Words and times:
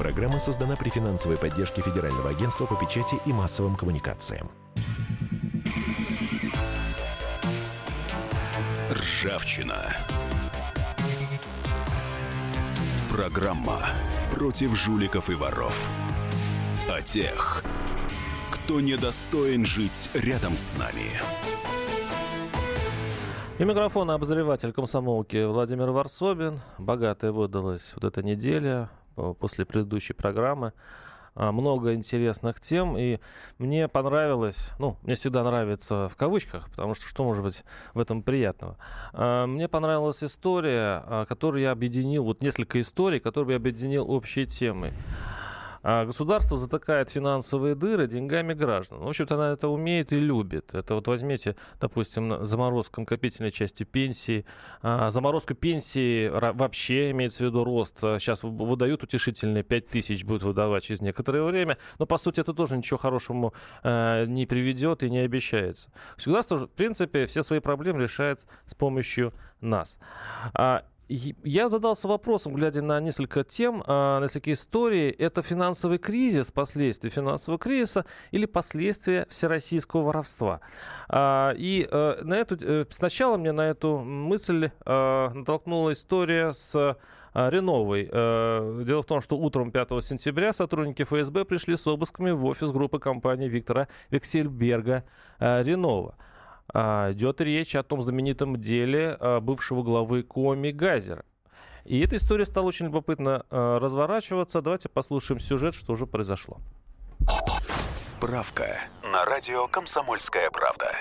Программа 0.00 0.38
создана 0.38 0.76
при 0.76 0.88
финансовой 0.88 1.36
поддержке 1.36 1.82
Федерального 1.82 2.30
агентства 2.30 2.64
по 2.64 2.74
печати 2.74 3.16
и 3.26 3.34
массовым 3.34 3.76
коммуникациям. 3.76 4.50
Ржавчина. 8.90 9.94
Программа 13.12 13.80
против 14.32 14.74
жуликов 14.74 15.28
и 15.28 15.34
воров. 15.34 15.78
О 16.88 17.02
тех, 17.02 17.62
кто 18.50 18.80
недостоин 18.80 19.66
жить 19.66 20.08
рядом 20.14 20.56
с 20.56 20.78
нами. 20.78 21.10
И 23.58 23.64
микрофон 23.64 24.10
обозреватель 24.10 24.72
комсомолки 24.72 25.44
Владимир 25.44 25.90
Варсобин. 25.90 26.60
Богатая 26.78 27.32
выдалась 27.32 27.92
вот 27.94 28.04
эта 28.04 28.22
неделя 28.22 28.88
после 29.38 29.64
предыдущей 29.64 30.14
программы. 30.14 30.72
А, 31.34 31.52
много 31.52 31.94
интересных 31.94 32.60
тем, 32.60 32.98
и 32.98 33.18
мне 33.58 33.88
понравилось, 33.88 34.72
ну, 34.78 34.96
мне 35.02 35.14
всегда 35.14 35.44
нравится 35.44 36.08
в 36.08 36.16
кавычках, 36.16 36.68
потому 36.70 36.94
что 36.94 37.06
что 37.06 37.24
может 37.24 37.44
быть 37.44 37.62
в 37.94 38.00
этом 38.00 38.22
приятного? 38.22 38.76
А, 39.12 39.46
мне 39.46 39.68
понравилась 39.68 40.24
история, 40.24 41.02
а, 41.06 41.26
которую 41.26 41.62
я 41.62 41.70
объединил, 41.70 42.24
вот 42.24 42.42
несколько 42.42 42.80
историй, 42.80 43.20
которые 43.20 43.52
я 43.52 43.56
объединил 43.56 44.10
общей 44.10 44.46
темой. 44.46 44.92
А 45.82 46.04
государство 46.04 46.56
затыкает 46.56 47.10
финансовые 47.10 47.74
дыры 47.74 48.06
деньгами 48.06 48.52
граждан. 48.52 48.98
В 49.00 49.08
общем-то, 49.08 49.34
она 49.34 49.52
это 49.52 49.68
умеет 49.68 50.12
и 50.12 50.18
любит. 50.18 50.74
Это 50.74 50.94
вот 50.94 51.08
возьмите, 51.08 51.56
допустим, 51.80 52.44
заморозку 52.44 53.00
накопительной 53.00 53.50
части 53.50 53.84
пенсии. 53.84 54.44
А, 54.82 55.10
заморозку 55.10 55.54
пенсии 55.54 56.28
вообще 56.28 57.10
имеется 57.12 57.44
в 57.44 57.46
виду 57.46 57.64
рост. 57.64 57.98
Сейчас 58.00 58.42
выдают 58.42 59.02
утешительные 59.02 59.62
5 59.62 59.86
тысяч, 59.88 60.24
будут 60.24 60.42
выдавать 60.42 60.84
через 60.84 61.00
некоторое 61.00 61.42
время. 61.42 61.78
Но, 61.98 62.06
по 62.06 62.18
сути, 62.18 62.40
это 62.40 62.52
тоже 62.52 62.76
ничего 62.76 62.98
хорошему 62.98 63.54
э, 63.82 64.26
не 64.26 64.46
приведет 64.46 65.02
и 65.02 65.10
не 65.10 65.18
обещается. 65.18 65.90
Государство, 66.16 66.56
в 66.56 66.70
принципе, 66.70 67.26
все 67.26 67.42
свои 67.42 67.60
проблемы 67.60 68.02
решает 68.02 68.44
с 68.66 68.74
помощью 68.74 69.32
нас. 69.60 69.98
А, 70.54 70.84
я 71.10 71.68
задался 71.68 72.06
вопросом, 72.06 72.54
глядя 72.54 72.82
на 72.82 73.00
несколько 73.00 73.42
тем, 73.42 73.82
а, 73.86 74.18
на 74.20 74.22
несколько 74.22 74.52
историй. 74.52 75.10
Это 75.10 75.42
финансовый 75.42 75.98
кризис, 75.98 76.52
последствия 76.52 77.10
финансового 77.10 77.58
кризиса 77.58 78.04
или 78.30 78.46
последствия 78.46 79.26
всероссийского 79.28 80.02
воровства. 80.02 80.60
А, 81.08 81.52
и 81.56 81.88
э, 81.90 82.20
на 82.22 82.34
эту, 82.34 82.56
э, 82.60 82.86
сначала 82.90 83.36
мне 83.36 83.50
на 83.52 83.62
эту 83.62 83.98
мысль 83.98 84.70
а, 84.86 85.30
натолкнула 85.34 85.92
история 85.92 86.52
с 86.52 86.96
Реновой. 87.34 88.08
Э, 88.10 88.82
дело 88.84 89.02
в 89.02 89.06
том, 89.06 89.20
что 89.20 89.36
утром 89.36 89.70
5 89.72 89.88
сентября 90.04 90.52
сотрудники 90.52 91.02
ФСБ 91.02 91.44
пришли 91.44 91.76
с 91.76 91.86
обысками 91.86 92.30
в 92.30 92.44
офис 92.44 92.70
группы 92.70 92.98
компании 92.98 93.48
Виктора 93.48 93.88
Вексельберга 94.10 95.04
Ренова. 95.38 96.16
А, 96.72 97.12
идет 97.12 97.40
речь 97.40 97.74
о 97.74 97.82
том 97.82 98.02
знаменитом 98.02 98.60
деле 98.60 99.16
а, 99.18 99.40
бывшего 99.40 99.82
главы 99.82 100.22
Коми 100.22 100.70
Газера. 100.70 101.24
И 101.84 102.00
эта 102.00 102.16
история 102.16 102.46
стала 102.46 102.66
очень 102.66 102.86
любопытно 102.86 103.44
а, 103.50 103.78
разворачиваться. 103.78 104.62
Давайте 104.62 104.88
послушаем 104.88 105.40
сюжет, 105.40 105.74
что 105.74 105.92
уже 105.92 106.06
произошло. 106.06 106.58
Справка 107.94 108.78
на 109.02 109.24
радио 109.24 109.66
«Комсомольская 109.66 110.50
правда». 110.50 110.92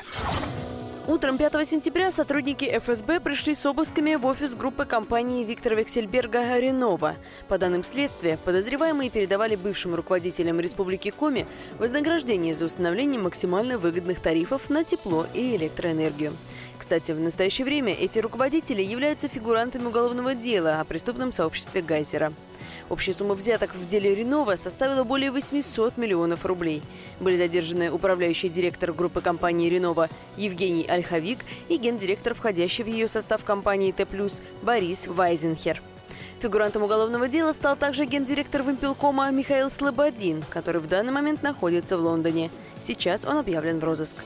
Утром 1.09 1.39
5 1.39 1.67
сентября 1.67 2.11
сотрудники 2.11 2.65
ФСБ 2.65 3.19
пришли 3.19 3.55
с 3.55 3.65
обысками 3.65 4.13
в 4.13 4.27
офис 4.27 4.53
группы 4.53 4.85
компании 4.85 5.43
Виктора 5.43 5.75
Вексельберга 5.75 6.59
«Ренова». 6.59 7.15
По 7.47 7.57
данным 7.57 7.81
следствия, 7.81 8.37
подозреваемые 8.45 9.09
передавали 9.09 9.55
бывшим 9.55 9.95
руководителям 9.95 10.59
Республики 10.59 11.09
Коми 11.09 11.47
вознаграждение 11.79 12.53
за 12.53 12.65
установление 12.65 13.19
максимально 13.19 13.79
выгодных 13.79 14.19
тарифов 14.19 14.69
на 14.69 14.83
тепло 14.83 15.25
и 15.33 15.55
электроэнергию. 15.55 16.33
Кстати, 16.77 17.11
в 17.11 17.19
настоящее 17.19 17.65
время 17.65 17.91
эти 17.91 18.19
руководители 18.19 18.83
являются 18.83 19.29
фигурантами 19.29 19.85
уголовного 19.85 20.35
дела 20.35 20.79
о 20.79 20.85
преступном 20.85 21.31
сообществе 21.31 21.81
Гайзера. 21.81 22.33
Общая 22.89 23.13
сумма 23.13 23.35
взяток 23.35 23.75
в 23.75 23.87
деле 23.87 24.15
Ренова 24.15 24.55
составила 24.55 25.03
более 25.03 25.31
800 25.31 25.97
миллионов 25.97 26.45
рублей. 26.45 26.81
Были 27.19 27.37
задержаны 27.37 27.91
управляющий 27.91 28.49
директор 28.49 28.93
группы 28.93 29.21
компании 29.21 29.69
Ренова 29.69 30.09
Евгений 30.37 30.85
Ольховик 30.87 31.39
и 31.67 31.77
гендиректор, 31.77 32.33
входящий 32.33 32.83
в 32.83 32.87
ее 32.87 33.07
состав 33.07 33.43
компании 33.43 33.91
Т+, 33.91 34.07
Борис 34.63 35.07
Вайзенхер. 35.07 35.81
Фигурантом 36.39 36.83
уголовного 36.83 37.27
дела 37.27 37.53
стал 37.53 37.75
также 37.75 38.05
гендиректор 38.05 38.63
Вимпелкома 38.63 39.29
Михаил 39.29 39.69
Слободин, 39.69 40.41
который 40.49 40.81
в 40.81 40.87
данный 40.87 41.11
момент 41.11 41.43
находится 41.43 41.97
в 41.97 42.01
Лондоне. 42.01 42.49
Сейчас 42.81 43.23
он 43.25 43.37
объявлен 43.37 43.79
в 43.79 43.83
розыск. 43.83 44.17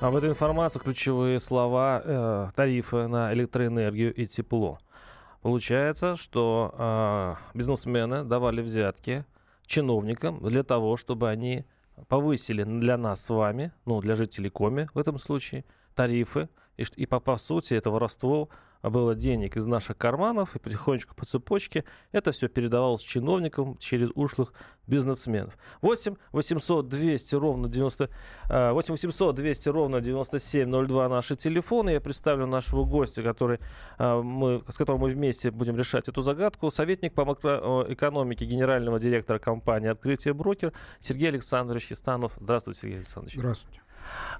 А 0.00 0.10
в 0.10 0.16
этой 0.16 0.28
информации 0.30 0.78
ключевые 0.78 1.40
слова 1.40 2.02
э, 2.04 2.48
тарифы 2.54 3.08
на 3.08 3.32
электроэнергию 3.32 4.12
и 4.12 4.26
тепло. 4.26 4.78
Получается, 5.44 6.16
что 6.16 6.74
э, 6.78 7.34
бизнесмены 7.52 8.24
давали 8.24 8.62
взятки 8.62 9.26
чиновникам 9.66 10.42
для 10.42 10.62
того, 10.62 10.96
чтобы 10.96 11.28
они 11.28 11.66
повысили 12.08 12.64
для 12.64 12.96
нас 12.96 13.22
с 13.22 13.28
вами, 13.28 13.70
ну, 13.84 14.00
для 14.00 14.14
жителей 14.14 14.48
Коми 14.48 14.88
в 14.94 14.98
этом 14.98 15.18
случае, 15.18 15.66
тарифы. 15.94 16.48
И, 16.78 16.84
и 16.96 17.04
по, 17.04 17.20
по 17.20 17.36
сути 17.36 17.74
это 17.74 17.90
воровство 17.90 18.48
было 18.90 19.14
денег 19.14 19.56
из 19.56 19.66
наших 19.66 19.96
карманов, 19.96 20.56
и 20.56 20.58
потихонечку 20.58 21.14
по 21.14 21.24
цепочке 21.24 21.84
это 22.12 22.32
все 22.32 22.48
передавалось 22.48 23.02
чиновникам 23.02 23.76
через 23.78 24.10
ушлых 24.14 24.52
бизнесменов. 24.86 25.56
8 25.80 26.16
800 26.32 26.88
200 26.88 27.34
ровно 27.36 27.68
90... 27.68 28.10
8 28.48 28.92
800 28.92 29.34
200 29.34 29.68
ровно 29.68 30.00
9702 30.00 31.08
наши 31.08 31.36
телефоны. 31.36 31.90
Я 31.90 32.00
представлю 32.00 32.46
нашего 32.46 32.84
гостя, 32.84 33.22
который, 33.22 33.58
а, 33.98 34.20
мы, 34.22 34.62
с 34.68 34.76
которым 34.76 35.02
мы 35.02 35.08
вместе 35.08 35.50
будем 35.50 35.76
решать 35.76 36.08
эту 36.08 36.22
загадку. 36.22 36.70
Советник 36.70 37.14
по 37.14 37.24
макроэкономике 37.24 38.44
генерального 38.44 39.00
директора 39.00 39.38
компании 39.38 39.88
«Открытие 39.88 40.34
брокер» 40.34 40.72
Сергей 41.00 41.28
Александрович 41.28 41.86
Хистанов. 41.86 42.32
Здравствуйте, 42.40 42.80
Сергей 42.80 42.96
Александрович. 42.98 43.36
Здравствуйте. 43.36 43.83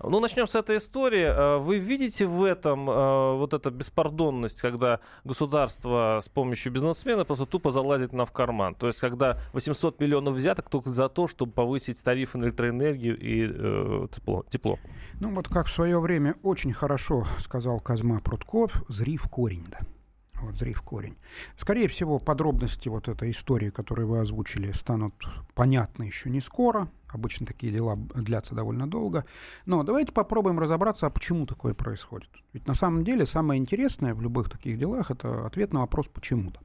Ну, 0.02 0.20
начнем 0.20 0.46
с 0.46 0.54
этой 0.54 0.78
истории. 0.78 1.24
Э, 1.24 1.58
вы 1.58 1.78
видите 1.78 2.26
в 2.26 2.42
этом 2.42 2.88
э, 2.88 3.36
вот 3.36 3.54
эта 3.54 3.70
беспардонность, 3.70 4.60
когда 4.60 5.00
государство 5.24 6.20
с 6.22 6.28
помощью 6.28 6.72
бизнесмена 6.72 7.24
просто 7.24 7.46
тупо 7.46 7.70
залазит 7.70 8.12
нам 8.12 8.26
в 8.26 8.32
карман? 8.32 8.74
То 8.74 8.86
есть, 8.86 9.00
когда 9.00 9.38
800 9.52 10.00
миллионов 10.00 10.34
взяток 10.34 10.68
только 10.68 10.90
за 10.90 11.08
то, 11.08 11.28
чтобы 11.28 11.52
повысить 11.52 12.02
тарифы 12.02 12.38
на 12.38 12.44
электроэнергию 12.44 13.18
и 13.18 13.50
э, 13.50 14.06
тепло, 14.14 14.44
тепло? 14.50 14.78
Ну, 15.20 15.34
вот 15.34 15.48
как 15.48 15.66
в 15.66 15.72
свое 15.72 15.98
время 16.00 16.34
очень 16.42 16.72
хорошо 16.72 17.26
сказал 17.38 17.80
Казма 17.80 18.20
Прутков, 18.20 18.82
зри 18.88 19.16
в 19.16 19.28
корень, 19.28 19.64
да. 19.70 19.78
Вот, 20.44 20.58
зри 20.58 20.74
корень. 20.74 21.16
Скорее 21.56 21.88
всего, 21.88 22.18
подробности 22.18 22.90
вот 22.90 23.08
этой 23.08 23.30
истории, 23.30 23.70
которую 23.70 24.08
вы 24.08 24.18
озвучили, 24.20 24.72
станут 24.72 25.14
понятны 25.54 26.02
еще 26.02 26.28
не 26.28 26.42
скоро. 26.42 26.88
Обычно 27.08 27.46
такие 27.46 27.72
дела 27.72 27.96
длятся 27.96 28.54
довольно 28.54 28.86
долго. 28.86 29.24
Но 29.64 29.82
давайте 29.84 30.12
попробуем 30.12 30.58
разобраться, 30.58 31.06
а 31.06 31.10
почему 31.10 31.46
такое 31.46 31.72
происходит. 31.72 32.28
Ведь 32.52 32.66
на 32.66 32.74
самом 32.74 33.04
деле 33.04 33.24
самое 33.24 33.58
интересное 33.58 34.14
в 34.14 34.20
любых 34.20 34.50
таких 34.50 34.78
делах 34.78 35.10
это 35.10 35.46
ответ 35.46 35.72
на 35.72 35.80
вопрос 35.80 36.08
«почему-то». 36.08 36.60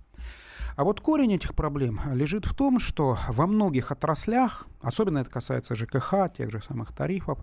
А 0.76 0.84
вот 0.84 1.00
корень 1.00 1.34
этих 1.34 1.56
проблем 1.56 2.02
лежит 2.14 2.46
в 2.46 2.54
том, 2.54 2.80
что 2.80 3.18
во 3.30 3.48
многих 3.48 3.92
отраслях, 3.92 4.68
особенно 4.82 5.20
это 5.20 5.30
касается 5.30 5.76
ЖКХ, 5.76 6.32
тех 6.38 6.52
же 6.52 6.62
самых 6.62 6.94
тарифов, 6.94 7.40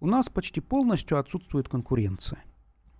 у 0.00 0.06
нас 0.06 0.28
почти 0.28 0.60
полностью 0.60 1.18
отсутствует 1.18 1.68
конкуренция. 1.68 2.44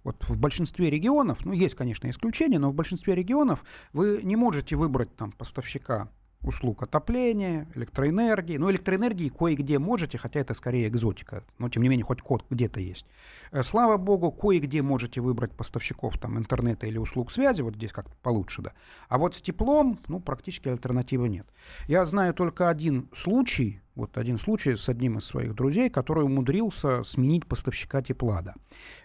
Вот 0.04 0.24
в 0.28 0.38
большинстве 0.38 0.90
регионов, 0.90 1.44
ну 1.44 1.52
есть, 1.52 1.74
конечно, 1.74 2.08
исключения, 2.08 2.58
но 2.58 2.70
в 2.70 2.74
большинстве 2.74 3.14
регионов 3.14 3.64
вы 3.92 4.20
не 4.22 4.36
можете 4.36 4.76
выбрать 4.76 5.14
там 5.16 5.32
поставщика 5.32 6.08
услуг 6.42 6.82
отопления, 6.82 7.68
электроэнергии. 7.74 8.56
Ну, 8.56 8.70
электроэнергии 8.70 9.28
кое-где 9.28 9.78
можете, 9.78 10.18
хотя 10.18 10.40
это 10.40 10.54
скорее 10.54 10.88
экзотика, 10.88 11.44
но 11.58 11.68
тем 11.68 11.82
не 11.82 11.88
менее 11.88 12.04
хоть 12.04 12.22
код 12.22 12.44
где-то 12.48 12.80
есть. 12.80 13.06
Э, 13.50 13.62
слава 13.62 13.96
богу, 13.96 14.30
кое-где 14.30 14.82
можете 14.82 15.20
выбрать 15.20 15.52
поставщиков 15.52 16.18
там, 16.18 16.38
интернета 16.38 16.86
или 16.86 16.98
услуг 16.98 17.30
связи, 17.30 17.62
вот 17.62 17.74
здесь 17.74 17.92
как-то 17.92 18.14
получше, 18.22 18.62
да. 18.62 18.72
А 19.08 19.18
вот 19.18 19.34
с 19.34 19.42
теплом, 19.42 19.98
ну, 20.06 20.20
практически 20.20 20.68
альтернативы 20.68 21.28
нет. 21.28 21.46
Я 21.86 22.04
знаю 22.04 22.34
только 22.34 22.68
один 22.68 23.08
случай, 23.14 23.80
вот 23.98 24.16
один 24.16 24.38
случай 24.38 24.76
с 24.76 24.88
одним 24.88 25.18
из 25.18 25.24
своих 25.24 25.54
друзей, 25.54 25.90
который 25.90 26.24
умудрился 26.24 27.02
сменить 27.02 27.46
поставщика 27.46 28.00
тепла. 28.00 28.42
Да. 28.42 28.54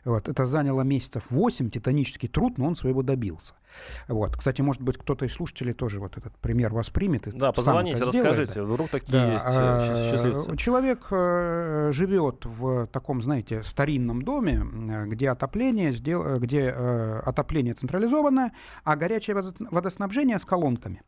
Вот. 0.05 0.29
Это 0.29 0.45
заняло 0.45 0.81
месяцев 0.81 1.31
8, 1.31 1.69
титанический 1.71 2.29
труд, 2.29 2.57
но 2.57 2.67
он 2.67 2.75
своего 2.75 3.01
добился. 3.01 3.55
Вот. 4.07 4.37
Кстати, 4.37 4.61
может 4.61 4.81
быть, 4.81 4.97
кто-то 4.97 5.25
из 5.25 5.33
слушателей 5.33 5.73
тоже 5.73 5.99
вот 5.99 6.17
этот 6.17 6.37
пример 6.37 6.73
воспримет. 6.73 7.27
Да, 7.33 7.51
позвоните, 7.51 8.03
расскажите, 8.03 8.61
да. 8.61 8.63
вдруг 8.63 8.89
такие 8.89 9.11
да, 9.11 9.33
есть 9.33 9.45
э, 9.47 10.11
счастливцы. 10.11 10.57
Человек 10.57 11.07
э, 11.09 11.89
живет 11.91 12.45
в 12.45 12.87
таком, 12.87 13.23
знаете, 13.23 13.63
старинном 13.63 14.21
доме, 14.21 14.63
э, 14.63 15.05
где 15.07 15.31
отопление, 15.31 15.91
где 15.91 16.73
э, 16.75 17.19
отопление 17.25 17.73
централизованное, 17.73 18.53
а 18.83 18.95
горячее 18.95 19.35
водоснабжение 19.71 20.37
с 20.37 20.45
колонками. 20.45 21.01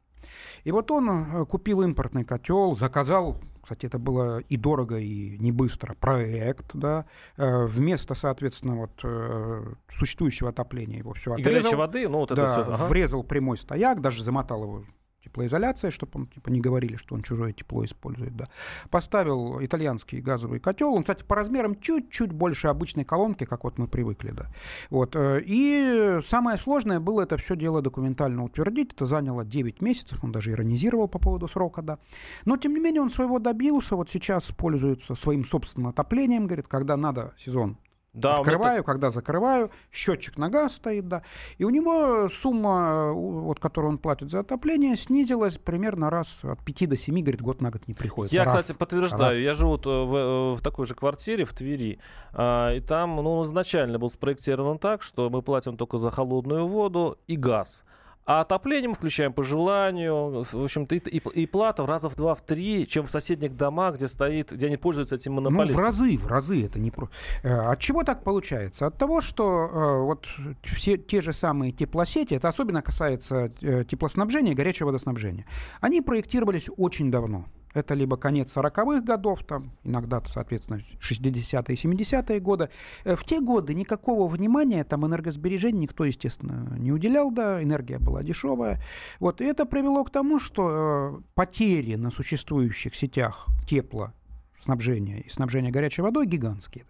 И 0.64 0.72
вот 0.72 0.92
он 0.92 1.10
э, 1.10 1.46
купил 1.46 1.82
импортный 1.82 2.24
котел, 2.24 2.76
заказал 2.76 3.38
кстати, 3.66 3.88
это 3.88 3.98
было 3.98 4.40
и 4.40 4.58
дорого, 4.58 4.98
и 4.98 5.38
не 5.40 5.52
быстро. 5.52 5.96
Проект, 5.96 6.76
да, 6.76 7.06
э, 7.36 7.66
вместо, 7.66 8.14
соответственно, 8.14 8.76
вот 8.76 8.92
э, 9.04 9.74
существующего 9.92 10.50
отопления 10.50 11.00
его 11.00 11.14
все 11.14 11.34
отрезал. 11.34 11.52
И 11.52 11.56
горячей 11.56 11.76
воды, 11.76 12.08
ну 12.08 12.20
вот 12.20 12.32
это 12.32 12.42
да, 12.42 12.52
все. 12.52 12.62
Ага. 12.62 12.88
врезал 12.88 13.24
прямой 13.24 13.58
стояк, 13.58 14.02
даже 14.02 14.22
замотал 14.22 14.64
его 14.64 14.84
теплоизоляция, 15.26 15.92
чтобы 15.92 16.12
он 16.16 16.28
типа 16.28 16.50
не 16.50 16.62
говорили, 16.62 16.96
что 16.96 17.16
он 17.16 17.22
чужое 17.22 17.52
тепло 17.52 17.84
использует. 17.84 18.36
Да. 18.36 18.48
Поставил 18.90 19.64
итальянский 19.64 20.22
газовый 20.22 20.60
котел. 20.60 20.94
Он, 20.94 21.02
кстати, 21.02 21.24
по 21.24 21.36
размерам 21.36 21.80
чуть-чуть 21.80 22.32
больше 22.32 22.68
обычной 22.68 23.04
колонки, 23.04 23.46
как 23.46 23.64
вот 23.64 23.78
мы 23.78 23.88
привыкли. 23.88 24.32
Да. 24.32 24.48
Вот. 24.90 25.16
Э, 25.16 25.42
и 25.44 26.20
самое 26.28 26.58
сложное 26.58 27.00
было 27.00 27.24
это 27.24 27.38
все 27.38 27.56
дело 27.56 27.82
документально 27.82 28.44
утвердить. 28.44 28.94
Это 28.94 29.06
заняло 29.06 29.44
9 29.44 29.82
месяцев. 29.82 30.24
Он 30.24 30.32
даже 30.32 30.52
иронизировал 30.52 31.08
по 31.08 31.20
поводу 31.20 31.48
срока. 31.48 31.82
Да. 31.82 32.00
Но, 32.46 32.58
тем 32.58 32.74
не 32.74 32.80
менее, 32.80 33.02
он 33.02 33.10
своего 33.10 33.40
добился. 33.40 33.96
Вот 33.96 34.10
сейчас 34.10 34.52
пользуется 34.52 35.16
своим 35.16 35.44
собственным 35.44 35.90
отоплением. 35.90 36.48
Говорит, 36.48 36.68
когда 36.68 36.96
надо 36.96 37.34
сезон 37.38 37.78
да, 38.16 38.36
Открываю, 38.36 38.80
это... 38.80 38.84
когда 38.84 39.12
закрываю, 39.12 39.72
счетчик 39.92 40.38
на 40.38 40.50
газ 40.50 40.76
стоит, 40.76 41.08
да. 41.08 41.22
И 41.58 41.66
у 41.66 41.70
него 41.70 42.30
сумма, 42.30 43.12
вот, 43.12 43.60
которую 43.60 43.92
он 43.92 43.98
платит 43.98 44.32
за 44.32 44.40
отопление, 44.40 44.96
снизилась 44.96 45.58
примерно 45.58 46.10
раз 46.10 46.40
от 46.44 46.64
5 46.64 46.90
до 46.90 46.98
7, 46.98 47.20
говорит, 47.20 47.42
год 47.42 47.62
на 47.62 47.72
год 47.72 47.88
не 47.88 47.94
приходится. 47.94 48.36
Я, 48.36 48.46
раз, 48.46 48.58
кстати, 48.58 48.78
подтверждаю, 48.78 49.34
раз. 49.34 49.36
я 49.36 49.54
живу 49.54 49.78
в, 49.78 49.88
э, 49.88 50.54
в 50.56 50.62
такой 50.62 50.86
же 50.86 50.96
квартире 50.96 51.44
в 51.44 51.54
Твери, 51.54 52.00
а, 52.32 52.74
и 52.74 52.80
там, 52.80 53.18
ну, 53.18 53.44
изначально 53.44 54.00
был 54.00 54.10
спроектирован 54.10 54.80
так, 54.80 55.04
что 55.04 55.30
мы 55.30 55.42
платим 55.42 55.76
только 55.76 55.98
за 55.98 56.10
холодную 56.10 56.68
воду 56.68 57.18
и 57.28 57.36
газ. 57.36 57.84
А 58.26 58.42
отопление 58.42 58.90
мы 58.90 58.96
включаем 58.96 59.34
по 59.34 59.44
желанию. 59.44 60.44
В 60.44 60.64
общем-то, 60.64 60.96
и, 60.96 60.98
и, 60.98 61.42
и 61.42 61.46
плата 61.46 61.84
в 61.84 61.86
раза 61.86 62.10
в 62.10 62.16
два, 62.16 62.34
в 62.34 62.42
три, 62.42 62.88
чем 62.88 63.06
в 63.06 63.12
соседних 63.12 63.56
домах, 63.56 63.96
где 63.96 64.08
стоит, 64.08 64.52
где 64.52 64.66
они 64.66 64.78
пользуются 64.78 65.16
этим 65.16 65.34
монополистом. 65.34 65.76
Ну, 65.76 65.82
в 65.82 65.86
разы, 65.86 66.18
в 66.18 66.28
разы 66.28 66.66
это 66.66 66.80
не 66.80 66.90
про. 66.90 67.10
Э, 67.44 67.72
от 67.72 67.80
чего 67.80 68.04
так 68.04 68.24
получается? 68.24 68.88
От 68.88 68.98
того, 68.98 69.22
что 69.22 69.70
э, 69.72 70.00
вот 70.02 70.28
все 70.64 70.98
те 70.98 71.22
же 71.22 71.34
самые 71.34 71.72
теплосети, 71.72 72.34
это 72.34 72.48
особенно 72.48 72.82
касается 72.82 73.52
э, 73.62 73.84
теплоснабжения 73.84 74.56
горячего 74.56 74.88
водоснабжения, 74.88 75.46
они 75.80 76.02
проектировались 76.02 76.68
очень 76.78 77.12
давно. 77.12 77.46
Это 77.76 77.94
либо 77.94 78.16
конец 78.16 78.56
40-х 78.56 79.02
годов, 79.02 79.44
там, 79.44 79.72
иногда, 79.84 80.24
соответственно, 80.28 80.82
60-е 81.02 81.76
и 81.76 81.88
70-е 81.88 82.40
годы. 82.40 82.70
Э, 83.04 83.16
в 83.16 83.24
те 83.26 83.42
годы 83.42 83.74
никакого 83.74 84.28
внимания 84.28 84.86
там 84.86 85.06
энергосбережению 85.06 85.82
никто, 85.82 86.06
естественно, 86.06 86.74
не 86.80 86.94
уделял, 86.94 87.32
да, 87.32 87.62
энергия 87.62 88.00
была 88.00 88.24
дешевая. 88.24 88.82
Вот, 89.20 89.42
и 89.42 89.44
это 89.44 89.66
привело 89.66 90.06
к 90.06 90.10
тому, 90.10 90.40
что 90.40 91.20
э, 91.20 91.22
потери 91.34 91.96
на 91.96 92.12
существующих 92.12 92.96
сетях 92.96 93.48
тепла, 93.68 94.14
снабжения 94.62 95.20
и 95.20 95.30
снабжения 95.30 95.70
горячей 95.70 96.02
водой 96.02 96.28
гигантские. 96.28 96.86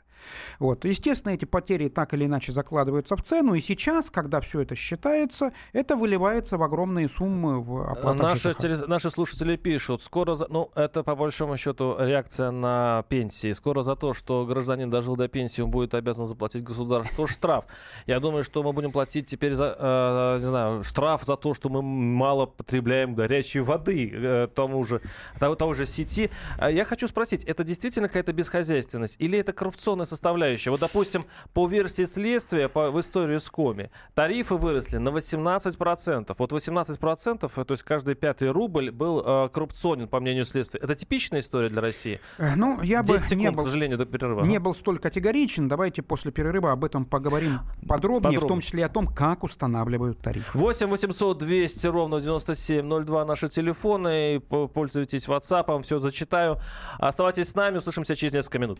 Вот. 0.59 0.85
Естественно, 0.85 1.33
эти 1.33 1.45
потери 1.45 1.89
так 1.89 2.13
или 2.13 2.25
иначе 2.25 2.51
закладываются 2.51 3.15
в 3.15 3.21
цену, 3.21 3.53
и 3.53 3.61
сейчас, 3.61 4.09
когда 4.09 4.41
все 4.41 4.61
это 4.61 4.75
считается, 4.75 5.51
это 5.73 5.95
выливается 5.95 6.57
в 6.57 6.63
огромные 6.63 7.09
суммы 7.09 7.61
в 7.61 7.91
оплату 7.91 8.21
наши, 8.23 8.53
теле, 8.53 8.77
наши 8.87 9.09
слушатели 9.09 9.55
пишут, 9.55 10.01
скоро, 10.01 10.35
за, 10.35 10.47
ну, 10.49 10.71
это 10.75 11.03
по 11.03 11.15
большому 11.15 11.57
счету 11.57 11.95
реакция 11.99 12.51
на 12.51 13.03
пенсии. 13.09 13.51
Скоро 13.53 13.81
за 13.81 13.95
то, 13.95 14.13
что 14.13 14.45
гражданин 14.45 14.89
дожил 14.89 15.15
до 15.15 15.27
пенсии, 15.27 15.61
он 15.61 15.71
будет 15.71 15.93
обязан 15.93 16.25
заплатить 16.25 16.63
государству 16.63 17.27
штраф. 17.27 17.65
Я 18.05 18.19
думаю, 18.19 18.43
что 18.43 18.63
мы 18.63 18.73
будем 18.73 18.91
платить 18.91 19.27
теперь 19.27 19.53
за, 19.53 19.75
э, 19.77 20.33
не 20.41 20.47
знаю, 20.47 20.83
штраф 20.83 21.23
за 21.23 21.35
то, 21.35 21.53
что 21.53 21.69
мы 21.69 21.81
мало 21.81 22.45
потребляем 22.45 23.15
горячей 23.15 23.59
воды 23.59 24.11
э, 24.13 24.47
тому 24.53 24.83
же, 24.83 25.01
того, 25.39 25.55
того 25.55 25.73
же 25.73 25.85
сети. 25.85 26.29
А 26.57 26.71
я 26.71 26.85
хочу 26.85 27.07
спросить, 27.07 27.43
это 27.43 27.63
действительно 27.63 28.07
какая-то 28.07 28.33
бесхозяйственность 28.33 29.15
или 29.19 29.37
это 29.37 29.53
коррупционная 29.53 30.04
составляющая. 30.05 30.71
Вот, 30.71 30.79
допустим, 30.79 31.25
по 31.53 31.67
версии 31.67 32.03
следствия 32.03 32.69
по, 32.69 32.91
в 32.91 32.99
истории 32.99 33.37
с 33.37 33.49
Коми 33.49 33.89
тарифы 34.13 34.55
выросли 34.55 34.97
на 34.97 35.09
18%. 35.09 36.35
Вот 36.37 36.51
18%, 36.51 37.51
э, 37.55 37.65
то 37.65 37.71
есть 37.71 37.83
каждый 37.83 38.15
пятый 38.15 38.51
рубль 38.51 38.91
был 38.91 39.23
э, 39.25 39.49
коррупционен, 39.49 40.07
по 40.07 40.19
мнению 40.19 40.45
следствия. 40.45 40.79
Это 40.81 40.95
типичная 40.95 41.39
история 41.39 41.69
для 41.69 41.81
России? 41.81 42.19
Э, 42.37 42.55
ну, 42.55 42.81
я 42.81 43.03
бы 43.03 43.17
секунд, 43.17 43.31
не 43.31 43.51
был, 43.51 43.63
к 43.63 43.65
сожалению, 43.67 43.97
до 43.97 44.05
перерыва. 44.05 44.43
Не 44.43 44.59
был 44.59 44.75
столь 44.75 44.99
категоричен. 44.99 45.67
Давайте 45.67 46.01
после 46.01 46.31
перерыва 46.31 46.71
об 46.71 46.83
этом 46.83 47.05
поговорим 47.05 47.59
подробнее, 47.87 48.21
подробнее. 48.21 48.39
в 48.39 48.47
том 48.47 48.61
числе 48.61 48.85
о 48.85 48.89
том, 48.89 49.07
как 49.07 49.43
устанавливают 49.43 50.19
тариф. 50.21 50.53
8 50.53 50.87
800 50.87 51.37
200 51.37 51.87
ровно 51.87 52.21
9702 52.21 53.25
наши 53.25 53.47
телефоны. 53.47 54.39
Пользуйтесь 54.39 55.27
WhatsApp, 55.27 55.81
все 55.83 55.99
зачитаю. 55.99 56.59
Оставайтесь 56.99 57.49
с 57.49 57.55
нами, 57.55 57.77
услышимся 57.77 58.15
через 58.15 58.33
несколько 58.33 58.59
минут. 58.59 58.79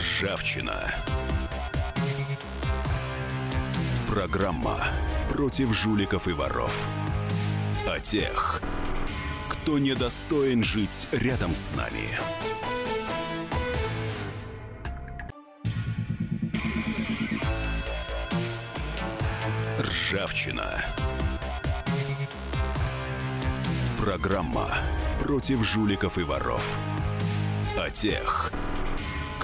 Ржавчина. 0.00 0.94
Программа 4.08 4.88
против 5.28 5.74
жуликов 5.74 6.26
и 6.26 6.32
воров. 6.32 6.74
О 7.86 8.00
тех, 8.00 8.62
кто 9.50 9.78
недостоин 9.78 10.64
жить 10.64 11.06
рядом 11.12 11.54
с 11.54 11.72
нами. 11.76 12.08
Ржавчина. 19.78 20.82
Программа 24.00 24.78
против 25.22 25.62
жуликов 25.62 26.16
и 26.16 26.22
воров. 26.22 26.66
О 27.76 27.90
тех, 27.90 28.50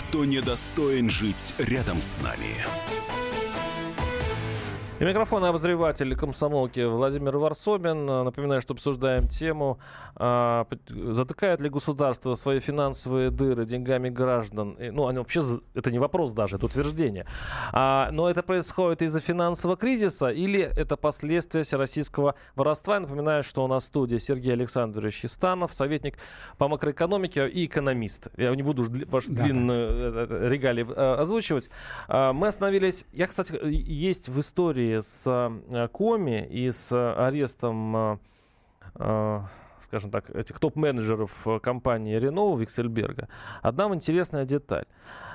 кто 0.08 0.24
недостоин 0.24 1.10
жить 1.10 1.54
рядом 1.58 2.00
с 2.00 2.22
нами. 2.22 2.54
И 4.98 5.04
микрофон 5.04 5.44
обозреватель 5.44 6.16
комсомолки 6.16 6.80
Владимир 6.80 7.36
Варсобин. 7.36 8.06
Напоминаю, 8.06 8.62
что 8.62 8.72
обсуждаем 8.72 9.28
тему, 9.28 9.78
а, 10.14 10.66
затыкает 10.88 11.60
ли 11.60 11.68
государство 11.68 12.34
свои 12.34 12.60
финансовые 12.60 13.28
дыры 13.30 13.66
деньгами 13.66 14.08
граждан. 14.08 14.72
И, 14.72 14.88
ну, 14.88 15.06
они 15.06 15.18
вообще, 15.18 15.42
это 15.74 15.90
не 15.90 15.98
вопрос 15.98 16.32
даже, 16.32 16.56
это 16.56 16.64
утверждение. 16.64 17.26
А, 17.74 18.08
но 18.10 18.30
это 18.30 18.42
происходит 18.42 19.02
из-за 19.02 19.20
финансового 19.20 19.76
кризиса 19.76 20.28
или 20.28 20.60
это 20.60 20.96
последствия 20.96 21.62
всероссийского 21.62 22.34
воровства? 22.54 22.94
Я 22.94 23.00
напоминаю, 23.00 23.42
что 23.42 23.64
у 23.64 23.68
нас 23.68 23.82
в 23.82 23.86
студии 23.88 24.16
Сергей 24.16 24.54
Александрович 24.54 25.26
Истанов, 25.26 25.74
советник 25.74 26.16
по 26.56 26.68
макроэкономике 26.68 27.46
и 27.46 27.66
экономист. 27.66 28.28
Я 28.38 28.56
не 28.56 28.62
буду 28.62 28.86
вашу 29.08 29.30
да, 29.30 29.42
длинную 29.42 30.12
да. 30.12 30.20
Э, 30.22 30.26
э, 30.30 30.48
регалии 30.48 30.86
э, 30.88 31.14
озвучивать. 31.20 31.68
А, 32.08 32.32
мы 32.32 32.46
остановились... 32.46 33.04
Я, 33.12 33.26
кстати, 33.26 33.60
есть 33.62 34.30
в 34.30 34.40
истории 34.40 34.85
истории 34.86 35.00
с 35.00 35.24
э, 35.70 35.88
Коми 35.88 36.46
и 36.48 36.70
с 36.70 36.92
арестом 36.92 37.96
э, 37.96 38.18
э, 38.96 39.40
скажем 39.80 40.10
так, 40.10 40.30
этих 40.30 40.58
топ-менеджеров 40.58 41.46
компании 41.62 42.18
Renault 42.18 42.58
Виксельберга, 42.58 43.28
одна 43.62 43.86
интересная 43.94 44.44
деталь. 44.44 44.86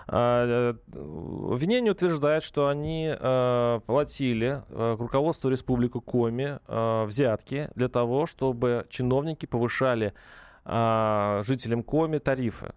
Обвинение 0.08 1.91
утверждает, 1.91 2.43
что 2.43 2.67
они 2.67 3.15
платили 3.86 4.62
руководству 4.70 5.50
Республики 5.50 6.01
Коми 6.01 6.60
взятки 7.05 7.70
для 7.75 7.88
того, 7.88 8.25
чтобы 8.25 8.88
чиновники 8.89 9.46
повышали 9.46 10.13
жителям 10.65 11.84
Коми 11.84 12.17
тарифы. 12.17 12.74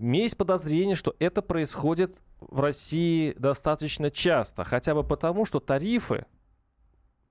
Есть 0.00 0.36
подозрение, 0.36 0.94
что 0.94 1.14
это 1.18 1.42
происходит 1.42 2.16
в 2.40 2.60
России 2.60 3.34
достаточно 3.38 4.10
часто, 4.10 4.64
хотя 4.64 4.94
бы 4.94 5.02
потому, 5.02 5.44
что 5.44 5.60
тарифы 5.60 6.26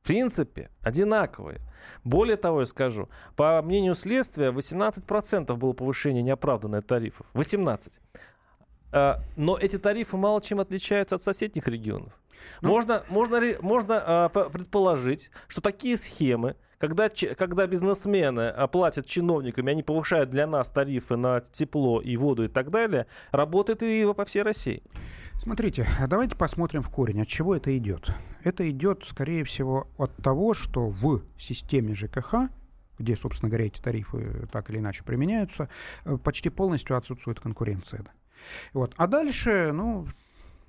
в 0.01 0.07
принципе 0.07 0.69
одинаковые. 0.81 1.59
Более 2.03 2.37
того, 2.37 2.61
я 2.61 2.65
скажу, 2.65 3.09
по 3.35 3.61
мнению 3.61 3.95
следствия, 3.95 4.51
18% 4.51 5.55
было 5.55 5.73
повышение 5.73 6.23
неоправданное 6.23 6.81
тарифов. 6.81 7.25
18%. 7.33 7.99
А, 8.91 9.21
но 9.35 9.57
эти 9.57 9.77
тарифы 9.77 10.17
мало 10.17 10.41
чем 10.41 10.59
отличаются 10.59 11.15
от 11.15 11.21
соседних 11.21 11.67
регионов. 11.67 12.13
Ну, 12.61 12.69
можно, 12.69 13.03
можно, 13.09 13.41
можно 13.61 14.03
а, 14.05 14.29
предположить, 14.29 15.29
что 15.47 15.61
такие 15.61 15.97
схемы 15.97 16.55
когда, 16.77 17.09
когда 17.09 17.67
бизнесмены 17.67 18.49
оплатят 18.49 19.05
чиновниками, 19.05 19.71
они 19.71 19.83
повышают 19.83 20.29
для 20.29 20.47
нас 20.47 20.69
тарифы 20.69 21.15
на 21.15 21.41
тепло 21.41 22.01
и 22.01 22.15
воду 22.17 22.45
и 22.45 22.47
так 22.47 22.69
далее, 22.69 23.07
работает 23.31 23.83
и 23.83 24.05
по 24.15 24.25
всей 24.25 24.43
России. 24.43 24.83
Смотрите, 25.41 25.87
давайте 26.07 26.35
посмотрим 26.35 26.81
в 26.81 26.89
корень, 26.89 27.21
от 27.21 27.27
чего 27.27 27.55
это 27.55 27.75
идет. 27.77 28.11
Это 28.43 28.69
идет, 28.69 29.03
скорее 29.05 29.43
всего, 29.43 29.87
от 29.97 30.15
того, 30.17 30.53
что 30.53 30.87
в 30.87 31.21
системе 31.37 31.95
ЖКХ 31.95 32.49
где, 32.99 33.15
собственно 33.15 33.49
говоря, 33.49 33.67
эти 33.67 33.79
тарифы 33.79 34.47
так 34.51 34.71
или 34.71 34.79
иначе 34.79 35.03
применяются, 35.03 35.69
э, 36.03 36.17
почти 36.17 36.49
полностью 36.49 36.97
отсутствует 36.97 37.39
конкуренция. 37.39 38.03
Вот. 38.73 38.93
А 38.97 39.05
дальше, 39.05 39.71
ну, 39.71 40.07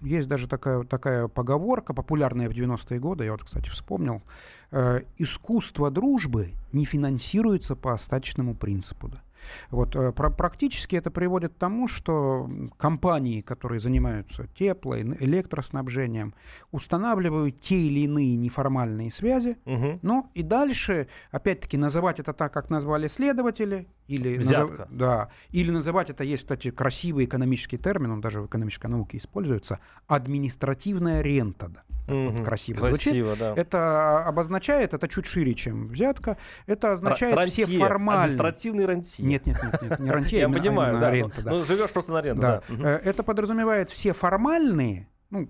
есть 0.00 0.28
даже 0.28 0.48
такая, 0.48 0.84
такая 0.84 1.28
поговорка, 1.28 1.94
популярная 1.94 2.48
в 2.48 2.52
90-е 2.52 3.00
годы, 3.00 3.24
я 3.24 3.32
вот, 3.32 3.44
кстати, 3.44 3.68
вспомнил. 3.68 4.22
Э, 4.70 5.02
искусство 5.16 5.90
дружбы 5.90 6.54
не 6.72 6.84
финансируется 6.84 7.76
по 7.76 7.92
остаточному 7.92 8.54
принципу. 8.54 9.08
Да. 9.08 9.22
Вот, 9.70 9.96
э, 9.96 10.12
практически 10.12 10.96
это 10.96 11.10
приводит 11.10 11.54
к 11.54 11.58
тому, 11.58 11.88
что 11.88 12.48
компании, 12.76 13.40
которые 13.40 13.80
занимаются 13.80 14.46
тепло, 14.48 14.98
электроснабжением, 14.98 16.34
устанавливают 16.70 17.60
те 17.60 17.76
или 17.76 18.00
иные 18.00 18.36
неформальные 18.36 19.10
связи, 19.10 19.56
угу. 19.64 19.98
ну 20.02 20.30
и 20.34 20.42
дальше, 20.42 21.08
опять-таки, 21.30 21.76
называть 21.76 22.20
это 22.20 22.32
так, 22.32 22.52
как 22.52 22.70
назвали 22.70 23.08
следователи, 23.08 23.88
или, 24.08 24.36
назов... 24.36 24.72
да, 24.90 25.28
или 25.50 25.70
называть 25.70 26.10
это, 26.10 26.24
есть, 26.24 26.42
кстати, 26.42 26.70
красивый 26.70 27.26
экономический 27.26 27.76
термин, 27.76 28.12
он 28.12 28.20
даже 28.20 28.40
в 28.40 28.46
экономической 28.46 28.86
науке 28.86 29.18
используется, 29.18 29.78
административная 30.06 31.20
рента. 31.20 31.68
Да. 31.68 31.84
Угу. 32.08 32.30
Вот 32.30 32.44
красиво, 32.44 32.78
красиво 32.78 33.34
звучит. 33.34 33.38
Да. 33.38 33.54
Это 33.54 34.24
обозначает, 34.24 34.94
это 34.94 35.08
чуть 35.08 35.26
шире, 35.26 35.54
чем 35.54 35.88
взятка, 35.88 36.38
это 36.66 36.92
означает 36.92 37.36
рантье, 37.36 37.66
все 37.66 37.78
формальные... 37.78 38.24
Административный 38.24 38.86
рантье. 38.86 39.24
Нет, 39.24 39.46
нет, 39.46 39.58
нет, 39.62 39.82
нет 39.82 39.98
не 39.98 40.10
рантье, 40.10 40.38
Я 40.40 40.48
понимаю, 40.48 40.98
да. 40.98 41.50
Ну, 41.50 41.62
живешь 41.62 41.90
просто 41.90 42.12
на 42.12 42.22
ренту, 42.22 42.40
да. 42.40 42.62
Э, 42.68 43.00
это 43.04 43.22
подразумевает 43.22 43.90
все 43.90 44.14
формальные 44.14 45.08
ну, 45.30 45.46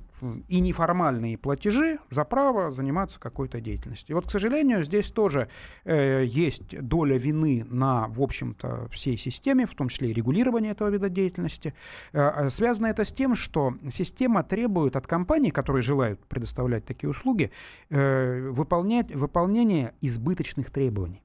и 0.48 0.60
неформальные 0.60 1.38
платежи 1.38 1.98
за 2.10 2.24
право 2.24 2.70
заниматься 2.70 3.20
какой-то 3.20 3.60
деятельностью. 3.60 4.12
И 4.12 4.14
вот, 4.14 4.26
к 4.26 4.30
сожалению, 4.30 4.82
здесь 4.82 5.10
тоже 5.12 5.48
э, 5.84 6.24
есть 6.24 6.80
доля 6.80 7.16
вины 7.16 7.64
на, 7.64 8.08
в 8.08 8.20
общем-то, 8.20 8.88
всей 8.90 9.16
системе, 9.16 9.66
в 9.66 9.74
том 9.74 9.88
числе 9.88 10.10
и 10.10 10.12
регулирование 10.12 10.72
этого 10.72 10.88
вида 10.88 11.08
деятельности. 11.08 11.74
Э, 12.12 12.18
а 12.20 12.50
связано 12.50 12.86
это 12.86 13.04
с 13.04 13.12
тем, 13.12 13.36
что 13.36 13.74
система 13.92 14.42
требует 14.42 14.96
от 14.96 15.06
компаний, 15.06 15.50
которые 15.50 15.82
желают 15.82 16.24
предоставлять 16.26 16.84
такие 16.84 17.08
услуги, 17.08 17.52
э, 17.90 18.50
выполнять, 18.50 19.14
выполнение 19.14 19.94
избыточных 20.00 20.70
требований. 20.70 21.22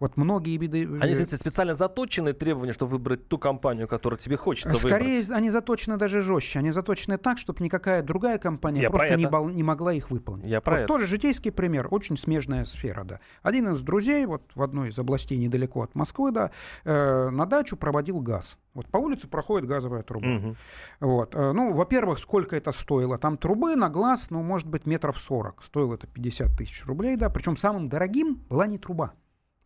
Вот 0.00 0.16
многие 0.16 0.56
виды... 0.56 0.84
Э, 0.84 1.00
они, 1.00 1.12
кстати, 1.12 1.34
специально 1.34 1.74
заточены 1.74 2.32
требования, 2.32 2.72
чтобы 2.72 2.92
выбрать 2.92 3.28
ту 3.28 3.38
компанию, 3.38 3.88
которую 3.88 4.18
тебе 4.18 4.36
хочется 4.36 4.76
Скорее, 4.76 5.20
выбрать? 5.20 5.30
они 5.30 5.50
заточены 5.50 5.96
даже 5.96 6.22
жестче. 6.22 6.60
Они 6.60 6.70
заточены 6.70 7.18
так, 7.18 7.38
чтобы 7.38 7.64
никакая 7.64 8.02
другая 8.02 8.38
компания 8.38 8.82
Я 8.82 8.90
просто 8.90 9.16
не, 9.16 9.26
бал, 9.26 9.48
не 9.48 9.62
могла 9.62 9.92
их 9.92 10.10
выполнить. 10.10 10.46
Я 10.46 10.60
про 10.60 10.72
вот 10.72 10.78
это. 10.78 10.88
тоже 10.88 11.06
житейский 11.06 11.50
пример, 11.50 11.88
очень 11.90 12.16
смежная 12.16 12.64
сфера, 12.64 13.04
да. 13.04 13.20
Один 13.42 13.70
из 13.70 13.82
друзей, 13.82 14.24
вот 14.26 14.42
в 14.54 14.62
одной 14.62 14.90
из 14.90 14.98
областей 14.98 15.36
недалеко 15.36 15.82
от 15.82 15.94
Москвы, 15.94 16.30
да, 16.30 16.52
э, 16.84 17.30
на 17.30 17.46
дачу 17.46 17.76
проводил 17.76 18.20
газ. 18.20 18.56
Вот 18.74 18.86
по 18.86 18.98
улице 18.98 19.26
проходит 19.26 19.68
газовая 19.68 20.04
труба. 20.04 20.28
Угу. 20.28 20.56
Вот. 21.00 21.34
Э, 21.34 21.52
ну, 21.52 21.74
во-первых, 21.74 22.20
сколько 22.20 22.54
это 22.54 22.70
стоило? 22.70 23.18
Там 23.18 23.36
трубы 23.36 23.74
на 23.74 23.88
глаз, 23.88 24.30
ну, 24.30 24.42
может 24.42 24.68
быть, 24.68 24.86
метров 24.86 25.20
40. 25.20 25.64
Стоило 25.64 25.94
это 25.94 26.06
50 26.06 26.56
тысяч 26.56 26.86
рублей, 26.86 27.16
да. 27.16 27.28
Причем 27.30 27.56
самым 27.56 27.88
дорогим 27.88 28.44
была 28.48 28.68
не 28.68 28.78
труба. 28.78 29.14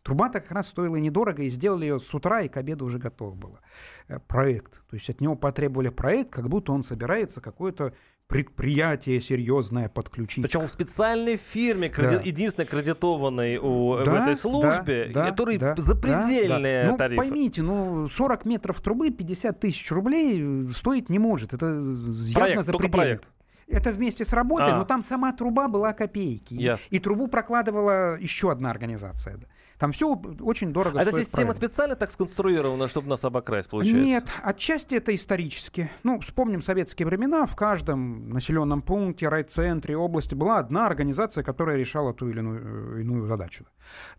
Труба-то 0.03 0.41
как 0.41 0.51
раз 0.51 0.67
стоила 0.67 0.97
недорого, 0.97 1.43
и 1.43 1.49
сделали 1.49 1.85
ее 1.85 1.99
с 1.99 2.13
утра, 2.13 2.41
и 2.41 2.49
к 2.49 2.57
обеду 2.57 2.85
уже 2.85 2.99
готов 2.99 3.37
было. 3.37 3.61
Э, 4.09 4.19
проект. 4.19 4.83
То 4.89 4.95
есть 4.95 5.09
от 5.09 5.21
него 5.21 5.35
потребовали 5.35 5.89
проект, 5.89 6.31
как 6.31 6.49
будто 6.49 6.73
он 6.73 6.83
собирается 6.83 7.39
какое-то 7.39 7.93
предприятие 8.27 9.21
серьезное 9.21 9.89
подключить. 9.89 10.43
Причем 10.43 10.67
в 10.67 10.71
специальной 10.71 11.37
фирме, 11.37 11.89
кради... 11.89 12.15
да. 12.15 12.21
единственной 12.21 12.65
кредитованной 12.65 13.57
у, 13.57 13.97
да, 14.03 14.11
в 14.11 14.15
этой 14.15 14.35
службе, 14.35 15.11
да, 15.13 15.29
которой 15.29 15.57
да, 15.57 15.75
запредельные 15.77 16.85
да, 16.85 16.91
да. 16.91 16.97
тарифы. 16.97 17.21
Ну, 17.21 17.29
поймите, 17.29 17.61
ну, 17.61 18.09
40 18.09 18.45
метров 18.45 18.81
трубы 18.81 19.09
50 19.11 19.59
тысяч 19.59 19.89
рублей 19.91 20.67
стоить 20.73 21.09
не 21.09 21.19
может. 21.19 21.53
Это 21.53 21.65
явно 21.65 22.63
запредельно. 22.63 22.89
проект. 22.89 23.27
Это 23.67 23.91
вместе 23.91 24.25
с 24.25 24.33
работой, 24.33 24.73
а. 24.73 24.77
но 24.77 24.85
там 24.85 25.01
сама 25.01 25.31
труба 25.31 25.67
была 25.67 25.93
копейки. 25.93 26.53
Yes. 26.53 26.81
И 26.89 26.99
трубу 26.99 27.27
прокладывала 27.27 28.17
еще 28.19 28.51
одна 28.51 28.69
организация. 28.69 29.39
Там 29.77 29.91
все 29.91 30.15
очень 30.41 30.71
дорого 30.71 30.99
а 30.99 31.01
эта 31.01 31.11
система 31.11 31.47
правильно. 31.47 31.53
специально 31.53 31.95
так 31.95 32.11
сконструирована, 32.11 32.87
чтобы 32.87 33.09
нас 33.09 33.25
обокрасть, 33.25 33.69
получается? 33.69 34.05
Нет, 34.05 34.25
отчасти 34.43 34.95
это 34.95 35.13
исторически. 35.15 35.89
Ну, 36.03 36.19
вспомним 36.19 36.61
советские 36.61 37.05
времена. 37.05 37.45
В 37.45 37.55
каждом 37.55 38.29
населенном 38.29 38.81
пункте, 38.81 39.29
райцентре, 39.29 39.97
области 39.97 40.35
была 40.35 40.59
одна 40.59 40.85
организация, 40.87 41.43
которая 41.43 41.77
решала 41.77 42.13
ту 42.13 42.29
или 42.29 42.39
иную, 42.39 42.97
э, 42.97 43.01
иную 43.01 43.27
задачу. 43.27 43.65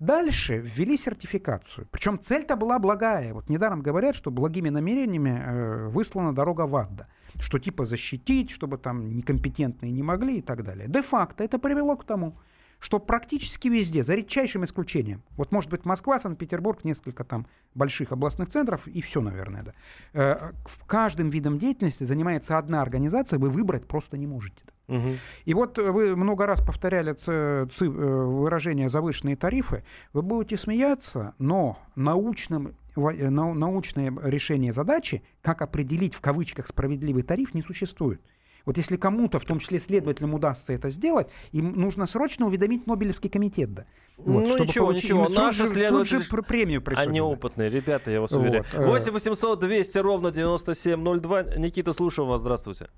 Дальше 0.01 0.59
ввели 0.59 0.97
сертификацию. 0.97 1.87
Причем 1.91 2.19
цель-то 2.19 2.57
была 2.57 2.79
благая. 2.79 3.33
Вот 3.33 3.49
недаром 3.49 3.83
говорят, 3.83 4.17
что 4.17 4.31
благими 4.31 4.71
намерениями 4.71 5.43
э, 5.45 5.89
выслана 5.89 6.35
дорога 6.35 6.67
в 6.67 6.77
ад. 6.77 7.07
Что 7.41 7.59
типа 7.59 7.85
защитить, 7.85 8.51
чтобы 8.51 8.79
там 8.79 9.17
некомпетентные 9.17 9.93
не 9.93 10.03
могли 10.03 10.39
и 10.39 10.43
так 10.43 10.63
далее. 10.63 10.89
Де-факто 10.89 11.43
это 11.43 11.59
привело 11.59 11.97
к 11.97 12.05
тому, 12.05 12.39
что 12.85 12.99
практически 12.99 13.69
везде, 13.69 14.05
за 14.05 14.15
редчайшим 14.15 14.63
исключением, 14.67 15.23
вот 15.39 15.53
может 15.53 15.71
быть 15.71 15.87
Москва, 15.87 16.19
Санкт-Петербург, 16.19 16.85
несколько 16.85 17.25
там 17.25 17.47
больших 17.75 18.13
областных 18.13 18.51
центров 18.51 18.87
и 18.87 19.01
все, 19.01 19.23
наверное, 19.23 19.63
да, 19.63 19.73
э, 20.13 20.53
в 20.67 20.85
каждым 20.85 21.31
видом 21.31 21.59
деятельности 21.59 22.05
занимается 22.05 22.59
одна 22.59 22.83
организация, 22.83 23.39
вы 23.39 23.49
выбрать 23.49 23.87
просто 23.87 24.19
не 24.19 24.27
можете. 24.27 24.61
Угу. 24.89 25.09
И 25.47 25.55
вот 25.55 25.79
вы 25.79 26.15
много 26.15 26.45
раз 26.45 26.61
повторяли 26.61 27.15
ц, 27.15 27.67
ц, 27.75 27.87
э, 27.87 27.89
выражение 27.89 28.91
завышенные 28.91 29.37
тарифы, 29.37 29.83
вы 30.13 30.21
будете 30.21 30.59
смеяться, 30.59 31.35
но 31.39 31.79
научным, 31.97 32.75
э, 32.97 33.31
научное 33.31 34.13
решение 34.25 34.75
задачи, 34.75 35.23
как 35.41 35.63
определить 35.63 36.13
в 36.13 36.21
кавычках 36.21 36.67
справедливый 36.67 37.23
тариф, 37.23 37.55
не 37.55 37.63
существует. 37.63 38.21
Вот 38.67 38.77
если 38.79 38.97
кому-то, 38.97 39.39
в 39.39 39.45
том 39.45 39.59
числе 39.59 39.79
следователям, 39.79 40.35
удастся 40.35 40.73
это 40.73 40.91
сделать, 40.91 41.29
им 41.53 41.73
нужно 41.73 42.07
срочно 42.07 42.47
уведомить 42.47 42.87
Нобелевский 42.87 43.29
комитет. 43.29 43.75
Да. 43.75 43.85
Вот, 44.17 44.41
ну 44.41 44.47
чтобы 44.47 44.61
ничего, 44.65 44.87
получить, 44.87 45.05
ничего. 45.05 45.29
Наши 45.29 45.67
следователи... 45.67 46.19
Же 46.19 46.43
премию 46.43 46.83
присудят. 46.83 47.09
Они 47.09 47.21
опытные, 47.21 47.69
ребята, 47.69 48.11
я 48.11 48.21
вас 48.21 48.33
уверяю. 48.33 48.65
Вот. 48.75 48.87
8 48.87 49.13
800 49.13 49.59
200 49.59 49.99
ровно 49.99 50.31
9702. 50.31 51.43
Никита, 51.57 51.93
слушаю 51.93 52.27
вас. 52.27 52.41
Здравствуйте. 52.41 52.89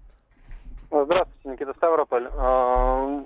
Здравствуйте, 0.91 1.49
Никита 1.49 1.75
Ставрополь. 1.75 2.29
А, 2.33 3.25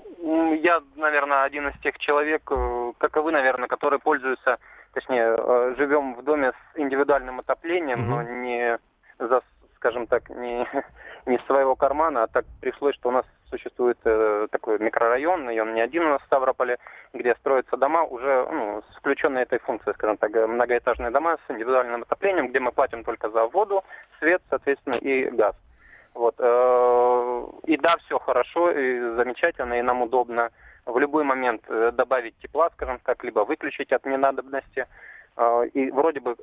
я, 0.63 0.83
наверное, 0.97 1.45
один 1.45 1.69
из 1.69 1.79
тех 1.81 1.99
человек, 1.99 2.43
э, 2.51 2.93
как 2.99 3.17
и 3.17 3.21
вы, 3.21 3.33
наверное, 3.33 3.69
которые 3.69 4.01
пользуются, 4.01 4.59
точнее, 4.95 5.37
э, 5.37 5.75
живем 5.77 6.15
в 6.15 6.25
доме 6.25 6.53
с 6.53 6.79
индивидуальным 6.79 7.41
отоплением, 7.41 8.01
угу. 8.01 8.11
но 8.11 8.23
не 8.23 8.79
за 9.19 9.43
скажем 9.81 10.07
так, 10.07 10.29
не, 10.29 10.67
не 11.27 11.37
из 11.37 11.45
своего 11.47 11.77
кармана, 11.77 12.25
а 12.25 12.27
так 12.27 12.45
пришлось, 12.61 12.95
что 12.95 13.09
у 13.09 13.13
нас 13.13 13.25
существует 13.51 13.99
э, 14.05 14.47
такой 14.51 14.79
микрорайон, 14.79 15.51
и 15.51 15.59
он 15.59 15.75
не 15.75 15.81
один 15.81 16.05
у 16.05 16.11
нас 16.11 16.23
в 16.23 16.27
Ставрополе, 16.27 16.79
где 17.13 17.35
строятся 17.37 17.77
дома 17.77 18.05
уже 18.05 18.47
ну, 18.51 18.83
с 18.91 18.97
включенной 18.97 19.43
этой 19.43 19.59
функцией, 19.59 19.95
скажем 19.95 20.17
так, 20.17 20.33
многоэтажные 20.33 21.11
дома 21.11 21.37
с 21.47 21.51
индивидуальным 21.51 22.03
отоплением, 22.03 22.49
где 22.49 22.61
мы 22.61 22.73
платим 22.73 23.05
только 23.05 23.29
за 23.31 23.47
воду, 23.47 23.83
свет, 24.19 24.43
соответственно, 24.49 24.95
и 24.95 25.31
газ. 25.31 25.57
Вот. 26.15 26.35
Э, 26.39 27.47
и 27.65 27.77
да, 27.77 27.97
все 27.99 28.19
хорошо, 28.19 28.71
и 28.71 29.01
замечательно, 29.17 29.79
и 29.79 29.83
нам 29.83 30.03
удобно 30.03 30.51
в 30.87 30.99
любой 30.99 31.25
момент 31.25 31.63
э, 31.69 31.93
добавить 31.93 32.37
тепла, 32.39 32.71
скажем 32.71 32.99
так, 33.05 33.23
либо 33.25 33.41
выключить 33.41 33.93
от 33.93 34.05
ненадобности. 34.07 34.87
Э, 35.37 35.67
и 35.73 35.91
вроде 35.91 36.21
бы 36.21 36.37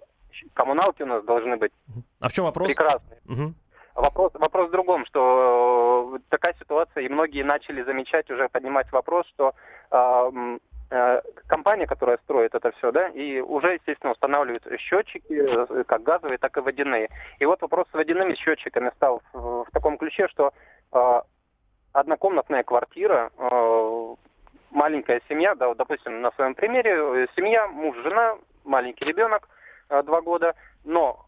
коммуналки 0.54 1.04
у 1.04 1.08
нас 1.08 1.24
должны 1.24 1.58
быть 1.58 1.72
а 2.20 2.30
в 2.30 2.34
чем 2.34 2.46
вопрос? 2.46 2.68
прекрасные. 2.68 3.20
Угу. 3.28 3.54
Вопрос, 3.98 4.32
вопрос 4.36 4.68
в 4.68 4.72
другом, 4.72 5.08
что 5.08 6.14
э, 6.18 6.20
такая 6.30 6.54
ситуация, 6.60 7.04
и 7.04 7.10
многие 7.10 7.42
начали 7.42 7.82
замечать, 7.82 8.30
уже 8.30 8.48
поднимать 8.48 8.92
вопрос, 8.92 9.26
что 9.30 9.56
э, 9.90 10.58
э, 10.92 11.22
компания, 11.48 11.88
которая 11.88 12.20
строит 12.20 12.54
это 12.54 12.72
все, 12.74 12.92
да, 12.92 13.08
и 13.08 13.40
уже, 13.40 13.74
естественно, 13.74 14.12
устанавливают 14.12 14.68
счетчики, 14.80 15.34
э, 15.34 15.84
как 15.86 16.04
газовые, 16.04 16.38
так 16.38 16.56
и 16.58 16.62
водяные. 16.62 17.10
И 17.40 17.46
вот 17.46 17.60
вопрос 17.64 17.88
с 17.92 17.96
водяными 17.96 18.36
счетчиками 18.36 18.92
стал 18.98 19.24
в, 19.34 19.64
в 19.64 19.72
таком 19.74 19.98
ключе, 19.98 20.28
что 20.28 20.54
э, 20.94 21.22
однокомнатная 21.94 22.62
квартира, 22.62 23.32
э, 23.36 24.16
маленькая 24.70 25.24
семья, 25.28 25.56
да, 25.56 25.70
вот, 25.70 25.78
допустим, 25.78 26.22
на 26.22 26.30
своем 26.34 26.54
примере, 26.54 26.92
э, 26.92 27.28
семья, 27.36 27.68
муж, 27.68 27.98
жена, 28.04 28.38
маленький 28.64 29.06
ребенок, 29.06 29.50
Э, 29.90 30.04
два 30.04 30.22
года, 30.22 30.54
но 30.84 31.26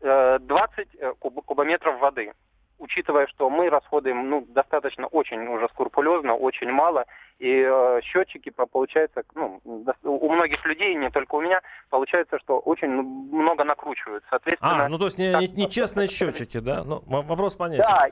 20 0.00 0.78
э, 0.78 0.84
э, 1.00 1.12
куб, 1.18 1.44
кубометров 1.44 2.00
воды. 2.00 2.32
Учитывая, 2.78 3.26
что 3.26 3.50
мы 3.50 3.70
расходуем 3.70 4.30
ну, 4.30 4.46
достаточно 4.48 5.08
очень 5.08 5.44
уже 5.48 5.68
скрупулезно, 5.70 6.34
очень 6.34 6.70
мало, 6.70 7.06
и 7.40 7.66
э, 7.66 8.00
счетчики, 8.04 8.50
получается, 8.50 9.24
ну, 9.34 9.60
у 10.04 10.32
многих 10.32 10.64
людей, 10.64 10.94
не 10.94 11.10
только 11.10 11.34
у 11.34 11.40
меня, 11.40 11.60
получается, 11.90 12.38
что 12.38 12.60
очень 12.60 12.88
много 12.88 13.64
накручивают. 13.64 14.22
Соответственно, 14.30 14.84
а, 14.84 14.88
ну 14.88 14.98
то 14.98 15.06
есть 15.06 15.18
не, 15.18 15.30
не, 15.48 15.66
не 15.66 16.06
счетчики, 16.06 16.60
да? 16.60 16.84
Ну, 16.84 17.02
вопрос 17.06 17.56
понятен. 17.56 17.84
Да, 17.84 18.08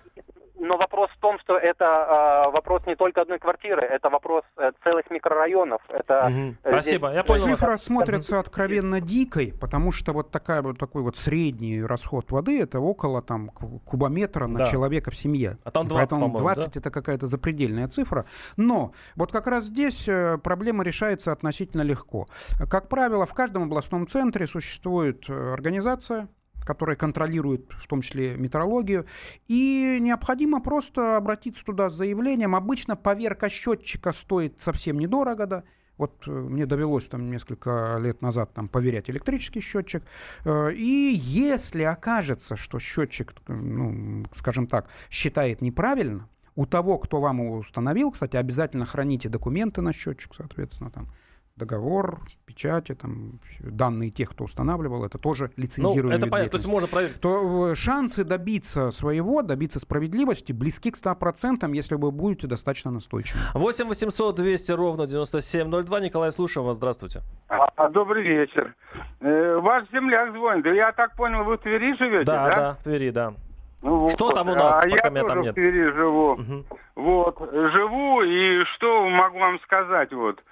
но 0.59 0.77
вопрос 0.77 1.11
в 1.11 1.21
том, 1.21 1.39
что 1.41 1.57
это 1.57 1.85
э, 1.85 2.51
вопрос 2.51 2.83
не 2.87 2.97
только 2.97 3.23
одной 3.23 3.39
квартиры, 3.39 3.83
это 3.83 4.11
вопрос 4.11 4.45
э, 4.59 4.73
целых 4.85 5.07
5 5.07 5.11
микрорайонов. 5.11 5.83
Это 5.89 6.27
угу. 6.27 6.55
Спасибо, 6.63 7.13
я 7.13 7.25
понял. 7.25 7.45
Цифра 7.45 7.77
смотрится 7.77 8.39
откровенно 8.39 9.01
дикой, 9.01 9.53
потому 9.59 9.93
что 9.93 10.13
вот, 10.13 10.31
такая, 10.31 10.63
вот 10.63 10.79
такой 10.79 11.03
вот 11.03 11.17
средний 11.17 11.83
расход 11.83 12.31
воды 12.31 12.61
это 12.61 12.81
около 12.81 13.23
там 13.23 13.51
кубометра 13.85 14.47
на 14.47 14.59
да. 14.59 14.67
человека 14.67 15.11
в 15.11 15.17
семье. 15.17 15.59
А 15.65 15.71
там 15.71 15.87
20, 15.87 16.11
Поэтому 16.11 16.39
20 16.39 16.75
да? 16.75 16.81
это 16.81 16.91
какая-то 16.91 17.27
запредельная 17.27 17.89
цифра. 17.89 18.27
Но 18.57 18.93
вот 19.15 19.33
как 19.33 19.47
раз 19.47 19.65
здесь 19.67 20.09
э, 20.09 20.39
проблема 20.43 20.85
решается 20.85 21.33
относительно 21.33 21.83
легко. 21.83 22.27
Как 22.71 22.89
правило, 22.89 23.27
в 23.27 23.35
каждом 23.35 23.65
областном 23.65 24.07
центре 24.09 24.47
существует 24.47 25.29
э, 25.29 25.53
организация, 25.53 26.29
которая 26.67 26.97
контролирует 26.97 27.73
в 27.79 27.87
том 27.87 28.03
числе 28.03 28.37
метрологию. 28.37 29.07
И 29.49 29.99
необходимо 30.01 30.61
просто 30.61 31.17
обратиться 31.17 31.65
туда 31.65 31.89
с 31.89 31.95
заявлением. 31.95 32.55
Обычно 32.55 32.97
поверка 32.97 33.49
счетчика 33.49 34.13
стоит 34.13 34.61
совсем 34.61 34.99
недорого, 34.99 35.47
да, 35.47 35.65
вот 35.97 36.25
э, 36.27 36.31
мне 36.31 36.67
довелось 36.67 37.07
там 37.07 37.31
несколько 37.31 37.97
лет 37.99 38.21
назад 38.21 38.53
там 38.53 38.69
поверять 38.69 39.09
электрический 39.09 39.61
счетчик. 39.61 40.03
Э, 40.45 40.73
и 40.73 41.15
если 41.17 41.83
окажется, 41.83 42.57
что 42.57 42.79
счетчик, 42.79 43.33
ну, 43.49 44.25
скажем 44.35 44.67
так, 44.67 44.89
считает 45.11 45.63
неправильно, 45.63 46.29
у 46.55 46.65
того, 46.67 46.99
кто 46.99 47.21
вам 47.21 47.45
его 47.45 47.57
установил, 47.57 48.11
кстати, 48.11 48.37
обязательно 48.37 48.87
храните 48.87 49.29
документы 49.29 49.83
на 49.83 49.93
счетчик, 49.93 50.35
соответственно, 50.35 50.91
там 50.91 51.09
договор, 51.57 52.21
печати, 52.45 52.95
там, 52.95 53.41
данные 53.61 54.11
тех, 54.11 54.31
кто 54.31 54.45
устанавливал, 54.45 55.05
это 55.05 55.19
тоже 55.19 55.51
лицензируемый 55.57 56.19
ну, 56.19 56.19
это 56.19 56.27
понятно, 56.27 56.51
то 56.51 56.57
есть 56.59 56.69
можно 56.69 56.87
проверить. 56.87 57.21
То 57.21 57.71
э, 57.71 57.75
шансы 57.75 58.25
добиться 58.25 58.91
своего, 58.91 59.43
добиться 59.43 59.81
справедливости 59.81 60.53
близки 60.53 60.91
к 60.91 60.97
100%, 60.97 61.75
если 61.75 61.95
вы 61.95 62.13
будете 62.13 62.47
достаточно 62.47 62.91
настойчивы. 62.91 63.41
8 63.55 63.89
800 63.89 64.37
200 64.37 64.73
ровно 64.73 65.07
9702. 65.07 66.01
Николай, 66.01 66.31
слушаем 66.31 66.67
вас. 66.67 66.77
Здравствуйте. 66.77 67.23
А, 67.49 67.69
а, 67.77 67.89
добрый 67.89 68.23
вечер. 68.23 68.75
Э, 69.21 69.57
ваш 69.57 69.85
земляк 69.93 70.33
звонит. 70.33 70.65
Да 70.65 70.71
я 70.71 70.93
так 70.93 71.17
понял, 71.17 71.45
вы 71.45 71.57
в 71.57 71.61
Твери 71.61 71.97
живете, 71.97 72.25
да? 72.25 72.49
Да, 72.49 72.55
да, 72.55 72.75
в 72.75 72.83
Твери, 72.83 73.11
да. 73.11 73.35
Ну, 73.83 74.09
что 74.11 74.27
вот. 74.27 74.35
там 74.35 74.49
у 74.49 74.55
нас, 74.55 74.79
а 74.79 74.89
пока 74.89 75.09
я 75.09 75.11
меня 75.11 75.23
тоже 75.23 75.35
там 75.35 75.43
нет? 75.43 75.53
в 75.53 75.55
Твери 75.55 75.91
живу. 75.93 76.33
Угу. 76.33 76.65
Вот, 76.97 77.51
живу, 77.53 78.23
и 78.23 78.65
что 78.65 79.09
могу 79.09 79.39
вам 79.39 79.61
сказать, 79.61 80.13
вот. 80.13 80.43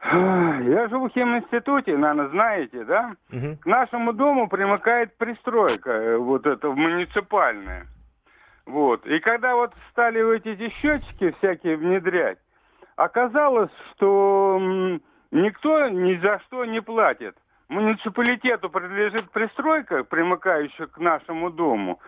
Я 0.00 0.88
живу 0.88 1.08
в 1.08 1.12
химинституте, 1.12 1.96
наверное, 1.96 2.28
знаете, 2.28 2.84
да? 2.84 3.16
Угу. 3.32 3.58
К 3.62 3.66
нашему 3.66 4.12
дому 4.12 4.48
примыкает 4.48 5.16
пристройка, 5.16 5.90
э, 5.90 6.16
вот 6.16 6.46
эта 6.46 6.70
муниципальная. 6.70 7.86
Вот. 8.64 9.04
И 9.06 9.18
когда 9.18 9.56
вот 9.56 9.72
стали 9.90 10.22
вот 10.22 10.46
эти 10.46 10.68
счетчики 10.80 11.34
всякие 11.38 11.76
внедрять, 11.76 12.38
оказалось, 12.96 13.70
что 13.92 14.60
никто 15.30 15.88
ни 15.88 16.16
за 16.18 16.40
что 16.46 16.64
не 16.64 16.80
платит. 16.80 17.34
Муниципалитету 17.68 18.70
принадлежит 18.70 19.30
пристройка, 19.30 20.04
примыкающая 20.04 20.86
к 20.86 20.98
нашему 20.98 21.50
дому. 21.50 21.98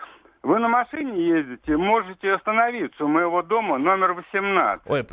Вы 0.43 0.59
на 0.59 0.69
машине 0.69 1.23
ездите, 1.23 1.77
можете 1.77 2.33
остановиться 2.33 3.05
у 3.05 3.09
моего 3.09 3.43
дома 3.43 3.77
номер 3.77 4.15
18. 4.15 4.87
Ой, 4.87 5.05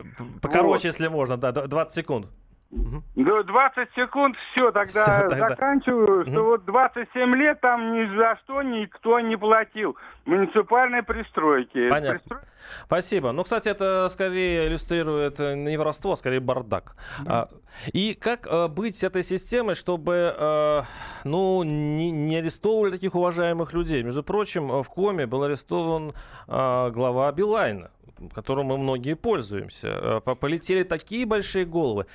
покороче, 0.42 0.68
вот. 0.68 0.84
если 0.86 1.08
можно, 1.08 1.38
да, 1.38 1.52
20 1.52 1.94
секунд. 1.94 2.28
Угу. 2.70 3.04
20 3.16 3.90
секунд, 3.96 4.36
все, 4.52 4.72
тогда 4.72 4.86
все, 4.86 5.30
тогда. 5.30 5.50
заканчиваю, 5.50 6.22
угу. 6.22 6.30
что 6.30 6.44
вот 6.44 6.66
27 6.66 7.36
лет 7.36 7.62
там 7.62 7.94
ни 7.94 8.18
за 8.18 8.38
что 8.44 8.62
никто 8.62 9.20
не 9.22 9.38
платил. 9.38 9.96
Муниципальной 10.26 11.04
пристройки. 11.04 11.90
Понятно. 11.90 12.20
Пристрой... 12.20 12.42
Спасибо. 12.86 13.32
Ну, 13.32 13.44
кстати, 13.44 13.70
это 13.70 14.10
скорее 14.12 14.68
иллюстрирует 14.68 15.40
э, 15.40 15.56
не 15.56 15.78
воровство, 15.78 16.14
а 16.14 16.18
скорее 16.18 16.42
бардак. 16.42 16.96
Да. 17.24 17.44
А, 17.44 17.50
и 17.94 18.14
как 18.14 18.46
а, 18.48 18.68
быть 18.68 18.98
с 18.98 19.04
этой 19.04 19.24
системой, 19.24 19.76
чтобы 19.76 20.36
а, 20.38 20.84
ну, 21.24 21.64
не, 21.64 22.12
не 22.12 22.38
арестовывали 22.38 22.92
таких 22.92 23.16
уважаемых 23.16 23.74
людей? 23.74 24.04
Между 24.04 24.24
прочим, 24.24 24.84
в 24.84 24.90
Коме 24.90 25.26
был 25.26 25.44
арестован 25.44 26.14
глава 26.48 27.32
Билайна 27.32 27.92
которым 28.34 28.68
мы 28.68 28.78
многие 28.78 29.14
пользуемся. 29.14 30.22
Полетели 30.22 30.82
такие 30.84 31.26
большие 31.28 31.66
головы. 31.66 32.08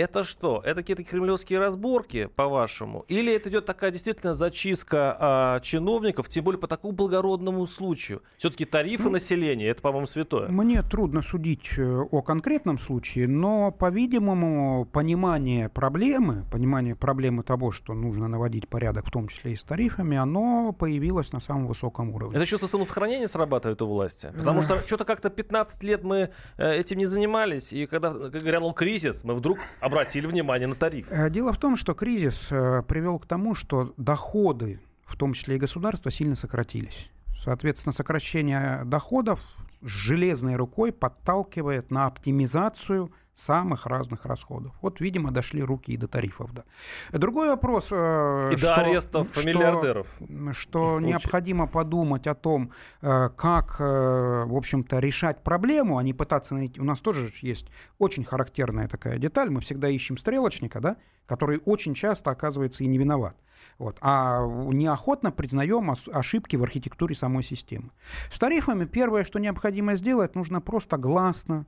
Это 0.00 0.24
что? 0.24 0.62
Это 0.64 0.76
какие-то 0.76 1.04
кремлевские 1.04 1.58
разборки, 1.58 2.30
по-вашему? 2.34 3.04
Или 3.08 3.34
это 3.34 3.50
идет 3.50 3.66
такая 3.66 3.90
действительно 3.90 4.32
зачистка 4.32 5.14
а, 5.20 5.60
чиновников, 5.60 6.26
тем 6.30 6.44
более 6.44 6.58
по 6.58 6.68
такому 6.68 6.94
благородному 6.94 7.66
случаю? 7.66 8.22
Все-таки 8.38 8.64
тарифы 8.64 9.04
ну, 9.04 9.10
населения, 9.10 9.68
это, 9.68 9.82
по-моему, 9.82 10.06
святое. 10.06 10.48
Мне 10.48 10.82
трудно 10.82 11.20
судить 11.20 11.72
э, 11.76 11.82
о 11.82 12.22
конкретном 12.22 12.78
случае, 12.78 13.28
но, 13.28 13.72
по-видимому, 13.72 14.86
понимание 14.90 15.68
проблемы, 15.68 16.46
понимание 16.50 16.96
проблемы 16.96 17.42
того, 17.42 17.70
что 17.70 17.92
нужно 17.92 18.26
наводить 18.26 18.68
порядок, 18.68 19.06
в 19.06 19.10
том 19.10 19.28
числе 19.28 19.52
и 19.52 19.56
с 19.56 19.64
тарифами, 19.64 20.16
оно 20.16 20.72
появилось 20.72 21.30
на 21.32 21.40
самом 21.40 21.66
высоком 21.66 22.08
уровне. 22.08 22.34
Это 22.34 22.46
чувство 22.46 22.68
самосохранения 22.68 23.28
срабатывает 23.28 23.82
у 23.82 23.86
власти? 23.86 24.32
Потому 24.34 24.62
что 24.62 24.80
что-то 24.86 25.04
как-то 25.04 25.28
15 25.28 25.82
лет 25.82 26.04
мы 26.04 26.30
э, 26.56 26.76
этим 26.76 26.96
не 26.96 27.04
занимались, 27.04 27.74
и 27.74 27.84
когда 27.84 28.10
грянул 28.10 28.72
кризис, 28.72 29.24
мы 29.24 29.34
вдруг 29.34 29.58
обратили 29.90 30.26
внимание 30.26 30.68
на 30.68 30.74
тариф. 30.74 31.06
Э, 31.10 31.28
дело 31.30 31.52
в 31.52 31.58
том, 31.58 31.76
что 31.76 31.94
кризис 31.94 32.48
э, 32.50 32.82
привел 32.86 33.18
к 33.18 33.26
тому, 33.26 33.54
что 33.54 33.92
доходы, 33.96 34.80
в 35.04 35.16
том 35.16 35.32
числе 35.32 35.56
и 35.56 35.58
государства, 35.58 36.10
сильно 36.10 36.36
сократились. 36.36 37.10
Соответственно, 37.36 37.92
сокращение 37.92 38.82
доходов 38.84 39.42
железной 39.82 40.56
рукой 40.56 40.92
подталкивает 40.92 41.90
на 41.90 42.06
оптимизацию 42.06 43.12
самых 43.32 43.86
разных 43.86 44.26
расходов. 44.26 44.72
Вот, 44.82 45.00
видимо, 45.00 45.30
дошли 45.30 45.62
руки 45.62 45.92
и 45.92 45.96
до 45.96 46.08
тарифов. 46.08 46.52
Да. 46.52 46.64
Другой 47.12 47.48
вопрос... 47.48 47.88
Э, 47.90 48.50
и 48.52 48.56
что, 48.56 48.66
до 48.66 48.74
арестов 48.76 49.28
что, 49.32 49.46
миллиардеров. 49.46 50.06
Что 50.52 51.00
необходимо 51.00 51.66
подумать 51.66 52.26
о 52.26 52.34
том, 52.34 52.72
э, 53.00 53.30
как, 53.36 53.76
э, 53.80 54.44
в 54.46 54.56
общем-то, 54.56 54.98
решать 54.98 55.42
проблему, 55.42 55.98
а 55.98 56.02
не 56.02 56.12
пытаться 56.12 56.54
найти... 56.54 56.80
У 56.80 56.84
нас 56.84 57.00
тоже 57.00 57.32
есть 57.40 57.68
очень 57.98 58.24
характерная 58.24 58.88
такая 58.88 59.18
деталь. 59.18 59.50
Мы 59.50 59.60
всегда 59.60 59.88
ищем 59.88 60.16
стрелочника, 60.16 60.80
да, 60.80 60.96
который 61.26 61.60
очень 61.64 61.94
часто 61.94 62.30
оказывается 62.30 62.84
и 62.84 62.86
не 62.86 62.98
виноват. 62.98 63.36
Вот. 63.80 63.96
А 64.02 64.46
неохотно 64.46 65.32
признаем 65.32 65.90
ошибки 66.12 66.54
в 66.54 66.62
архитектуре 66.62 67.14
самой 67.14 67.42
системы. 67.42 67.92
С 68.30 68.38
тарифами 68.38 68.84
первое, 68.84 69.24
что 69.24 69.38
необходимо 69.38 69.94
сделать, 69.96 70.34
нужно 70.34 70.60
просто 70.60 70.98
гласно 70.98 71.64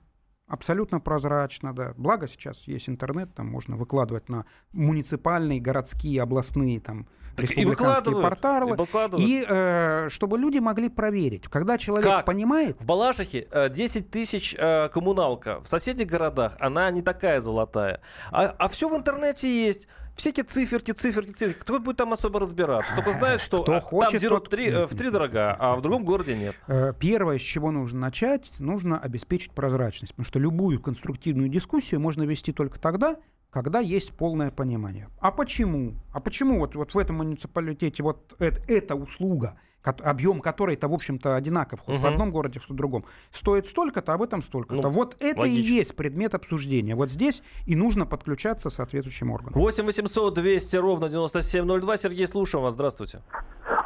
абсолютно 0.46 1.01
прозрачно, 1.01 1.75
да. 1.75 1.94
Благо 1.96 2.29
сейчас 2.29 2.68
есть 2.68 2.87
интернет, 2.90 3.35
там 3.35 3.46
можно 3.46 3.77
выкладывать 3.77 4.29
на 4.29 4.44
муниципальные, 4.72 5.61
городские, 5.61 6.20
областные, 6.20 6.81
там, 6.81 7.09
так 7.35 7.46
республиканские 7.46 8.18
и 8.18 8.22
порталы. 8.22 8.77
И, 9.16 9.40
и 9.40 9.44
э, 9.48 10.09
чтобы 10.11 10.38
люди 10.38 10.59
могли 10.59 10.90
проверить. 10.90 11.48
Когда 11.48 11.79
человек 11.79 12.07
как? 12.07 12.27
понимает... 12.27 12.79
В 12.79 12.85
Балашихе 12.85 13.48
э, 13.51 13.70
10 13.70 14.11
тысяч 14.11 14.55
э, 14.59 14.90
коммуналка. 14.90 15.62
В 15.62 15.68
соседних 15.68 16.09
городах 16.09 16.57
она 16.61 16.90
не 16.90 17.01
такая 17.01 17.40
золотая. 17.40 18.03
А, 18.31 18.55
а 18.59 18.68
все 18.68 18.90
в 18.90 18.94
интернете 18.94 19.48
есть 19.48 19.88
всякие 20.16 20.44
циферки, 20.44 20.92
циферки, 20.92 21.33
циферки. 21.33 21.61
Кто 21.61 21.79
будет 21.81 21.96
там 21.96 22.12
особо 22.12 22.40
разбираться? 22.40 22.94
Только 22.94 23.12
знает, 23.12 23.40
что 23.40 23.62
Кто 23.62 23.81
хочет, 23.81 24.12
там 24.12 24.20
зерут 24.20 24.44
тот... 24.44 24.51
3, 24.51 24.66
э, 24.66 24.87
в 24.87 24.96
три 24.96 25.11
дорога, 25.11 25.57
а 25.59 25.77
в 25.77 25.83
другом 25.83 26.05
городе 26.05 26.37
нет. 26.37 26.55
Э, 26.66 26.92
первое, 26.98 27.38
с 27.38 27.42
чего 27.42 27.70
нужно 27.70 28.01
начать, 28.01 28.51
нужно 28.59 28.98
обеспечить 28.98 29.53
прозрачность. 29.53 30.14
Потому 30.14 30.27
что 30.27 30.38
любую 30.38 30.81
конструктивную 30.81 31.48
дискуссию 31.48 32.01
можно 32.01 32.22
вести 32.22 32.53
только 32.53 32.81
тогда, 32.81 33.16
когда 33.51 33.81
есть 33.81 34.12
полное 34.12 34.51
понимание. 34.51 35.09
А 35.20 35.31
почему? 35.31 35.94
А 36.12 36.20
почему 36.20 36.59
вот, 36.59 36.75
вот 36.75 36.94
в 36.94 36.98
этом 36.98 37.16
муниципалитете 37.16 38.03
вот 38.03 38.35
это, 38.38 38.62
эта 38.68 38.94
услуга– 38.94 39.59
объем 39.83 40.40
которой-то, 40.40 40.88
в 40.88 40.95
общем-то, 40.95 41.37
одинаков 41.37 41.81
хоть 41.81 41.97
угу. 41.97 42.05
в 42.05 42.07
одном 42.07 42.31
городе, 42.31 42.61
в 42.61 42.73
другом, 42.73 43.03
стоит 43.31 43.66
столько-то, 43.66 44.14
а 44.14 44.16
в 44.16 44.23
этом 44.23 44.42
столько-то. 44.42 44.83
Ну, 44.83 44.88
вот 44.88 45.16
это 45.21 45.40
логично. 45.40 45.59
и 45.59 45.61
есть 45.61 45.97
предмет 45.97 46.35
обсуждения. 46.35 46.95
Вот 46.95 47.11
здесь 47.11 47.42
и 47.66 47.77
нужно 47.77 48.07
подключаться 48.07 48.71
соответствующим 48.71 49.31
органам. 49.31 49.55
8 49.55 49.85
800 49.85 50.35
200 50.35 50.77
ровно 50.77 51.09
9702. 51.09 51.97
Сергей, 51.97 52.27
слушаем 52.27 52.64
вас. 52.64 52.75
Здравствуйте. 52.75 53.23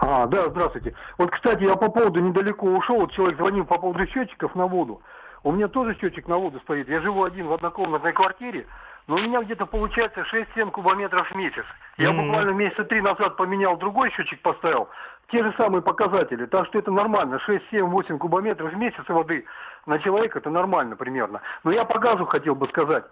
А, 0.01 0.27
да, 0.27 0.49
здравствуйте. 0.51 0.95
Вот, 1.19 1.31
кстати, 1.31 1.65
я 1.65 1.77
по 1.77 1.91
поводу 1.91 2.21
недалеко 2.21 2.67
ушел. 2.67 3.01
Вот 3.01 3.13
человек 3.13 3.39
звонил 3.39 3.65
по 3.65 3.79
поводу 3.79 4.07
счетчиков 4.07 4.55
на 4.55 4.67
воду. 4.67 5.01
У 5.43 5.53
меня 5.53 5.69
тоже 5.69 5.97
счетчик 6.01 6.29
на 6.29 6.39
воду 6.39 6.61
стоит. 6.65 6.89
Я 6.89 7.01
живу 7.01 7.25
один 7.25 7.47
в 7.47 7.53
однокомнатной 7.53 8.13
квартире 8.13 8.67
но 9.07 9.17
у 9.17 9.19
меня 9.19 9.43
где-то 9.43 9.67
получается 9.67 10.25
6-7 10.33 10.71
кубометров 10.71 11.31
в 11.31 11.35
месяц. 11.35 11.65
Я 11.97 12.11
mm-hmm. 12.11 12.27
буквально 12.27 12.51
месяца 12.51 12.85
три 12.85 13.01
назад 13.01 13.37
поменял 13.37 13.77
другой 13.77 14.11
счетчик, 14.11 14.41
поставил. 14.43 14.89
Те 15.31 15.43
же 15.43 15.53
самые 15.57 15.83
показатели. 15.83 16.47
Так 16.47 16.67
что 16.67 16.79
это 16.79 16.91
нормально. 16.91 17.41
6-7-8 17.49 18.19
кубометров 18.19 18.73
в 18.73 18.77
месяц 18.77 19.03
воды 19.09 19.45
на 19.87 19.99
человека 19.99 20.39
это 20.39 20.51
нормально 20.51 20.97
примерно. 20.97 21.41
Но 21.65 21.71
я 21.71 21.85
по 21.85 21.99
газу 21.99 22.25
хотел 22.27 22.55
бы 22.55 22.67
сказать. 22.69 23.05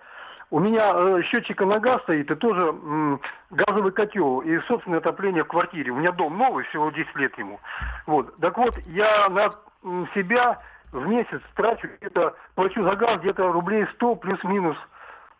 У 0.50 0.60
меня 0.60 0.92
э, 0.94 1.22
счетчика 1.22 1.64
на 1.64 1.80
газ 1.80 2.02
стоит 2.02 2.30
и 2.30 2.34
тоже 2.34 2.62
м, 2.62 3.20
газовый 3.50 3.92
котел 3.92 4.40
и 4.40 4.58
собственное 4.68 4.98
отопление 4.98 5.42
в 5.42 5.48
квартире. 5.48 5.90
У 5.90 5.96
меня 5.96 6.12
дом 6.12 6.36
новый, 6.36 6.64
всего 6.64 6.90
10 6.90 7.16
лет 7.16 7.36
ему. 7.38 7.60
Вот. 8.06 8.36
Так 8.38 8.58
вот, 8.58 8.76
я 8.86 9.28
на 9.30 9.50
м, 9.82 10.08
себя 10.14 10.60
в 10.92 11.06
месяц 11.08 11.40
трачу 11.56 11.88
где-то, 12.00 12.34
плачу 12.54 12.82
за 12.84 12.94
газ 12.94 13.20
где-то 13.20 13.50
рублей 13.50 13.86
100 13.94 14.16
плюс-минус 14.16 14.76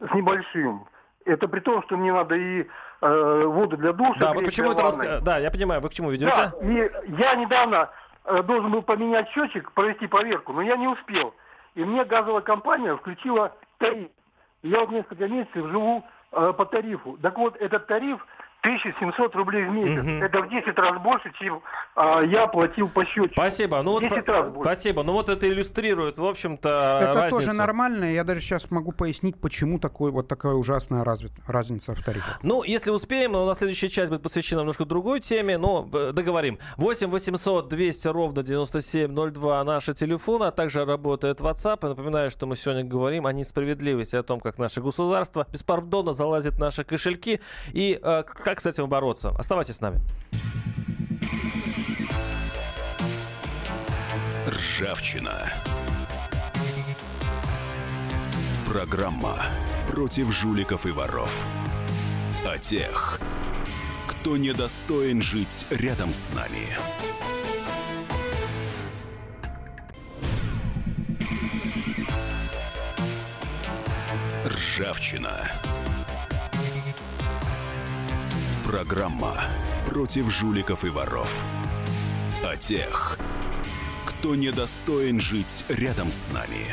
с 0.01 0.15
небольшим. 0.15 0.87
Это 1.25 1.49
при 1.49 1.61
том, 1.61 1.83
что 1.85 1.97
мне 1.97 2.13
надо 2.13 2.35
и 2.35 2.67
э, 3.01 3.43
воду 3.47 3.77
для 3.77 3.93
душа. 3.93 4.21
Да, 4.21 4.33
вот 4.35 4.45
почему 4.45 4.73
это 4.73 4.83
рас... 4.83 4.97
Да, 5.23 5.39
я 5.39 5.51
понимаю, 5.51 5.81
вы 5.81 5.89
к 5.89 5.95
чему 5.95 6.11
ведете? 6.11 6.33
Да, 6.35 6.53
и 6.61 6.91
я 7.19 7.35
недавно 7.35 7.91
э, 8.25 8.43
должен 8.43 8.71
был 8.71 8.83
поменять 8.83 9.29
счетчик, 9.31 9.73
провести 9.73 10.07
проверку, 10.07 10.53
но 10.53 10.63
я 10.63 10.77
не 10.77 10.87
успел. 10.87 11.35
И 11.75 11.85
мне 11.85 12.05
газовая 12.05 12.43
компания 12.43 12.95
включила 12.97 13.53
тариф. 13.79 14.09
Я 14.63 14.81
вот 14.81 14.91
несколько 14.91 15.27
месяцев 15.27 15.67
живу 15.67 16.05
э, 16.33 16.53
по 16.57 16.67
тарифу. 16.67 17.19
Так 17.23 17.39
вот, 17.39 17.57
этот 17.57 17.87
тариф 17.87 18.25
1700 18.65 19.37
рублей 19.37 19.67
в 19.67 19.73
месяц. 19.73 20.03
Угу. 20.03 20.25
Это 20.25 20.43
в 20.43 20.49
10 20.49 20.79
раз 20.79 21.03
больше, 21.03 21.31
чем 21.39 21.63
а, 21.95 22.23
я 22.23 22.47
платил 22.47 22.89
по 22.89 23.05
счету. 23.05 23.29
Спасибо. 23.33 23.83
Ну, 23.83 23.93
вот, 23.93 24.05
раз 24.05 24.49
больше. 24.49 24.63
Спасибо. 24.63 25.03
Ну 25.03 25.13
вот 25.13 25.29
это 25.29 25.47
иллюстрирует, 25.47 26.19
в 26.19 26.25
общем-то, 26.25 26.99
Это 27.03 27.13
разницу. 27.13 27.45
тоже 27.45 27.53
нормально. 27.57 28.05
Я 28.13 28.25
даже 28.25 28.41
сейчас 28.41 28.71
могу 28.71 28.93
пояснить, 28.93 29.39
почему 29.39 29.79
такой, 29.79 30.11
вот 30.11 30.29
такая 30.29 30.55
ужасная 30.55 31.05
разви- 31.05 31.31
разница 31.47 31.95
в 31.95 32.03
тарифах. 32.03 32.41
Ну, 32.43 32.63
если 32.63 32.91
успеем, 32.91 33.35
у 33.35 33.45
нас 33.45 33.59
следующая 33.59 33.89
часть 33.89 34.11
будет 34.11 34.23
посвящена 34.23 34.61
немножко 34.61 34.87
другой 34.87 35.21
теме, 35.21 35.59
но 35.59 35.87
э, 35.93 36.13
договорим. 36.13 36.59
8 36.79 37.11
800 37.11 37.69
200 37.69 38.09
ровно 38.09 38.43
9702 38.43 39.65
наши 39.65 39.93
телефоны, 39.93 40.45
а 40.45 40.51
также 40.51 40.85
работает 40.87 41.41
WhatsApp. 41.41 41.85
И 41.85 41.89
напоминаю, 41.89 42.31
что 42.31 42.47
мы 42.47 42.57
сегодня 42.57 42.85
говорим 42.85 43.27
о 43.27 43.33
несправедливости, 43.33 44.17
о 44.17 44.23
том, 44.23 44.41
как 44.41 44.57
наше 44.59 44.81
государство 44.81 45.47
беспардонно 45.53 46.15
залазит 46.15 46.55
в 46.55 46.59
наши 46.59 46.83
кошельки 46.83 47.41
и 47.73 47.99
э, 48.03 48.23
как 48.23 48.54
как 48.55 48.61
с 48.61 48.67
этим 48.67 48.89
бороться? 48.89 49.31
Оставайтесь 49.31 49.75
с 49.75 49.81
нами. 49.81 50.01
Ржавчина. 54.47 55.53
Программа 58.69 59.43
против 59.89 60.31
жуликов 60.31 60.87
и 60.87 60.93
воров. 60.93 61.35
О 62.47 62.57
тех, 62.57 63.19
кто 64.07 64.37
недостоин 64.37 65.21
жить 65.21 65.67
рядом 65.71 66.15
с 66.15 66.33
нами. 66.33 66.69
Ржавчина. 74.47 75.51
Программа 78.75 79.35
против 79.87 80.29
жуликов 80.33 80.85
и 80.85 80.89
воров. 80.89 81.33
О 82.43 82.57
тех, 82.57 83.17
кто 84.05 84.35
недостоин 84.35 85.21
жить 85.21 85.65
рядом 85.69 86.11
с 86.11 86.29
нами. 86.33 86.67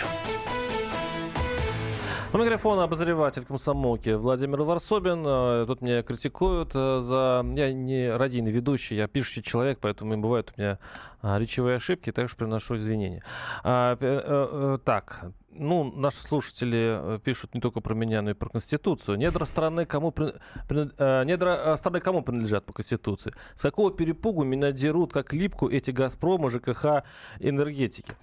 У 2.33 2.37
микрофона 2.39 2.85
обозреватель 2.85 3.45
комсомолки 3.45 4.09
Владимир 4.09 4.63
Варсобин. 4.63 5.23
Э, 5.23 5.65
тут 5.67 5.81
меня 5.81 6.01
критикуют 6.01 6.71
э, 6.73 7.01
за... 7.01 7.45
Я 7.53 7.71
не 7.71 8.09
радийный 8.09 8.51
ведущий, 8.51 8.95
я 8.95 9.07
пишущий 9.07 9.43
человек, 9.43 9.77
поэтому 9.79 10.17
бывают 10.17 10.51
у 10.57 10.59
меня 10.59 10.79
а, 11.21 11.37
речевые 11.37 11.75
ошибки, 11.75 12.11
так 12.11 12.29
что 12.29 12.37
приношу 12.37 12.77
извинения. 12.77 13.23
А, 13.63 14.77
так, 14.83 15.25
ну, 15.53 15.91
наши 15.91 16.21
слушатели 16.21 17.15
э, 17.15 17.19
пишут 17.23 17.53
не 17.53 17.61
только 17.61 17.81
про 17.81 17.93
меня, 17.93 18.21
но 18.21 18.31
и 18.31 18.33
про 18.33 18.49
Конституцию. 18.49 19.17
Недра 19.17 19.45
страны 19.45 19.85
кому, 19.85 20.11
при... 20.11 20.33
Э, 20.69 21.23
недра 21.25 21.73
э, 21.73 21.77
страны 21.77 21.99
кому 21.99 22.21
принадлежат 22.21 22.65
по 22.65 22.73
Конституции? 22.73 23.33
С 23.55 23.61
какого 23.61 23.91
перепугу 23.91 24.43
меня 24.43 24.71
дерут, 24.71 25.13
как 25.13 25.33
липку, 25.33 25.69
эти 25.69 25.91
«Газпромы», 25.91 26.49
ЖКХ, 26.49 27.03
энергетики? 27.39 28.13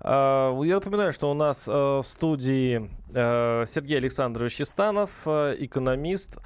А, 0.00 0.58
я 0.62 0.76
напоминаю, 0.76 1.12
что 1.12 1.30
у 1.30 1.34
нас 1.34 1.66
в 1.66 2.04
студии 2.04 2.90
Сергей 3.08 3.98
Александрович 3.98 4.60
Истанов, 4.60 5.10
экономист, 5.26 6.38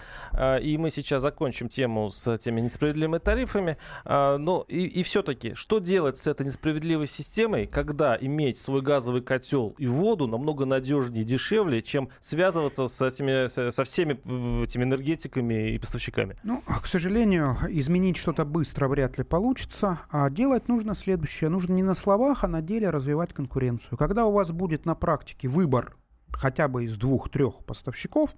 и 0.62 0.76
мы 0.78 0.90
сейчас 0.90 1.22
закончим 1.22 1.68
тему 1.68 2.10
с 2.10 2.36
теми 2.38 2.60
несправедливыми 2.60 3.18
тарифами. 3.18 3.78
Но 4.04 4.64
и, 4.68 4.86
и 4.86 5.02
все-таки, 5.02 5.54
что 5.54 5.78
делать 5.78 6.18
с 6.18 6.26
этой 6.26 6.46
несправедливой 6.46 7.06
системой, 7.06 7.66
когда 7.66 8.16
иметь 8.20 8.58
свой 8.58 8.82
газовый 8.82 9.22
котел 9.22 9.74
и 9.78 9.86
воду 9.86 10.26
намного 10.26 10.64
надежнее 10.64 11.22
и 11.22 11.24
дешевле, 11.24 11.82
чем 11.82 12.10
связываться 12.20 12.86
с 12.88 13.02
этими, 13.02 13.48
со 13.70 13.84
всеми 13.84 14.14
этими 14.62 14.84
энергетиками 14.84 15.70
и 15.70 15.78
поставщиками. 15.78 16.36
Ну, 16.42 16.62
к 16.62 16.86
сожалению, 16.86 17.56
изменить 17.68 18.16
что-то 18.16 18.44
быстро 18.44 18.88
вряд 18.88 19.18
ли 19.18 19.24
получится. 19.24 20.00
А 20.10 20.28
делать 20.30 20.68
нужно 20.68 20.94
следующее. 20.94 21.50
Нужно 21.50 21.72
не 21.72 21.82
на 21.82 21.94
словах, 21.94 22.44
а 22.44 22.48
на 22.48 22.60
деле 22.60 22.90
развивать 22.90 23.32
конкуренцию. 23.32 23.96
Когда 23.96 24.26
у 24.26 24.32
вас 24.32 24.50
будет 24.50 24.84
на 24.84 24.94
практике 24.94 25.48
выбор 25.48 25.96
хотя 26.32 26.68
бы 26.68 26.84
из 26.84 26.98
двух-трех 26.98 27.64
поставщиков, 27.64 28.30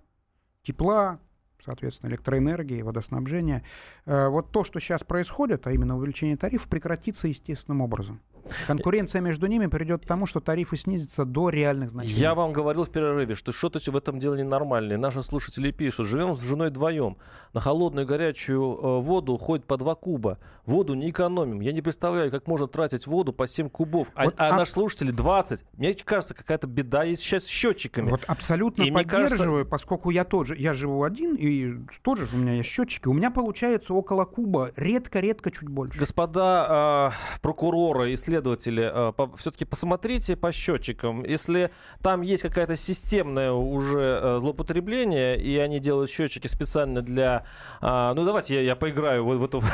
тепла, 0.62 1.20
соответственно, 1.64 2.10
электроэнергии, 2.10 2.82
водоснабжения. 2.82 3.64
Э, 4.04 4.28
вот 4.28 4.52
то, 4.52 4.64
что 4.64 4.80
сейчас 4.80 5.04
происходит, 5.04 5.66
а 5.66 5.72
именно 5.72 5.96
увеличение 5.96 6.36
тарифов, 6.36 6.68
прекратится 6.68 7.28
естественным 7.28 7.80
образом. 7.80 8.20
Конкуренция 8.66 9.20
между 9.20 9.46
ними 9.46 9.66
придет 9.66 10.02
к 10.02 10.06
тому, 10.06 10.26
что 10.26 10.40
тарифы 10.40 10.76
снизятся 10.76 11.24
до 11.24 11.48
реальных 11.48 11.90
значений. 11.90 12.16
Я 12.16 12.34
вам 12.34 12.52
говорил 12.52 12.84
в 12.84 12.90
перерыве, 12.90 13.34
что 13.34 13.52
что-то 13.52 13.78
в 13.90 13.96
этом 13.96 14.18
деле 14.18 14.42
ненормальное. 14.42 14.96
Наши 14.96 15.22
слушатели 15.22 15.70
пишут, 15.70 16.06
живем 16.06 16.36
с 16.36 16.42
женой 16.42 16.70
вдвоем. 16.70 17.16
На 17.52 17.60
холодную 17.60 18.06
горячую 18.06 18.62
э, 18.62 19.00
воду 19.00 19.34
уходит 19.34 19.66
по 19.66 19.76
2 19.76 19.94
куба. 19.94 20.38
Воду 20.64 20.94
не 20.94 21.10
экономим. 21.10 21.60
Я 21.60 21.72
не 21.72 21.82
представляю, 21.82 22.30
как 22.30 22.46
можно 22.46 22.66
тратить 22.66 23.06
воду 23.06 23.32
по 23.32 23.46
7 23.46 23.68
кубов. 23.68 24.08
А, 24.14 24.24
вот, 24.24 24.34
а, 24.38 24.48
а 24.48 24.56
наши 24.56 24.72
слушатели 24.72 25.10
20. 25.10 25.64
Мне 25.76 25.94
кажется, 25.94 26.34
какая-то 26.34 26.66
беда 26.66 27.04
есть 27.04 27.22
сейчас 27.22 27.44
с 27.44 27.48
счетчиками. 27.48 28.10
Вот 28.10 28.24
абсолютно 28.26 28.82
и 28.82 28.90
поддерживаю, 28.90 29.64
кажется... 29.64 29.70
поскольку 29.70 30.10
я 30.10 30.24
тоже, 30.24 30.56
я 30.56 30.74
живу 30.74 31.02
один, 31.02 31.34
и 31.34 31.74
тоже 32.02 32.28
у 32.32 32.36
меня 32.36 32.54
есть 32.54 32.68
счетчики. 32.68 33.08
У 33.08 33.12
меня 33.12 33.30
получается 33.30 33.92
около 33.92 34.24
куба, 34.24 34.72
редко-редко 34.76 35.50
чуть 35.50 35.68
больше. 35.68 35.98
Господа 35.98 37.12
э, 37.12 37.38
прокуроры, 37.42 38.14
исследователи, 38.14 38.31
исследователи, 38.32 38.90
э, 38.92 39.36
все-таки 39.36 39.64
посмотрите 39.64 40.36
по 40.36 40.52
счетчикам. 40.52 41.24
Если 41.24 41.70
там 42.02 42.22
есть 42.22 42.42
какая-то 42.42 42.76
системное 42.76 43.52
уже 43.52 44.20
э, 44.22 44.38
злоупотребление, 44.40 45.40
и 45.40 45.58
они 45.58 45.80
делают 45.80 46.10
счетчики 46.10 46.46
специально 46.46 47.02
для... 47.02 47.44
А, 47.80 48.14
ну, 48.14 48.24
давайте 48.24 48.54
я, 48.54 48.60
я 48.62 48.76
поиграю 48.76 49.24
в, 49.24 49.36
в 49.36 49.44
эту... 49.44 49.62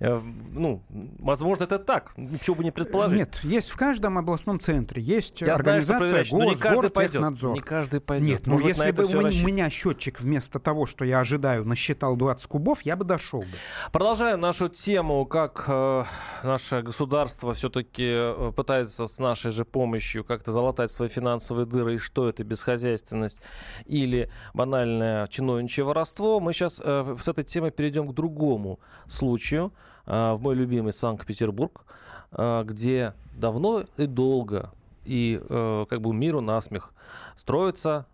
Э, 0.00 0.20
ну, 0.52 0.82
возможно, 1.18 1.64
это 1.64 1.78
так. 1.78 2.12
Ничего 2.16 2.56
бы 2.56 2.64
не 2.64 2.70
предположить. 2.70 3.18
Нет, 3.18 3.40
есть 3.42 3.70
в 3.70 3.76
каждом 3.76 4.18
областном 4.18 4.60
центре. 4.60 5.02
Есть 5.02 5.40
я 5.40 5.54
организация 5.54 6.24
знаю, 6.24 6.46
ГОС, 6.46 6.54
не 6.54 6.60
каждый 6.60 6.90
пойдет. 6.90 7.22
Не 7.42 7.60
каждый 7.60 8.00
пойдет. 8.00 8.28
Нет, 8.28 8.46
ну 8.46 8.58
если 8.58 8.90
бы 8.90 9.04
у 9.04 9.46
меня 9.46 9.70
счетчик 9.70 10.20
вместо 10.20 10.58
того, 10.58 10.86
что 10.86 11.04
я 11.04 11.20
ожидаю, 11.20 11.64
насчитал 11.64 12.16
20 12.16 12.46
кубов, 12.46 12.82
я 12.82 12.96
бы 12.96 13.04
дошел 13.04 13.40
бы. 13.40 13.48
Продолжаем 13.92 14.40
нашу 14.40 14.68
тему, 14.68 15.26
как 15.26 15.64
э, 15.68 16.04
наше 16.42 16.82
государство 16.82 17.07
государство 17.08 17.54
все-таки 17.54 18.04
э, 18.06 18.52
пытается 18.54 19.06
с 19.06 19.18
нашей 19.18 19.50
же 19.50 19.64
помощью 19.64 20.24
как-то 20.24 20.52
залатать 20.52 20.92
свои 20.92 21.08
финансовые 21.08 21.64
дыры, 21.64 21.94
и 21.94 21.98
что 21.98 22.28
это 22.28 22.44
безхозяйственность 22.44 23.40
или 23.86 24.30
банальное 24.52 25.26
чиновничье 25.28 25.84
воровство, 25.84 26.38
мы 26.38 26.52
сейчас 26.52 26.82
э, 26.84 27.16
с 27.18 27.26
этой 27.26 27.44
темы 27.44 27.70
перейдем 27.70 28.08
к 28.08 28.14
другому 28.14 28.78
случаю, 29.06 29.72
э, 30.04 30.32
в 30.34 30.42
мой 30.42 30.54
любимый 30.54 30.92
Санкт-Петербург, 30.92 31.84
где 32.30 33.14
давно 33.32 33.84
и 33.96 34.04
долго 34.04 34.70
и 35.06 35.40
как 35.48 36.02
бы 36.02 36.12
миру 36.12 36.42
насмех 36.42 36.92
строится 37.36 38.04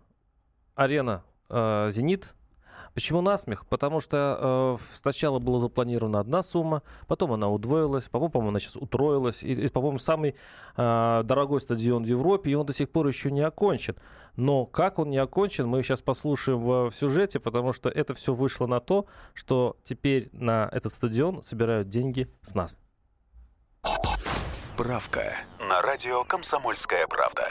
арена 0.75 1.21
«Зенит», 1.49 2.33
Почему 2.95 3.19
насмех? 3.19 3.65
Потому 3.67 3.99
что 3.99 4.77
э, 4.79 4.83
сначала 4.93 5.39
была 5.39 5.59
запланирована 5.59 6.21
одна 6.21 6.41
сумма, 6.41 6.81
потом 7.07 7.33
она 7.33 7.49
удвоилась, 7.49 8.05
по-моему, 8.05 8.47
она 8.47 8.59
сейчас 8.59 8.77
утроилась. 8.77 9.43
И, 9.43 9.51
и 9.51 9.67
по-моему, 9.67 9.99
самый 9.99 10.35
э, 10.77 11.21
дорогой 11.25 11.59
стадион 11.59 12.05
в 12.05 12.07
Европе, 12.07 12.51
и 12.51 12.53
он 12.53 12.65
до 12.65 12.71
сих 12.71 12.89
пор 12.89 13.07
еще 13.07 13.31
не 13.31 13.41
окончен. 13.41 13.97
Но 14.37 14.65
как 14.65 14.97
он 14.97 15.09
не 15.09 15.17
окончен, 15.17 15.67
мы 15.67 15.83
сейчас 15.83 16.01
послушаем 16.01 16.59
в, 16.59 16.89
в 16.89 16.95
сюжете, 16.95 17.41
потому 17.41 17.73
что 17.73 17.89
это 17.89 18.13
все 18.13 18.33
вышло 18.33 18.65
на 18.65 18.79
то, 18.79 19.07
что 19.33 19.75
теперь 19.83 20.29
на 20.31 20.69
этот 20.71 20.93
стадион 20.93 21.43
собирают 21.43 21.89
деньги 21.89 22.31
с 22.43 22.55
нас. 22.55 22.79
Справка 24.53 25.35
на 25.59 25.81
радио 25.81 26.23
«Комсомольская 26.23 27.07
правда». 27.07 27.49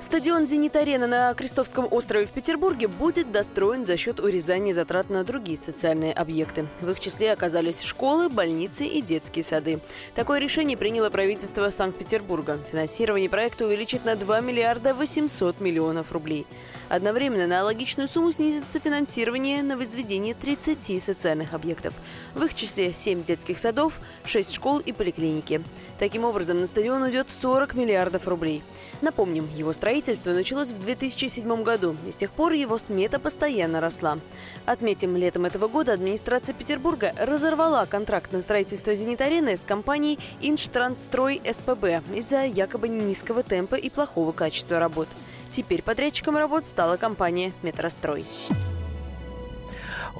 Стадион 0.00 0.46
«Зенит-арена» 0.46 1.06
на 1.06 1.34
Крестовском 1.34 1.86
острове 1.90 2.24
в 2.24 2.30
Петербурге 2.30 2.88
будет 2.88 3.30
достроен 3.32 3.84
за 3.84 3.98
счет 3.98 4.18
урезания 4.18 4.72
затрат 4.72 5.10
на 5.10 5.24
другие 5.24 5.58
социальные 5.58 6.14
объекты. 6.14 6.66
В 6.80 6.88
их 6.88 7.00
числе 7.00 7.32
оказались 7.32 7.82
школы, 7.82 8.30
больницы 8.30 8.86
и 8.86 9.02
детские 9.02 9.44
сады. 9.44 9.78
Такое 10.14 10.38
решение 10.40 10.78
приняло 10.78 11.10
правительство 11.10 11.68
Санкт-Петербурга. 11.68 12.58
Финансирование 12.70 13.28
проекта 13.28 13.66
увеличит 13.66 14.06
на 14.06 14.16
2 14.16 14.40
миллиарда 14.40 14.94
800 14.94 15.60
миллионов 15.60 16.12
рублей. 16.12 16.46
Одновременно 16.88 17.46
на 17.46 17.58
аналогичную 17.58 18.08
сумму 18.08 18.32
снизится 18.32 18.80
финансирование 18.80 19.62
на 19.62 19.76
возведение 19.76 20.34
30 20.34 21.04
социальных 21.04 21.52
объектов. 21.52 21.92
В 22.34 22.42
их 22.42 22.54
числе 22.54 22.94
7 22.94 23.22
детских 23.22 23.60
садов, 23.60 24.00
6 24.24 24.52
школ 24.52 24.78
и 24.78 24.92
поликлиники. 24.92 25.62
Таким 25.98 26.24
образом, 26.24 26.58
на 26.58 26.66
стадион 26.66 27.02
уйдет 27.02 27.28
40 27.30 27.74
миллиардов 27.74 28.26
рублей. 28.26 28.62
Напомним, 29.02 29.48
его 29.54 29.72
строительство 29.72 29.89
Строительство 29.90 30.30
началось 30.30 30.70
в 30.70 30.78
2007 30.78 31.64
году, 31.64 31.96
и 32.06 32.12
с 32.12 32.14
тех 32.14 32.30
пор 32.30 32.52
его 32.52 32.78
смета 32.78 33.18
постоянно 33.18 33.80
росла. 33.80 34.18
Отметим, 34.64 35.16
летом 35.16 35.46
этого 35.46 35.66
года 35.66 35.92
администрация 35.92 36.54
Петербурга 36.54 37.12
разорвала 37.18 37.86
контракт 37.86 38.30
на 38.30 38.40
строительство 38.40 38.94
«Зенит-арены» 38.94 39.56
с 39.56 39.62
компанией 39.62 40.20
«Инштрансстрой 40.40 41.42
СПБ» 41.44 42.04
из-за 42.14 42.44
якобы 42.44 42.86
низкого 42.88 43.42
темпа 43.42 43.74
и 43.74 43.90
плохого 43.90 44.30
качества 44.30 44.78
работ. 44.78 45.08
Теперь 45.50 45.82
подрядчиком 45.82 46.36
работ 46.36 46.66
стала 46.66 46.96
компания 46.96 47.52
«Метрострой». 47.62 48.24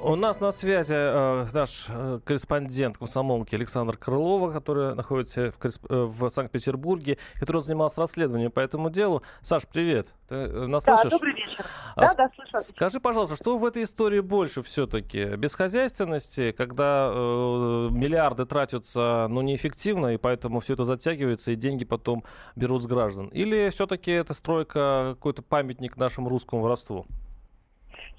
У 0.02 0.16
нас 0.16 0.40
на 0.40 0.50
связи 0.50 0.94
э, 0.94 1.46
наш 1.52 1.86
э, 1.88 2.20
корреспондент 2.24 2.96
комсомолки 2.96 3.54
Александр 3.54 3.98
Крылова, 3.98 4.50
который 4.50 4.94
находится 4.94 5.52
в, 5.52 5.66
э, 5.66 5.68
в 5.90 6.30
Санкт-Петербурге, 6.30 7.18
который 7.38 7.60
занимался 7.60 8.00
расследованием 8.00 8.50
по 8.50 8.60
этому 8.60 8.88
делу. 8.88 9.22
Саш, 9.42 9.66
привет. 9.70 10.08
Ты 10.28 10.36
э, 10.36 10.66
нас 10.66 10.84
да, 10.84 10.96
слышишь? 10.96 11.18
добрый 11.18 11.34
вечер. 11.34 11.66
А, 11.96 12.00
да, 12.00 12.14
да, 12.14 12.30
слышу. 12.34 12.66
Скажи, 12.74 12.98
пожалуйста, 12.98 13.36
что 13.36 13.58
в 13.58 13.64
этой 13.64 13.82
истории 13.82 14.20
больше 14.20 14.62
все-таки? 14.62 15.36
Бесхозяйственности, 15.36 16.52
когда 16.52 17.10
э, 17.12 17.88
миллиарды 17.90 18.46
тратятся, 18.46 19.26
ну, 19.28 19.42
неэффективно, 19.42 20.14
и 20.14 20.16
поэтому 20.16 20.60
все 20.60 20.74
это 20.74 20.84
затягивается, 20.84 21.52
и 21.52 21.56
деньги 21.56 21.84
потом 21.84 22.24
берут 22.56 22.82
с 22.82 22.86
граждан? 22.86 23.28
Или 23.28 23.68
все-таки 23.68 24.12
это 24.12 24.32
стройка 24.32 25.14
какой-то 25.16 25.42
памятник 25.42 25.98
нашему 25.98 26.30
русскому 26.30 26.62
воровству? 26.62 27.06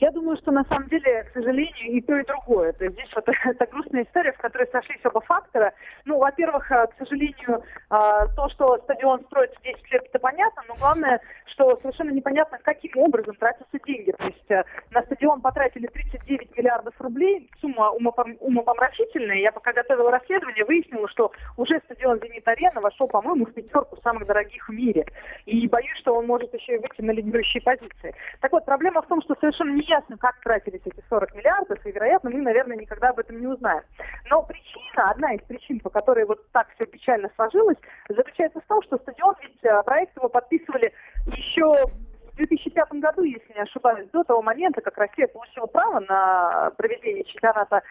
Я 0.01 0.09
думаю, 0.09 0.35
что 0.37 0.51
на 0.51 0.63
самом 0.63 0.89
деле, 0.89 1.23
к 1.25 1.33
сожалению, 1.33 1.91
и 1.91 2.01
то, 2.01 2.17
и 2.17 2.25
другое. 2.25 2.73
То 2.73 2.85
есть 2.85 2.95
здесь 2.95 3.09
вот 3.13 3.29
это 3.45 3.65
грустная 3.67 4.03
история, 4.03 4.31
в 4.31 4.37
которой 4.39 4.67
сошлись 4.71 4.99
оба 5.05 5.21
фактора. 5.21 5.73
Ну, 6.05 6.17
во-первых, 6.17 6.71
э, 6.71 6.87
к 6.87 6.97
сожалению, 6.97 7.61
э, 7.61 7.93
то, 8.35 8.49
что 8.49 8.79
стадион 8.79 9.21
строится 9.25 9.59
10 9.63 9.91
лет, 9.91 10.03
это 10.09 10.17
понятно, 10.17 10.63
но 10.67 10.73
главное, 10.73 11.21
что 11.45 11.77
совершенно 11.83 12.09
непонятно, 12.09 12.57
каким 12.63 12.91
образом 12.95 13.35
тратятся 13.35 13.77
деньги. 13.85 14.09
То 14.09 14.25
есть 14.25 14.49
э, 14.49 14.63
на 14.89 15.03
стадион 15.03 15.39
потратили 15.41 15.85
39 15.85 16.57
миллиардов 16.57 16.99
рублей, 16.99 17.47
сумма 17.61 17.91
умопомрачительная. 17.91 19.37
Я 19.37 19.51
пока 19.51 19.71
готовила 19.71 20.09
расследование, 20.09 20.65
выяснила, 20.65 21.07
что 21.09 21.31
уже 21.57 21.79
стадион 21.85 22.19
«Зенит-арена» 22.21 22.81
вошел, 22.81 23.07
по-моему, 23.07 23.45
в 23.45 23.53
пятерку 23.53 23.97
самых 24.01 24.25
дорогих 24.25 24.67
в 24.67 24.71
мире. 24.71 25.05
И 25.45 25.67
боюсь, 25.67 25.99
что 25.99 26.15
он 26.15 26.25
может 26.25 26.51
еще 26.55 26.73
и 26.73 26.77
выйти 26.79 27.01
на 27.01 27.11
лидирующие 27.11 27.61
позиции. 27.61 28.15
Так 28.39 28.51
вот, 28.51 28.65
проблема 28.65 29.03
в 29.03 29.07
том, 29.07 29.21
что 29.21 29.35
совершенно 29.39 29.75
не 29.75 29.90
ясно, 29.91 30.17
как 30.17 30.39
тратились 30.41 30.81
эти 30.85 31.03
40 31.09 31.35
миллиардов, 31.35 31.85
и, 31.85 31.91
вероятно, 31.91 32.29
мы, 32.29 32.41
наверное, 32.41 32.77
никогда 32.77 33.09
об 33.09 33.19
этом 33.19 33.39
не 33.39 33.47
узнаем. 33.47 33.83
Но 34.29 34.41
причина, 34.43 35.11
одна 35.11 35.33
из 35.33 35.41
причин, 35.41 35.79
по 35.79 35.89
которой 35.89 36.25
вот 36.25 36.39
так 36.51 36.67
все 36.75 36.85
печально 36.85 37.29
сложилось, 37.35 37.77
заключается 38.09 38.61
в 38.61 38.65
том, 38.65 38.81
что 38.83 38.97
стадион, 38.97 39.35
ведь 39.41 39.63
э, 39.63 39.83
проект 39.83 40.15
его 40.15 40.29
подписывали 40.29 40.93
еще 41.25 41.85
в 42.33 42.37
2005 42.37 42.93
году, 42.93 43.23
если 43.23 43.53
не 43.53 43.61
ошибаюсь, 43.61 44.09
до 44.11 44.23
того 44.23 44.41
момента, 44.41 44.81
как 44.81 44.97
Россия 44.97 45.27
получила 45.27 45.65
право 45.65 45.99
на 45.99 46.71
проведение 46.77 47.23
чемпионата 47.23 47.81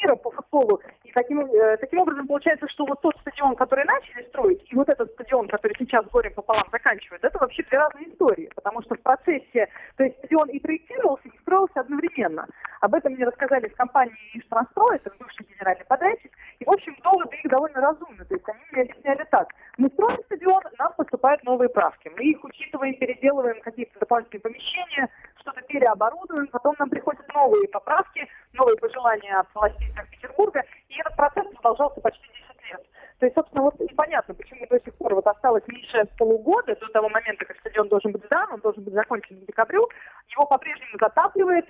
мира 0.00 0.16
по 0.16 0.30
футболу. 0.30 0.80
И 1.04 1.12
таким, 1.12 1.40
э, 1.40 1.76
таким 1.78 2.00
образом 2.00 2.26
получается, 2.26 2.68
что 2.68 2.86
вот 2.86 3.00
тот 3.00 3.16
стадион, 3.20 3.56
который 3.56 3.84
начали 3.84 4.22
строить, 4.28 4.62
и 4.70 4.74
вот 4.74 4.88
этот 4.88 5.10
стадион, 5.12 5.48
который 5.48 5.74
сейчас 5.78 6.06
горем 6.06 6.32
пополам 6.34 6.64
заканчивает, 6.70 7.24
это 7.24 7.38
вообще 7.38 7.62
две 7.64 7.78
разные 7.78 8.10
истории. 8.10 8.50
Потому 8.54 8.82
что 8.82 8.94
в 8.94 9.00
процессе, 9.00 9.68
то 9.96 10.04
есть 10.04 10.16
стадион 10.18 10.48
и 10.50 10.58
проектировался, 10.58 11.28
и 11.28 11.38
строился 11.40 11.80
одновременно. 11.80 12.46
Об 12.80 12.94
этом 12.94 13.12
мне 13.12 13.24
рассказали 13.24 13.68
в 13.68 13.76
компании 13.76 14.14
«Иштранстрой», 14.34 14.96
это 14.96 15.12
бывший 15.18 15.46
генеральный 15.46 15.84
подрядчик. 15.84 16.32
И, 16.58 16.64
в 16.64 16.70
общем, 16.70 16.96
доводы 17.02 17.36
их 17.36 17.50
довольно 17.50 17.80
разумны. 17.80 18.24
То 18.24 18.34
есть 18.34 18.48
они 18.48 18.60
мне 18.72 18.82
объясняли 18.82 19.26
так. 19.30 19.48
Мы 19.76 19.88
строим 19.88 20.18
стадион, 20.26 20.62
нам 20.78 20.92
поступают 20.94 21.42
новые 21.44 21.68
правки. 21.68 22.10
Мы 22.16 22.24
их 22.24 22.44
учитываем, 22.44 22.94
переделываем 22.94 23.60
какие-то 23.90 24.00
дополнительные 24.00 24.42
помещения, 24.42 25.08
что-то 25.40 25.60
переоборудуем, 25.62 26.46
потом 26.48 26.74
нам 26.78 26.90
приходят 26.90 27.26
новые 27.34 27.68
поправки, 27.68 28.28
новые 28.52 28.76
пожелания 28.76 29.36
от 29.36 29.46
властей 29.54 29.92
Санкт-Петербурга, 29.94 30.62
и 30.88 31.00
этот 31.00 31.16
процесс 31.16 31.46
продолжался 31.54 32.00
почти 32.00 32.26
10 32.28 32.70
лет. 32.70 32.86
То 33.18 33.26
есть, 33.26 33.34
собственно, 33.34 33.62
вот 33.62 33.78
непонятно, 33.80 34.34
почему 34.34 34.66
до 34.66 34.80
сих 34.80 34.94
пор 34.94 35.14
вот 35.14 35.26
осталось 35.26 35.66
меньше 35.66 36.06
полугода 36.18 36.74
до 36.76 36.86
того 36.88 37.08
момента, 37.08 37.44
как 37.44 37.58
стадион 37.58 37.88
должен 37.88 38.12
быть 38.12 38.24
сдан, 38.24 38.52
он 38.52 38.60
должен 38.60 38.82
быть 38.82 38.94
закончен 38.94 39.36
в 39.36 39.46
декабрю, 39.46 39.88
его 40.28 40.46
по-прежнему 40.46 40.96
затапливает, 40.98 41.68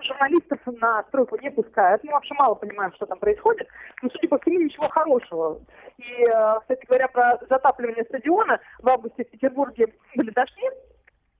журналистов 0.00 0.58
на 0.66 1.02
стройку 1.04 1.36
не 1.38 1.50
пускают, 1.50 2.04
мы 2.04 2.12
вообще 2.12 2.34
мало 2.34 2.54
понимаем, 2.54 2.92
что 2.94 3.06
там 3.06 3.18
происходит, 3.18 3.68
но, 4.02 4.10
судя 4.10 4.28
по 4.28 4.38
всему, 4.38 4.60
ничего 4.60 4.88
хорошего. 4.88 5.60
И, 5.98 6.22
э, 6.22 6.60
кстати 6.60 6.86
говоря, 6.86 7.08
про 7.08 7.38
затапливание 7.48 8.04
стадиона, 8.04 8.60
в 8.78 8.88
августе 8.88 9.24
в 9.24 9.30
Петербурге 9.30 9.88
были 10.14 10.30
дожди, 10.30 10.68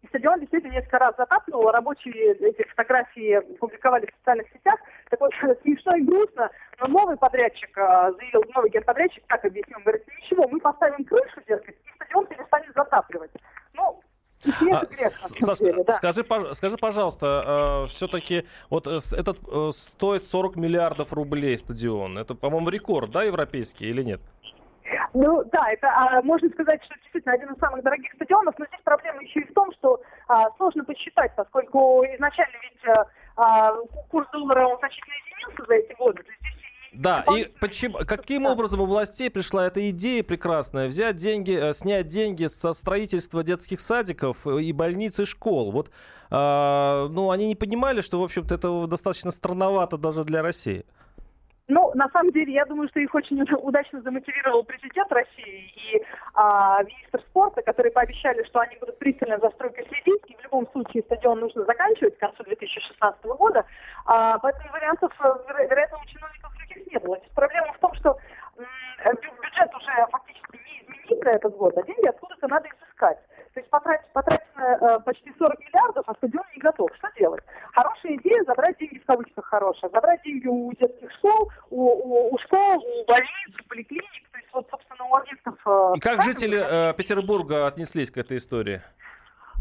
стадион 0.08 0.40
действительно 0.40 0.72
несколько 0.72 0.98
раз 0.98 1.14
затапливал, 1.16 1.70
рабочие 1.70 2.34
эти 2.34 2.62
фотографии 2.68 3.40
публиковали 3.56 4.06
в 4.06 4.14
социальных 4.18 4.48
сетях. 4.52 4.78
Так 5.10 5.20
вот, 5.20 5.32
смешно 5.62 5.96
и 5.96 6.02
грустно, 6.02 6.50
но 6.80 6.86
новый 6.88 7.16
подрядчик 7.16 7.76
а, 7.78 8.12
заявил, 8.12 8.44
новый 8.54 8.70
генподрядчик, 8.70 9.24
как 9.26 9.44
объяснил, 9.44 9.78
говорит, 9.80 10.04
ничего, 10.20 10.48
мы 10.48 10.60
поставим 10.60 11.04
крышу, 11.04 11.40
дескать, 11.46 11.76
и 11.84 11.94
стадион 11.96 12.26
перестанет 12.26 12.72
затапливать. 12.74 13.30
Ну, 13.74 14.00
а, 14.72 14.86
Саш, 14.90 15.58
деле, 15.58 15.82
да. 15.84 15.92
скажи, 15.92 16.24
скажи, 16.52 16.76
пожалуйста, 16.76 17.84
э, 17.86 17.90
все-таки 17.90 18.46
вот 18.70 18.86
этот 18.86 19.38
э, 19.50 19.70
стоит 19.72 20.24
40 20.24 20.56
миллиардов 20.56 21.12
рублей 21.12 21.56
стадион. 21.56 22.18
Это, 22.18 22.34
по-моему, 22.34 22.68
рекорд, 22.68 23.10
да, 23.10 23.22
европейский 23.22 23.86
или 23.86 24.02
нет? 24.02 24.20
Ну 25.14 25.44
да, 25.52 25.70
это 25.70 25.88
а, 25.88 26.22
можно 26.22 26.48
сказать, 26.50 26.82
что 26.84 26.94
действительно 27.00 27.34
один 27.34 27.52
из 27.52 27.58
самых 27.58 27.82
дорогих 27.82 28.12
стадионов, 28.14 28.54
но 28.58 28.66
здесь 28.66 28.80
проблема 28.84 29.22
еще 29.22 29.40
и 29.40 29.50
в 29.50 29.54
том, 29.54 29.72
что 29.72 30.00
а, 30.28 30.50
сложно 30.56 30.84
посчитать, 30.84 31.32
поскольку 31.36 32.04
изначально 32.04 32.56
ведь 32.62 32.88
а, 32.88 33.06
а 33.36 33.72
курс 34.08 34.28
доллара 34.32 34.66
он 34.66 34.78
значительно 34.78 35.14
изменился 35.14 35.64
за 35.66 35.74
эти 35.74 35.92
годы. 35.98 36.22
да, 36.92 37.24
и 37.36 37.44
почему, 37.60 37.98
каким 37.98 38.46
образом 38.46 38.80
у 38.80 38.86
властей 38.86 39.30
пришла 39.30 39.66
эта 39.66 39.90
идея 39.90 40.22
прекрасная 40.22 40.88
взять 40.88 41.16
деньги, 41.16 41.52
э, 41.52 41.74
снять 41.74 42.08
деньги 42.08 42.46
со 42.46 42.72
строительства 42.72 43.42
детских 43.42 43.80
садиков 43.80 44.46
и 44.46 44.72
больниц 44.72 45.20
и 45.20 45.26
школ? 45.26 45.70
Вот, 45.70 45.90
э, 46.30 47.08
ну, 47.10 47.30
они 47.30 47.48
не 47.48 47.56
понимали, 47.56 48.00
что, 48.00 48.20
в 48.20 48.24
общем-то, 48.24 48.54
это 48.54 48.86
достаточно 48.86 49.30
странновато 49.30 49.98
даже 49.98 50.24
для 50.24 50.40
России. 50.42 50.86
Ну, 51.68 51.90
на 51.94 52.08
самом 52.10 52.30
деле, 52.30 52.52
я 52.52 52.64
думаю, 52.64 52.88
что 52.88 53.00
их 53.00 53.12
очень 53.14 53.42
удачно 53.42 54.00
замотивировал 54.02 54.62
президент 54.62 55.10
России 55.10 55.72
и 55.74 56.04
а, 56.34 56.80
министр 56.84 57.20
спорта, 57.22 57.60
которые 57.62 57.90
пообещали, 57.92 58.44
что 58.44 58.60
они 58.60 58.76
будут 58.76 58.98
пристально 59.00 59.38
за 59.38 59.50
стройкой 59.50 59.84
следить, 59.88 60.22
и 60.28 60.36
в 60.36 60.44
любом 60.44 60.68
случае 60.70 61.02
стадион 61.02 61.40
нужно 61.40 61.64
заканчивать 61.64 62.16
к 62.16 62.20
концу 62.20 62.44
2016 62.44 63.24
года. 63.24 63.64
А, 64.04 64.38
поэтому 64.38 64.70
вариантов, 64.70 65.12
э, 65.18 65.66
вероятно, 65.68 65.98
у 65.98 66.06
чиновников 66.06 66.52
других 66.56 66.86
не 66.86 66.98
было. 67.00 67.18
Здесь 67.18 67.32
проблема 67.34 67.72
в 67.72 67.78
том, 67.78 67.94
что 67.94 68.16
бюджет 69.04 69.74
уже 69.74 70.06
фактически 70.10 70.56
не 70.56 70.82
изменить 70.82 71.24
на 71.24 71.30
этот 71.30 71.56
год, 71.56 71.76
а 71.76 71.82
деньги 71.82 72.06
откуда-то 72.06 72.46
надо 72.46 72.68
изыскать. 72.68 73.18
То 73.56 73.60
есть 73.60 73.70
потратить, 73.70 74.12
потрачено 74.12 74.78
э, 74.82 75.00
почти 75.00 75.32
40 75.38 75.58
миллиардов, 75.60 76.04
а 76.06 76.14
стадион 76.16 76.44
не 76.54 76.60
готов. 76.60 76.90
Что 76.98 77.08
делать? 77.18 77.42
Хорошая 77.72 78.16
идея 78.16 78.44
забрать 78.44 78.76
деньги 78.76 78.98
в 78.98 79.06
кавычках 79.06 79.46
хорошая. 79.46 79.90
Забрать 79.90 80.20
деньги 80.24 80.46
у 80.46 80.70
детских 80.74 81.10
школ, 81.12 81.50
у, 81.70 81.80
у, 81.80 82.34
у 82.34 82.38
школ, 82.40 82.84
у 82.84 83.04
больниц, 83.06 83.56
у 83.58 83.66
поликлиник. 83.66 84.28
То 84.30 84.36
есть 84.36 84.50
вот, 84.52 84.68
собственно, 84.70 85.04
у 85.08 85.14
объектов... 85.14 85.54
Э, 85.64 85.92
И 85.96 86.00
как 86.00 86.20
жители 86.20 86.90
э, 86.90 86.92
Петербурга 86.92 87.66
отнеслись 87.66 88.10
к 88.10 88.18
этой 88.18 88.36
истории? 88.36 88.82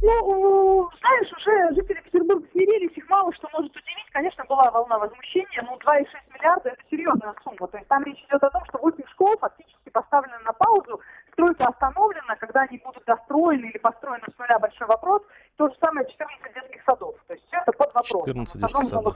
Ну, 0.02 0.90
знаешь, 1.00 1.32
уже 1.34 1.76
жители 1.76 2.02
Петербурга 2.02 2.46
смирились, 2.52 2.98
их 2.98 3.10
мало 3.10 3.34
что 3.34 3.50
может 3.54 3.72
удивить. 3.72 4.10
Конечно, 4.12 4.44
была 4.46 4.70
волна 4.72 5.00
возмущения, 5.00 5.62
но 5.64 5.78
2,6 5.78 6.06
миллиарда– 6.34 6.70
это 6.72 6.82
серьезная 6.90 7.34
сумма. 7.44 7.68
То 7.68 7.78
есть 7.78 7.88
там 7.88 8.04
речь 8.04 8.24
идет 8.30 8.44
о 8.44 8.50
том, 8.50 8.64
что 8.66 8.78
8 8.80 9.04
школ 9.12 9.38
фактически 9.38 9.90
поставлены 9.90 10.38
на 10.46 10.54
паузу, 10.54 11.00
стройка 11.32 11.66
остановлена, 11.68 12.36
когда 12.36 12.62
они 12.62 12.78
будут 12.80 13.04
достроены 13.06 13.66
или 13.66 13.78
построены 13.78 14.26
с 14.34 14.38
нуля 14.38 14.60
большой 14.60 14.88
вопрос. 14.88 15.22
То 15.58 15.70
же 15.70 15.76
самое 15.80 16.08
14 16.10 16.54
детских 16.54 16.84
садов. 16.84 17.16
То 17.28 17.34
есть 17.34 17.46
все 17.48 17.58
это 17.58 17.72
под 17.72 17.94
вопрос. 17.94 18.26
14 18.28 18.62
детских 18.62 18.84
садов. 18.84 19.16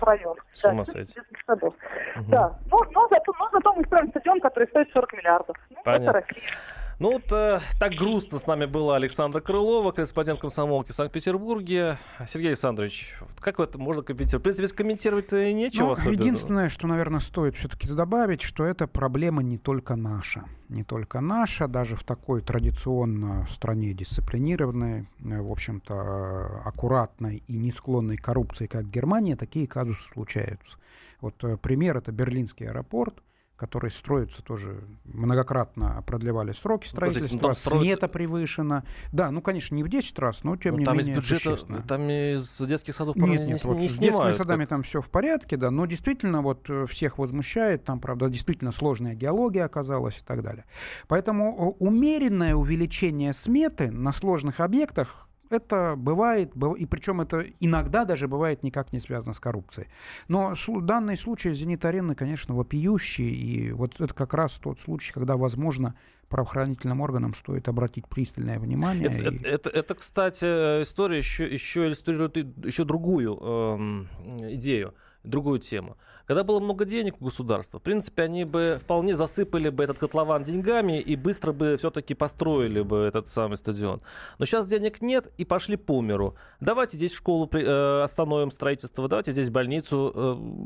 С 0.54 0.66
ума 0.66 0.84
да, 0.86 0.94
детских 0.94 1.44
садов. 1.46 1.74
Угу. 2.16 2.26
Да. 2.30 2.58
Но, 2.72 2.84
но, 2.92 3.08
зато, 3.10 3.34
но 3.38 3.50
зато 3.52 3.74
мы 3.74 3.84
строим 3.86 4.10
стадион, 4.10 4.40
который 4.40 4.68
стоит 4.70 4.90
40 4.92 5.14
миллиардов. 5.14 5.56
Ну, 5.70 5.78
Понятно. 5.84 6.10
это 6.10 6.14
Россия. 6.14 6.50
Ну 7.00 7.14
вот 7.14 7.32
э, 7.32 7.62
так 7.80 7.94
грустно 7.94 8.40
с 8.40 8.46
нами 8.46 8.66
была 8.66 8.98
Александра 8.98 9.40
Крылова, 9.40 9.94
корреспондент 9.94 10.42
комсомолки 10.42 10.92
в 10.92 10.96
Санкт-Петербурге. 10.96 11.98
Сергей 12.28 12.50
Александрович, 12.50 13.16
как 13.40 13.62
это 13.62 13.78
можно 13.80 14.04
комментировать? 14.04 14.42
В 14.42 14.44
принципе, 14.44 14.68
комментировать-то 14.76 15.54
нечего 15.54 15.96
ну. 16.04 16.12
Единственное, 16.12 16.68
что, 16.68 16.88
наверное, 16.88 17.22
стоит 17.22 17.56
все-таки 17.56 17.88
добавить, 17.88 18.42
что 18.42 18.66
эта 18.66 18.86
проблема 18.86 19.42
не 19.42 19.58
только 19.58 19.96
наша. 19.96 20.44
Не 20.68 20.84
только 20.84 21.22
наша, 21.22 21.70
даже 21.70 21.96
в 21.96 22.04
такой 22.04 22.42
традиционно 22.42 23.48
стране 23.50 23.94
дисциплинированной, 23.94 25.08
э, 25.24 25.42
в 25.42 25.52
общем-то, 25.54 25.94
э, 25.94 26.68
аккуратной 26.68 27.44
и 27.48 27.56
не 27.56 27.72
склонной 27.72 28.18
к 28.18 28.26
коррупции, 28.26 28.68
как 28.68 28.90
Германия, 28.90 29.38
такие 29.38 29.68
казусы 29.68 30.04
случаются. 30.12 30.78
Вот 31.22 31.36
пример— 31.62 31.96
это 32.00 32.12
Берлинский 32.12 32.68
аэропорт, 32.68 33.24
которые 33.60 33.92
строятся 33.92 34.42
тоже 34.42 34.86
многократно 35.04 36.02
продлевали 36.08 36.54
сроки 36.54 36.86
ну, 36.86 36.92
строительства, 36.92 37.48
ну, 37.48 37.54
строится... 37.54 37.70
смета 37.70 38.08
превышена. 38.08 38.86
Да, 39.12 39.32
ну, 39.32 39.42
конечно, 39.42 39.76
не 39.76 39.84
в 39.84 39.90
10 39.90 40.18
раз, 40.18 40.46
но 40.46 40.56
тем 40.56 40.76
ну, 40.76 40.80
не 40.80 40.86
там 40.86 40.98
менее 40.98 41.18
из 41.18 41.18
бюджета, 41.18 41.84
Там 41.86 42.10
из 42.10 42.62
детских 42.62 42.96
садов 42.96 43.18
нет, 43.18 43.48
нет, 43.48 43.48
не, 43.48 43.70
вот 43.70 43.78
не 43.78 43.88
с 43.90 43.98
детскими 43.98 44.32
садами 44.32 44.66
там 44.66 44.84
все 44.84 45.02
в 45.02 45.10
порядке, 45.10 45.58
да, 45.58 45.72
но 45.72 45.86
действительно 45.86 46.42
вот 46.42 46.70
э, 46.70 46.86
всех 46.86 47.18
возмущает, 47.18 47.84
там, 47.84 48.00
правда, 48.00 48.30
действительно 48.30 48.72
сложная 48.72 49.14
геология 49.14 49.66
оказалась 49.66 50.18
и 50.18 50.24
так 50.26 50.42
далее. 50.42 50.64
Поэтому 51.10 51.76
умеренное 51.80 52.56
увеличение 52.56 53.34
сметы 53.34 53.92
на 53.92 54.14
сложных 54.14 54.62
объектах 54.62 55.29
это 55.50 55.96
бывает, 55.98 56.54
и 56.78 56.86
причем 56.86 57.22
это 57.22 57.46
иногда 57.60 58.06
даже 58.06 58.28
бывает 58.28 58.64
никак 58.64 58.94
не 58.94 59.00
связано 59.00 59.34
с 59.34 59.40
коррупцией. 59.40 59.88
Но 60.28 60.54
данный 60.82 61.18
случай 61.18 61.54
«Зенит-арены», 61.54 62.16
конечно, 62.16 62.56
вопиющий, 62.56 63.30
и 63.30 63.72
вот 63.72 64.00
это 64.00 64.14
как 64.14 64.34
раз 64.34 64.54
тот 64.54 64.80
случай, 64.80 65.12
когда, 65.12 65.38
возможно, 65.38 65.96
правоохранительным 66.30 67.02
органам 67.02 67.34
стоит 67.34 67.68
обратить 67.68 68.08
пристальное 68.08 68.60
внимание. 68.60 69.08
Это, 69.08 69.24
и... 69.24 69.36
это, 69.36 69.48
это, 69.48 69.70
это 69.70 69.96
кстати, 69.96 70.46
история 70.84 71.18
еще, 71.18 71.52
еще 71.52 71.88
иллюстрирует 71.88 72.38
еще 72.38 72.84
другую 72.86 73.38
э, 73.42 74.06
идею 74.54 74.94
другую 75.24 75.60
тему. 75.60 75.98
Когда 76.26 76.44
было 76.44 76.60
много 76.60 76.86
денег 76.86 77.16
у 77.20 77.26
государства, 77.26 77.80
в 77.80 77.84
принципе, 77.84 78.24
они 78.24 78.44
бы 78.44 78.80
вполне 78.82 79.16
засыпали 79.16 79.70
бы 79.70 79.84
этот 79.84 79.98
котлован 79.98 80.44
деньгами 80.44 81.00
и 81.02 81.16
быстро 81.16 81.54
бы 81.54 81.76
все-таки 81.78 82.14
построили 82.14 82.82
бы 82.82 82.98
этот 82.98 83.28
самый 83.28 83.58
стадион. 83.58 84.02
Но 84.38 84.46
сейчас 84.46 84.68
денег 84.68 85.02
нет 85.02 85.32
и 85.38 85.46
пошли 85.46 85.76
по 85.76 86.02
миру. 86.02 86.36
Давайте 86.60 86.98
здесь 86.98 87.14
школу 87.14 87.50
э, 87.52 88.02
остановим 88.04 88.52
строительство, 88.52 89.08
давайте 89.08 89.32
здесь 89.32 89.50
больницу 89.50 90.14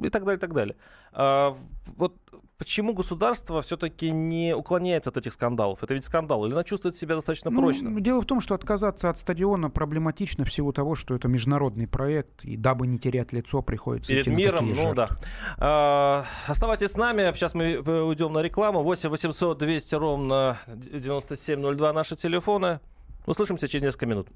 э, 0.03 0.07
и 0.07 0.09
так 0.09 0.25
далее, 0.25 0.37
и 0.37 0.41
так 0.41 0.53
далее. 0.53 0.75
А, 1.13 1.57
вот 1.95 2.15
почему 2.57 2.93
государство 2.93 3.61
все-таки 3.61 4.11
не 4.11 4.55
уклоняется 4.55 5.09
от 5.09 5.17
этих 5.17 5.33
скандалов? 5.33 5.83
Это 5.83 5.93
ведь 5.93 6.05
скандал. 6.05 6.45
Или 6.45 6.53
она 6.53 6.63
чувствует 6.63 6.95
себя 6.95 7.15
достаточно 7.15 7.51
ну, 7.51 7.61
прочно? 7.61 7.99
Дело 8.01 8.21
в 8.21 8.25
том, 8.25 8.41
что 8.41 8.55
отказаться 8.55 9.09
от 9.09 9.19
стадиона 9.19 9.69
проблематично 9.69 10.45
в 10.45 10.53
силу 10.53 10.73
того, 10.73 10.95
что 10.95 11.15
это 11.15 11.27
международный 11.27 11.87
проект, 11.87 12.43
и 12.43 12.57
дабы 12.57 12.87
не 12.87 12.99
терять 12.99 13.33
лицо, 13.33 13.61
приходится 13.61 14.09
Перед 14.09 14.27
идти 14.27 14.35
миром, 14.35 14.67
на 14.67 14.71
такие 14.71 14.75
ну 14.75 14.95
жертвы. 14.95 14.95
да. 14.95 15.19
А, 15.57 16.25
оставайтесь 16.47 16.91
с 16.91 16.97
нами. 16.97 17.31
Сейчас 17.35 17.53
мы 17.53 17.63
э, 17.63 18.01
уйдем 18.01 18.33
на 18.33 18.39
рекламу. 18.39 18.81
8 18.83 19.09
800 19.09 19.57
200 19.57 19.95
ровно 19.95 20.59
9702 20.67 21.93
наши 21.93 22.15
телефоны. 22.15 22.79
Услышимся 23.25 23.67
через 23.67 23.83
несколько 23.83 24.05
минут. 24.05 24.27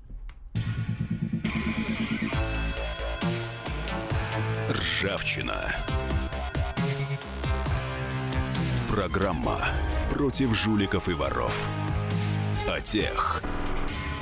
Ржавчина. 4.69 5.75
Программа 8.89 9.59
против 10.09 10.55
жуликов 10.55 11.09
и 11.09 11.13
воров. 11.13 11.53
О 12.67 12.79
тех, 12.79 13.43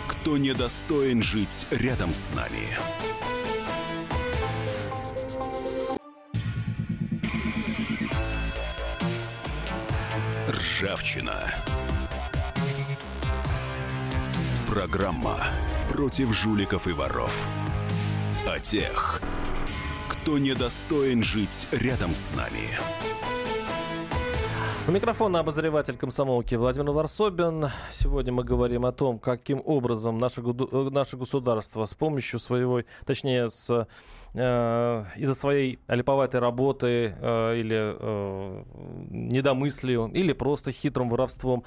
кто 0.07 0.37
недостоин 0.37 1.21
жить 1.21 1.67
рядом 1.69 2.13
с 2.15 2.33
нами. 2.33 2.67
Ржавчина. 10.49 11.53
Программа 14.67 15.45
против 15.89 16.33
жуликов 16.33 16.87
и 16.87 16.91
воров. 16.91 17.33
О 18.47 18.59
тех, 18.59 19.21
кто 20.07 20.39
недостоин 20.39 21.21
жить 21.21 21.67
рядом 21.71 22.15
с 22.15 22.35
нами. 22.35 22.69
У 24.87 24.91
микрофона 24.91 25.39
обозреватель 25.39 25.97
комсомолки 25.97 26.53
Владимир 26.53 26.91
Варсобин. 26.91 27.71
Сегодня 27.91 28.31
мы 28.31 28.43
говорим 28.43 28.85
о 28.85 28.91
том, 28.91 29.17
каким 29.17 29.59
образом 29.65 30.19
наше, 30.19 30.41
э, 30.41 30.89
наше 30.91 31.17
государство 31.17 31.85
с 31.85 31.95
помощью 31.95 32.37
своего, 32.37 32.83
точнее, 33.03 33.49
с 33.49 33.87
из-за 34.35 35.33
своей 35.33 35.79
олиповатой 35.87 36.41
работы 36.41 37.15
э, 37.19 37.57
или 37.57 37.95
э, 37.97 38.63
недомыслию, 39.09 40.11
или 40.13 40.33
просто 40.33 40.71
хитрым 40.73 41.09
воровством 41.09 41.63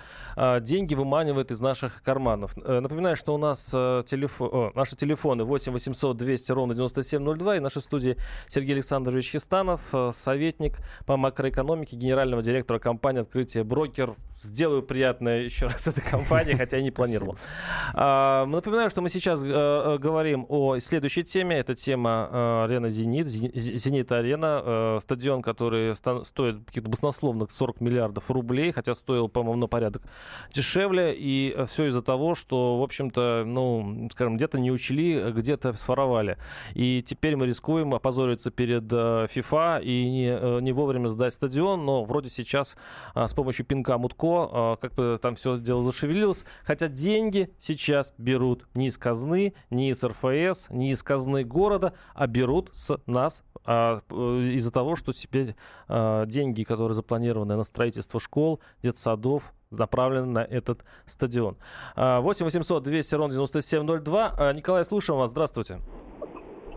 деньги 0.60 0.94
выманивает 0.94 1.50
из 1.50 1.60
наших 1.60 2.02
карманов. 2.02 2.56
Напоминаю, 2.56 3.16
что 3.16 3.34
у 3.34 3.38
нас 3.38 3.70
телефон, 3.70 4.50
о, 4.52 4.72
наши 4.74 4.96
телефоны 4.96 5.44
8 5.44 5.72
800 5.72 6.16
200 6.16 6.52
ровно 6.52 6.74
9702 6.74 7.56
и 7.56 7.60
нашей 7.60 7.82
студии 7.82 8.16
Сергей 8.48 8.74
Александрович 8.74 9.30
Хистанов, 9.30 9.80
советник 10.12 10.78
по 11.06 11.16
макроэкономике 11.16 11.96
генерального 11.96 12.42
директора 12.42 12.78
компании 12.78 13.22
«Открытие 13.22 13.64
брокер». 13.64 14.14
Сделаю 14.42 14.82
приятное 14.82 15.42
еще 15.42 15.66
раз 15.66 15.86
этой 15.86 16.02
компании, 16.02 16.54
хотя 16.54 16.78
и 16.78 16.82
не 16.82 16.90
планировал. 16.90 17.36
Напоминаю, 17.94 18.88
что 18.90 19.00
мы 19.00 19.08
сейчас 19.08 19.42
говорим 19.42 20.46
о 20.48 20.78
следующей 20.78 21.24
теме. 21.24 21.58
Это 21.58 21.74
тема 21.74 22.57
арена 22.64 22.90
«Зенит», 22.90 23.28
«Зенит-арена», 23.28 24.62
э, 24.64 24.98
стадион, 25.02 25.42
который 25.42 25.94
стоит 25.96 26.64
каких-то 26.66 26.88
баснословных 26.88 27.50
40 27.50 27.80
миллиардов 27.80 28.30
рублей, 28.30 28.72
хотя 28.72 28.94
стоил, 28.94 29.28
по-моему, 29.28 29.60
на 29.60 29.66
порядок 29.66 30.02
дешевле, 30.52 31.14
и 31.16 31.54
э, 31.56 31.66
все 31.66 31.86
из-за 31.86 32.02
того, 32.02 32.34
что, 32.34 32.78
в 32.78 32.82
общем-то, 32.82 33.44
ну, 33.46 34.08
скажем, 34.12 34.36
где-то 34.36 34.58
не 34.58 34.70
учли, 34.70 35.30
где-то 35.30 35.72
своровали. 35.74 36.38
И 36.74 37.02
теперь 37.04 37.36
мы 37.36 37.46
рискуем 37.46 37.94
опозориться 37.94 38.50
перед 38.50 38.84
э, 38.92 39.26
ФИФА 39.30 39.80
и 39.82 40.10
не, 40.10 40.28
э, 40.28 40.60
не 40.60 40.72
вовремя 40.72 41.08
сдать 41.08 41.34
стадион, 41.34 41.84
но 41.84 42.04
вроде 42.04 42.28
сейчас 42.28 42.76
э, 43.14 43.26
с 43.26 43.34
помощью 43.34 43.66
пинка 43.66 43.98
Мутко 43.98 44.50
э, 44.52 44.76
как 44.80 44.94
бы 44.94 45.18
там 45.20 45.34
все 45.34 45.58
дело 45.58 45.82
зашевелилось, 45.82 46.44
хотя 46.64 46.88
деньги 46.88 47.50
сейчас 47.58 48.12
берут 48.18 48.66
не 48.74 48.88
из 48.88 48.98
казны, 48.98 49.54
не 49.70 49.90
из 49.90 50.02
РФС, 50.02 50.70
не 50.70 50.90
из 50.90 51.02
казны 51.02 51.44
города, 51.44 51.94
а 52.14 52.26
берут 52.26 52.47
берут 52.48 52.70
с 52.72 52.98
нас 53.06 53.44
а, 53.66 54.00
э, 54.10 54.14
из-за 54.54 54.72
того, 54.72 54.96
что 54.96 55.12
теперь 55.12 55.54
а, 55.88 56.24
деньги, 56.24 56.62
которые 56.62 56.94
запланированы 56.94 57.56
на 57.56 57.64
строительство 57.64 58.20
школ, 58.20 58.60
детсадов, 58.82 59.52
направлены 59.70 60.26
на 60.26 60.44
этот 60.44 60.84
стадион. 61.04 61.58
8 61.94 62.44
800 62.44 62.82
200 62.82 63.14
ровно 63.16 63.34
9702. 63.34 64.34
А, 64.38 64.52
Николай, 64.54 64.84
слушаем 64.84 65.18
вас. 65.18 65.30
Здравствуйте. 65.30 65.78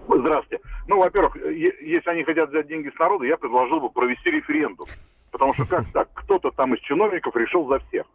Здравствуйте. 0.09 0.61
Ну, 0.87 0.97
во-первых, 0.97 1.37
если 1.37 2.09
они 2.09 2.23
хотят 2.25 2.49
взять 2.49 2.67
деньги 2.67 2.91
с 2.93 2.99
народа, 2.99 3.25
я 3.25 3.37
предложил 3.37 3.79
бы 3.79 3.89
провести 3.89 4.29
референдум. 4.29 4.87
Потому 5.31 5.53
что 5.53 5.65
как 5.65 5.89
так? 5.93 6.09
Кто-то 6.13 6.51
там 6.51 6.73
из 6.73 6.81
чиновников 6.81 7.33
решил 7.37 7.65
за 7.69 7.79
всех. 7.79 8.05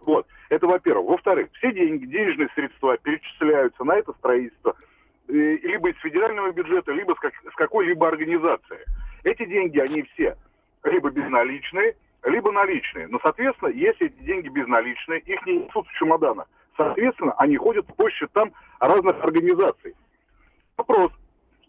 Вот. 0.00 0.26
Это 0.48 0.66
во-первых. 0.66 1.10
Во-вторых, 1.10 1.48
все 1.58 1.72
деньги, 1.74 2.06
денежные 2.06 2.48
средства 2.54 2.96
перечисляются 2.96 3.84
на 3.84 3.96
это 3.96 4.12
строительство– 4.14 4.74
Э, 4.86 4.95
либо 5.28 5.90
из 5.90 5.96
федерального 5.98 6.52
бюджета, 6.52 6.92
либо 6.92 7.14
с, 7.14 7.18
как, 7.18 7.34
с 7.34 7.54
какой-либо 7.56 8.08
организации. 8.08 8.80
Эти 9.24 9.44
деньги, 9.44 9.78
они 9.78 10.02
все 10.02 10.36
либо 10.84 11.10
безналичные, 11.10 11.96
либо 12.24 12.52
наличные. 12.52 13.08
Но, 13.08 13.18
соответственно, 13.20 13.70
если 13.70 14.06
эти 14.06 14.22
деньги 14.22 14.48
безналичные, 14.48 15.20
их 15.20 15.44
не 15.46 15.64
несут 15.64 15.86
в 15.88 15.92
чемоданах. 15.98 16.46
Соответственно, 16.76 17.32
они 17.38 17.56
ходят 17.56 17.86
по 17.96 18.10
счетам 18.10 18.52
разных 18.80 19.22
организаций. 19.22 19.94
Вопрос, 20.76 21.10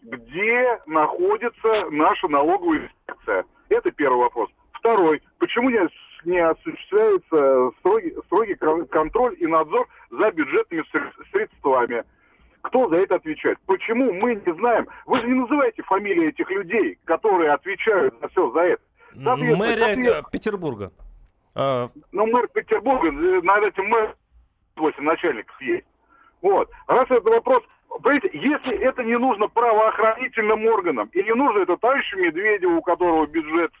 где 0.02 0.78
находится 0.86 1.90
наша 1.90 2.28
налоговая 2.28 2.86
инспекция? 2.86 3.44
Это 3.68 3.90
первый 3.90 4.20
вопрос. 4.20 4.50
Второй, 4.72 5.22
почему 5.38 5.70
не, 5.70 5.80
не 6.24 6.38
осуществляется 6.38 7.70
строгий, 7.78 8.14
строгий 8.26 8.54
контроль 8.54 9.36
и 9.38 9.46
надзор 9.46 9.88
за 10.10 10.30
бюджетными 10.30 10.84
средствами? 11.32 12.04
Кто 12.62 12.88
за 12.88 12.96
это 12.96 13.16
отвечает? 13.16 13.58
Почему 13.66 14.12
мы 14.12 14.34
не 14.34 14.54
знаем? 14.54 14.86
Вы 15.06 15.20
же 15.20 15.26
не 15.28 15.34
называете 15.34 15.82
фамилии 15.82 16.28
этих 16.28 16.50
людей, 16.50 16.98
которые 17.04 17.52
отвечают 17.52 18.14
за 18.20 18.28
все 18.28 18.50
за 18.50 18.60
это. 18.60 18.82
Мэрия 19.14 20.22
Петербурга. 20.30 20.92
А, 21.54 21.88
ну, 22.12 22.26
мэр 22.26 22.48
Петербурга, 22.48 23.08
э, 23.08 23.40
над 23.42 23.64
этим 23.64 23.88
мэр 23.88 24.14
8 24.76 25.02
начальников 25.02 25.60
есть. 25.60 25.86
Вот. 26.40 26.70
Раз 26.86 27.10
это 27.10 27.28
вопрос, 27.28 27.64
понимаете, 28.00 28.30
если 28.32 28.78
это 28.78 29.02
не 29.02 29.18
нужно 29.18 29.48
правоохранительным 29.48 30.64
органам, 30.66 31.08
и 31.12 31.22
не 31.22 31.34
нужно 31.34 31.60
это 31.60 31.76
товарищу 31.76 32.16
Медведеву, 32.16 32.76
у 32.76 32.82
которого 32.82 33.26
бюджет 33.26 33.72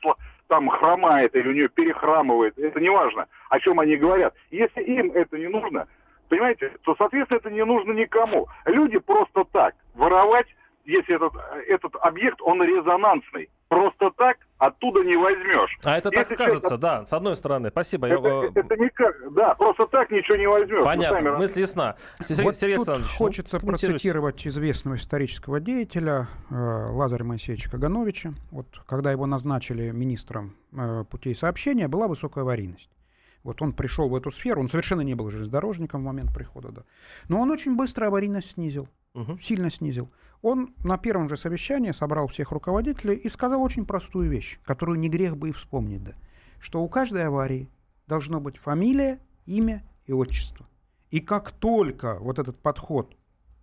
там 0.48 0.68
хромает 0.68 1.36
или 1.36 1.48
у 1.48 1.52
нее 1.52 1.68
перехрамывает, 1.68 2.58
это 2.58 2.80
не 2.80 2.88
важно, 2.88 3.28
о 3.50 3.60
чем 3.60 3.78
они 3.78 3.96
говорят. 3.96 4.34
Если 4.50 4.82
им 4.82 5.12
это 5.12 5.38
не 5.38 5.46
нужно, 5.46 5.86
понимаете, 6.28 6.72
то, 6.82 6.94
соответственно, 6.96 7.38
это 7.38 7.50
не 7.50 7.64
нужно 7.64 7.92
никому. 7.92 8.48
Люди 8.66 8.98
просто 8.98 9.44
так 9.52 9.74
воровать, 9.94 10.46
если 10.84 11.16
этот, 11.16 11.32
этот 11.68 11.94
объект, 12.00 12.40
он 12.42 12.62
резонансный. 12.62 13.48
просто 13.68 14.10
так 14.16 14.38
оттуда 14.58 15.04
не 15.04 15.16
возьмешь. 15.16 15.78
А 15.84 15.98
это 15.98 16.10
так 16.10 16.28
кажется, 16.28 16.60
честно, 16.60 16.78
да, 16.78 17.04
с 17.04 17.12
одной 17.12 17.36
стороны. 17.36 17.70
Спасибо. 17.70 18.08
Это, 18.08 18.28
я... 18.28 18.50
это 18.54 18.76
никак, 18.76 19.32
да, 19.34 19.54
просто 19.54 19.86
так 19.86 20.10
ничего 20.10 20.36
не 20.36 20.48
возьмешь. 20.48 20.84
Понятно, 20.84 21.18
сами... 21.18 21.36
мысль 21.36 21.60
ясна. 21.60 21.96
Вот 22.18 22.56
Сергей 22.56 22.78
тут 22.78 23.06
хочется 23.06 23.58
ну, 23.62 23.68
процитировать 23.68 24.46
известного 24.46 24.96
исторического 24.96 25.60
деятеля 25.60 26.26
э, 26.50 26.54
Лазаря 26.54 27.24
Моисеевича 27.24 27.70
Кагановича. 27.70 28.30
Вот 28.50 28.66
когда 28.86 29.12
его 29.12 29.26
назначили 29.26 29.90
министром 29.90 30.56
э, 30.72 31.04
путей 31.10 31.36
сообщения, 31.36 31.88
была 31.88 32.08
высокая 32.08 32.42
аварийность. 32.42 32.90
Вот 33.48 33.62
он 33.62 33.72
пришел 33.72 34.10
в 34.10 34.14
эту 34.14 34.30
сферу, 34.30 34.60
он 34.60 34.68
совершенно 34.68 35.00
не 35.00 35.14
был 35.14 35.30
железнодорожником 35.30 36.02
в 36.02 36.04
момент 36.04 36.34
прихода, 36.34 36.70
да. 36.70 36.82
Но 37.28 37.40
он 37.40 37.50
очень 37.50 37.76
быстро 37.76 38.08
аварийность 38.08 38.50
снизил, 38.50 38.90
угу. 39.14 39.38
сильно 39.38 39.70
снизил. 39.70 40.10
Он 40.42 40.74
на 40.84 40.98
первом 40.98 41.30
же 41.30 41.38
совещании 41.38 41.92
собрал 41.92 42.26
всех 42.26 42.52
руководителей 42.52 43.16
и 43.16 43.26
сказал 43.30 43.62
очень 43.62 43.86
простую 43.86 44.28
вещь, 44.28 44.60
которую 44.66 44.98
не 44.98 45.08
грех 45.08 45.38
бы 45.38 45.48
и 45.48 45.52
вспомнить, 45.52 46.04
да, 46.04 46.12
что 46.60 46.82
у 46.82 46.88
каждой 46.90 47.24
аварии 47.24 47.70
должно 48.06 48.38
быть 48.38 48.58
фамилия, 48.58 49.18
имя 49.46 49.82
и 50.04 50.12
отчество. 50.12 50.68
И 51.10 51.20
как 51.20 51.50
только 51.52 52.18
вот 52.20 52.38
этот 52.38 52.58
подход 52.60 53.16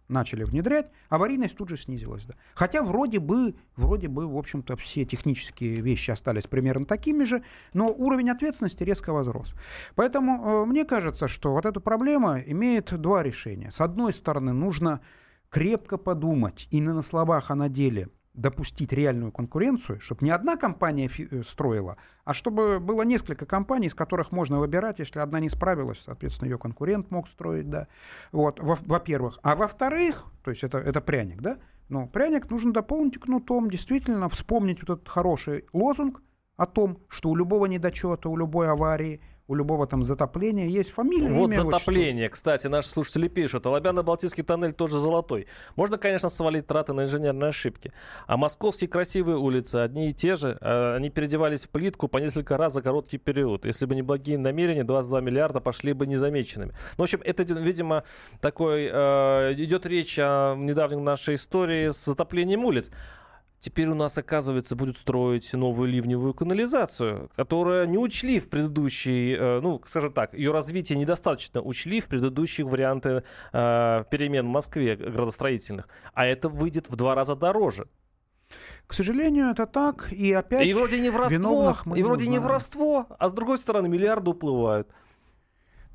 начали 0.08 0.44
внедрять, 0.44 0.92
аварийность 1.10 1.58
тут 1.58 1.70
же 1.70 1.78
снизилась. 1.78 2.26
Да. 2.26 2.36
Хотя 2.54 2.84
вроде 2.84 3.20
бы, 3.20 3.56
вроде 3.76 4.08
бы, 4.08 4.28
в 4.28 4.38
общем-то, 4.38 4.76
все 4.76 5.06
технические 5.06 5.82
вещи 5.82 6.12
остались 6.12 6.48
примерно 6.48 6.86
такими 6.86 7.24
же, 7.24 7.44
но 7.74 7.88
уровень 7.88 8.30
ответственности 8.30 8.84
резко 8.84 9.14
возрос. 9.14 9.56
Поэтому 9.96 10.64
э, 10.64 10.66
мне 10.66 10.86
кажется, 10.86 11.28
что 11.28 11.54
вот 11.54 11.66
эта 11.66 11.80
проблема 11.80 12.40
имеет 12.40 13.00
два 13.00 13.24
решения. 13.24 13.72
С 13.72 13.82
одной 13.82 14.14
стороны, 14.14 14.54
нужно 14.54 15.02
крепко 15.50 15.98
подумать 15.98 16.68
и 16.72 16.82
на 16.82 17.02
словах, 17.02 17.52
а 17.52 17.56
на 17.56 17.70
деле 17.70 18.10
допустить 18.36 18.92
реальную 18.92 19.32
конкуренцию, 19.32 20.00
чтобы 20.02 20.26
не 20.26 20.32
одна 20.32 20.56
компания 20.58 21.10
э, 21.18 21.44
строила, 21.44 21.98
а 22.24 22.34
чтобы 22.34 22.80
было 22.80 23.04
несколько 23.04 23.46
компаний, 23.46 23.88
из 23.88 23.94
которых 23.94 24.32
можно 24.32 24.60
выбирать, 24.60 25.00
если 25.00 25.20
одна 25.20 25.40
не 25.40 25.50
справилась, 25.50 26.02
соответственно, 26.06 26.50
ее 26.50 26.58
конкурент 26.58 27.12
мог 27.12 27.30
строить, 27.30 27.70
да. 27.70 27.88
Вот, 28.32 28.60
во-первых. 28.62 29.40
А 29.44 29.56
во-вторых, 29.56 30.26
то 30.44 30.52
есть 30.52 30.64
это, 30.64 30.78
это 30.78 31.02
пряник, 31.02 31.42
да, 31.42 31.58
но 31.90 32.08
пряник 32.08 32.50
нужно 32.50 32.74
дополнить 32.74 33.20
кнутом, 33.20 33.70
действительно 33.70 34.30
вспомнить 34.30 34.80
вот 34.82 34.98
этот 34.98 35.10
хороший 35.10 35.66
лозунг 35.74 36.22
о 36.58 36.66
том, 36.66 37.00
что 37.10 37.30
у 37.30 37.36
любого 37.36 37.66
недочета, 37.66 38.30
у 38.30 38.38
любой 38.38 38.70
аварии– 38.70 39.22
у 39.48 39.56
любого 39.56 39.86
там 39.86 40.04
затопления 40.04 40.68
есть 40.68 40.92
фамилия, 40.92 41.30
Вот 41.30 41.54
имя, 41.54 41.62
затопление, 41.62 42.28
вот 42.28 42.34
кстати, 42.34 42.68
наши 42.68 42.90
слушатели 42.90 43.28
пишут. 43.28 43.66
Алабяно-Балтийский 43.66 44.44
тоннель 44.44 44.74
тоже 44.74 45.00
золотой. 45.00 45.48
Можно, 45.76 45.98
конечно, 45.98 46.30
свалить 46.30 46.68
траты 46.68 46.94
на 46.94 47.04
инженерные 47.04 47.50
ошибки. 47.50 47.94
А 48.28 48.38
московские 48.38 48.90
красивые 48.90 49.38
улицы, 49.38 49.78
одни 49.78 50.10
и 50.10 50.14
те 50.14 50.36
же, 50.36 50.58
а, 50.62 50.96
они 50.96 51.10
переодевались 51.10 51.66
в 51.66 51.70
плитку 51.70 52.08
по 52.08 52.18
несколько 52.18 52.58
раз 52.58 52.74
за 52.74 52.82
короткий 52.82 53.18
период. 53.18 53.66
Если 53.66 53.86
бы 53.86 53.96
не 53.96 54.02
благие 54.02 54.38
намерения, 54.38 54.84
22 54.84 55.22
миллиарда 55.22 55.60
пошли 55.60 55.94
бы 55.94 56.08
незамеченными. 56.08 56.72
Ну, 56.72 56.78
в 56.98 57.02
общем, 57.04 57.22
это, 57.24 57.44
видимо, 57.44 58.04
такой... 58.42 58.90
Э, 58.92 59.54
идет 59.58 59.86
речь 59.86 60.18
о 60.20 60.56
недавней 60.56 61.02
нашей 61.02 61.36
истории 61.36 61.92
с 61.92 62.06
затоплением 62.06 62.66
улиц. 62.66 62.92
Теперь 63.66 63.88
у 63.88 63.96
нас, 63.96 64.16
оказывается, 64.16 64.76
будут 64.76 64.96
строить 64.96 65.52
новую 65.54 65.90
ливневую 65.90 66.36
канализацию, 66.36 67.32
которая 67.36 67.88
не 67.88 67.98
учли 67.98 68.40
в 68.40 68.48
предыдущей, 68.48 69.34
э, 69.34 69.60
ну, 69.60 69.82
скажем 69.88 70.14
так, 70.14 70.36
ее 70.36 70.52
развитие 70.52 71.00
недостаточно 71.00 71.64
учли 71.64 72.00
в 72.00 72.06
предыдущих 72.06 72.68
варианты 72.68 73.24
э, 73.54 74.04
перемен 74.12 74.46
в 74.46 74.50
Москве 74.50 74.96
градостроительных. 74.96 75.88
А 76.14 76.28
это 76.28 76.48
выйдет 76.48 76.90
в 76.92 76.96
два 76.96 77.16
раза 77.16 77.36
дороже. 77.36 77.88
К 78.86 78.94
сожалению, 78.94 79.50
это 79.50 79.66
так. 79.66 80.14
И 80.14 80.32
опять 80.32 80.68
и 80.68 80.72
вроде 80.76 81.00
не 81.00 81.10
воровство, 81.10 81.76
и 81.96 82.04
вроде 82.04 82.28
не 82.28 82.38
воровство, 82.38 83.08
а 83.18 83.30
с 83.30 83.34
другой 83.34 83.58
стороны 83.58 83.90
миллиарды 83.90 84.30
уплывают. 84.30 84.88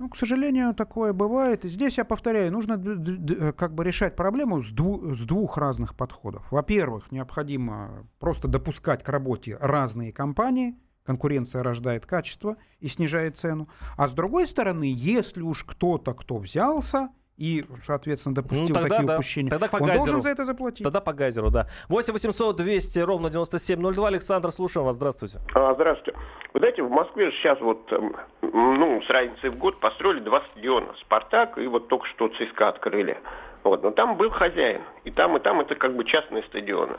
Ну, 0.00 0.08
к 0.08 0.16
сожалению, 0.16 0.74
такое 0.74 1.12
бывает. 1.12 1.64
Здесь, 1.64 1.98
я 1.98 2.06
повторяю, 2.06 2.50
нужно 2.50 2.82
э, 2.82 3.52
как 3.52 3.74
бы 3.74 3.84
решать 3.84 4.16
проблему 4.16 4.62
с, 4.62 4.72
дву 4.72 5.12
с 5.14 5.26
двух 5.26 5.58
разных 5.58 5.94
подходов. 5.94 6.50
Во-первых, 6.50 7.12
необходимо 7.12 8.06
просто 8.18 8.48
допускать 8.48 9.04
к 9.04 9.08
работе 9.10 9.58
разные 9.60 10.10
компании, 10.10 10.74
конкуренция 11.04 11.62
рождает 11.62 12.06
качество 12.06 12.56
и 12.78 12.88
снижает 12.88 13.36
цену. 13.36 13.68
А 13.98 14.08
с 14.08 14.14
другой 14.14 14.46
стороны, 14.46 14.90
если 14.90 15.42
уж 15.42 15.64
кто-то, 15.64 16.14
кто 16.14 16.38
взялся, 16.38 17.10
и, 17.40 17.64
соответственно, 17.86 18.34
допустил 18.34 18.68
ну, 18.68 18.74
тогда, 18.74 18.88
такие 18.90 19.06
да. 19.06 19.14
упущения, 19.14 19.48
тогда 19.48 19.66
по 19.68 19.76
он 19.76 19.88
гайзеру. 19.88 19.98
должен 19.98 20.20
за 20.20 20.28
это 20.28 20.44
заплатить. 20.44 20.84
Тогда 20.84 21.00
по 21.00 21.14
гайзеру, 21.14 21.50
да. 21.50 21.68
8 21.88 22.12
800 22.12 22.54
200 22.54 22.98
ровно 22.98 23.30
9702. 23.30 24.08
Александр, 24.08 24.52
слушаем 24.52 24.84
вас. 24.84 24.96
Здравствуйте. 24.96 25.40
А, 25.54 25.72
здравствуйте. 25.72 26.18
Вы 26.52 26.60
знаете, 26.60 26.82
в 26.82 26.90
Москве 26.90 27.32
сейчас 27.32 27.58
вот, 27.60 27.90
эм, 27.92 28.14
ну, 28.42 29.00
с 29.02 29.08
разницей 29.08 29.48
в 29.48 29.56
год 29.56 29.80
построили 29.80 30.20
два 30.20 30.42
стадиона. 30.52 30.94
«Спартак» 31.00 31.56
и 31.56 31.66
вот 31.66 31.88
только 31.88 32.06
что 32.08 32.28
ЦСКА 32.28 32.68
открыли. 32.68 33.18
Вот. 33.64 33.82
Но 33.82 33.90
там 33.90 34.18
был 34.18 34.28
хозяин. 34.28 34.82
И 35.04 35.10
там, 35.10 35.34
и 35.38 35.40
там 35.40 35.62
это 35.62 35.76
как 35.76 35.96
бы 35.96 36.04
частные 36.04 36.42
стадионы. 36.42 36.98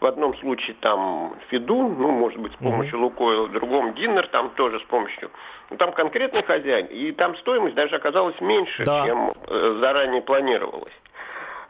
В 0.00 0.06
одном 0.06 0.36
случае 0.38 0.76
там 0.80 1.34
Фидун, 1.48 1.96
ну, 1.98 2.10
может 2.10 2.38
быть, 2.38 2.52
с 2.52 2.56
помощью 2.56 2.98
mm-hmm. 2.98 3.02
Лукойла, 3.02 3.46
в 3.46 3.52
другом 3.52 3.94
Гиннер 3.94 4.28
там 4.28 4.50
тоже 4.50 4.78
с 4.78 4.84
помощью. 4.84 5.30
Но 5.70 5.76
там 5.76 5.92
конкретный 5.92 6.42
хозяин, 6.42 6.86
и 6.86 7.10
там 7.12 7.36
стоимость 7.38 7.74
даже 7.74 7.96
оказалась 7.96 8.40
меньше, 8.40 8.84
да. 8.84 9.04
чем 9.04 9.32
э, 9.48 9.78
заранее 9.80 10.22
планировалось. 10.22 10.92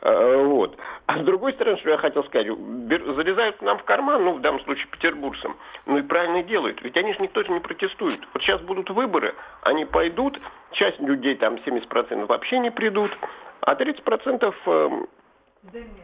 Э, 0.02 0.44
вот. 0.44 0.76
А 1.06 1.18
с 1.18 1.22
другой 1.22 1.54
стороны, 1.54 1.78
что 1.78 1.90
я 1.90 1.96
хотел 1.96 2.22
сказать, 2.24 2.46
залезают 2.46 3.62
нам 3.62 3.78
в 3.78 3.84
карман, 3.84 4.24
ну, 4.24 4.34
в 4.34 4.40
данном 4.40 4.60
случае 4.60 4.86
петербургцам, 4.88 5.56
ну 5.86 5.98
и 5.98 6.02
правильно 6.02 6.42
делают, 6.42 6.82
ведь 6.82 6.96
они 6.96 7.14
же 7.14 7.20
никто 7.20 7.42
же 7.42 7.50
не 7.50 7.60
протестует. 7.60 8.20
Вот 8.34 8.42
сейчас 8.42 8.60
будут 8.60 8.90
выборы, 8.90 9.34
они 9.62 9.84
пойдут, 9.86 10.38
часть 10.72 11.00
людей, 11.00 11.34
там 11.36 11.54
70% 11.54 12.26
вообще 12.26 12.58
не 12.58 12.70
придут, 12.70 13.10
а 13.62 13.74
30% 13.74 14.54
э, 14.66 15.04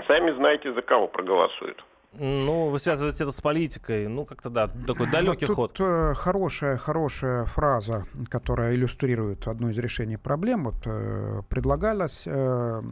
сами 0.06 0.30
знаете, 0.32 0.72
за 0.72 0.82
кого 0.82 1.06
проголосуют. 1.06 1.84
Ну, 2.18 2.68
вы 2.68 2.78
связываете 2.78 3.24
это 3.24 3.32
с 3.32 3.40
политикой. 3.40 4.08
Ну, 4.08 4.24
как-то 4.24 4.50
да, 4.50 4.68
такой 4.86 5.10
далекий 5.10 5.46
Тут 5.46 5.56
ход. 5.56 5.76
Э, 5.80 6.14
хорошая, 6.14 6.76
хорошая 6.76 7.44
фраза, 7.46 8.06
которая 8.28 8.74
иллюстрирует 8.74 9.48
одно 9.48 9.70
из 9.70 9.78
решений 9.78 10.16
проблем. 10.16 10.64
Вот 10.64 10.76
э, 10.86 11.42
предлагалось 11.48 12.22
э, 12.26 12.82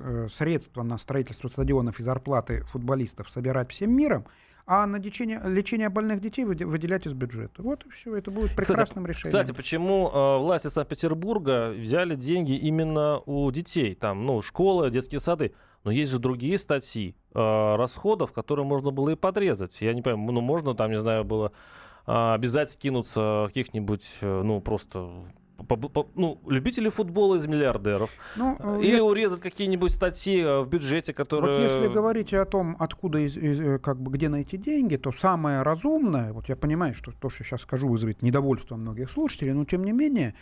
э, 0.00 0.26
средства 0.28 0.82
на 0.82 0.98
строительство 0.98 1.48
стадионов 1.48 2.00
и 2.00 2.02
зарплаты 2.02 2.62
футболистов 2.64 3.30
собирать 3.30 3.70
всем 3.70 3.94
миром, 3.94 4.26
а 4.66 4.86
на 4.86 4.96
лечение, 4.96 5.40
лечение 5.44 5.88
больных 5.88 6.20
детей 6.20 6.44
выделять 6.44 7.06
из 7.06 7.12
бюджета. 7.12 7.62
Вот 7.62 7.84
и 7.84 7.90
все, 7.90 8.16
это 8.16 8.30
будет 8.30 8.54
прекрасным 8.54 9.04
кстати, 9.04 9.16
решением. 9.18 9.42
Кстати, 9.42 9.56
почему 9.56 10.08
э, 10.08 10.38
власти 10.38 10.68
Санкт-Петербурга 10.68 11.70
взяли 11.70 12.16
деньги 12.16 12.52
именно 12.52 13.20
у 13.26 13.50
детей? 13.50 13.94
Там, 13.94 14.24
ну, 14.24 14.42
школы, 14.42 14.90
детские 14.90 15.20
сады. 15.20 15.52
Но 15.84 15.90
есть 15.90 16.10
же 16.10 16.18
другие 16.18 16.58
статьи 16.58 17.16
э, 17.34 17.76
расходов, 17.76 18.32
которые 18.32 18.66
можно 18.66 18.90
было 18.90 19.10
и 19.10 19.16
подрезать. 19.16 19.80
Я 19.80 19.94
не 19.94 20.02
понимаю, 20.02 20.32
ну 20.32 20.40
можно 20.40 20.74
там, 20.74 20.90
не 20.90 20.98
знаю, 20.98 21.24
было 21.24 21.52
э, 22.06 22.34
обязать 22.34 22.70
скинуться 22.70 23.44
каких-нибудь, 23.48 24.18
э, 24.20 24.42
ну 24.42 24.60
просто 24.60 25.26
по, 25.68 25.76
по, 25.76 26.08
ну, 26.14 26.40
любители 26.46 26.88
футбола 26.88 27.36
из 27.36 27.46
миллиардеров. 27.46 28.10
Ну, 28.36 28.56
э, 28.58 28.78
Или 28.80 28.86
если... 28.86 29.00
урезать 29.00 29.40
какие-нибудь 29.40 29.92
статьи 29.92 30.40
э, 30.40 30.60
в 30.60 30.68
бюджете, 30.68 31.12
которые... 31.12 31.58
Вот 31.58 31.62
если 31.62 31.88
говорить 31.92 32.32
о 32.34 32.44
том, 32.44 32.76
откуда, 32.78 33.18
из, 33.18 33.36
из, 33.36 33.60
э, 33.60 33.78
как 33.78 34.00
бы, 34.00 34.10
где 34.10 34.28
найти 34.28 34.56
деньги, 34.56 34.96
то 34.96 35.12
самое 35.12 35.62
разумное, 35.62 36.32
вот 36.32 36.48
я 36.48 36.56
понимаю, 36.56 36.94
что 36.94 37.12
то, 37.12 37.30
что 37.30 37.44
сейчас 37.44 37.62
скажу, 37.62 37.88
вызовет 37.88 38.22
недовольство 38.22 38.76
многих 38.76 39.10
слушателей, 39.10 39.52
но 39.52 39.64
тем 39.64 39.84
не 39.84 39.92
менее 39.92 40.34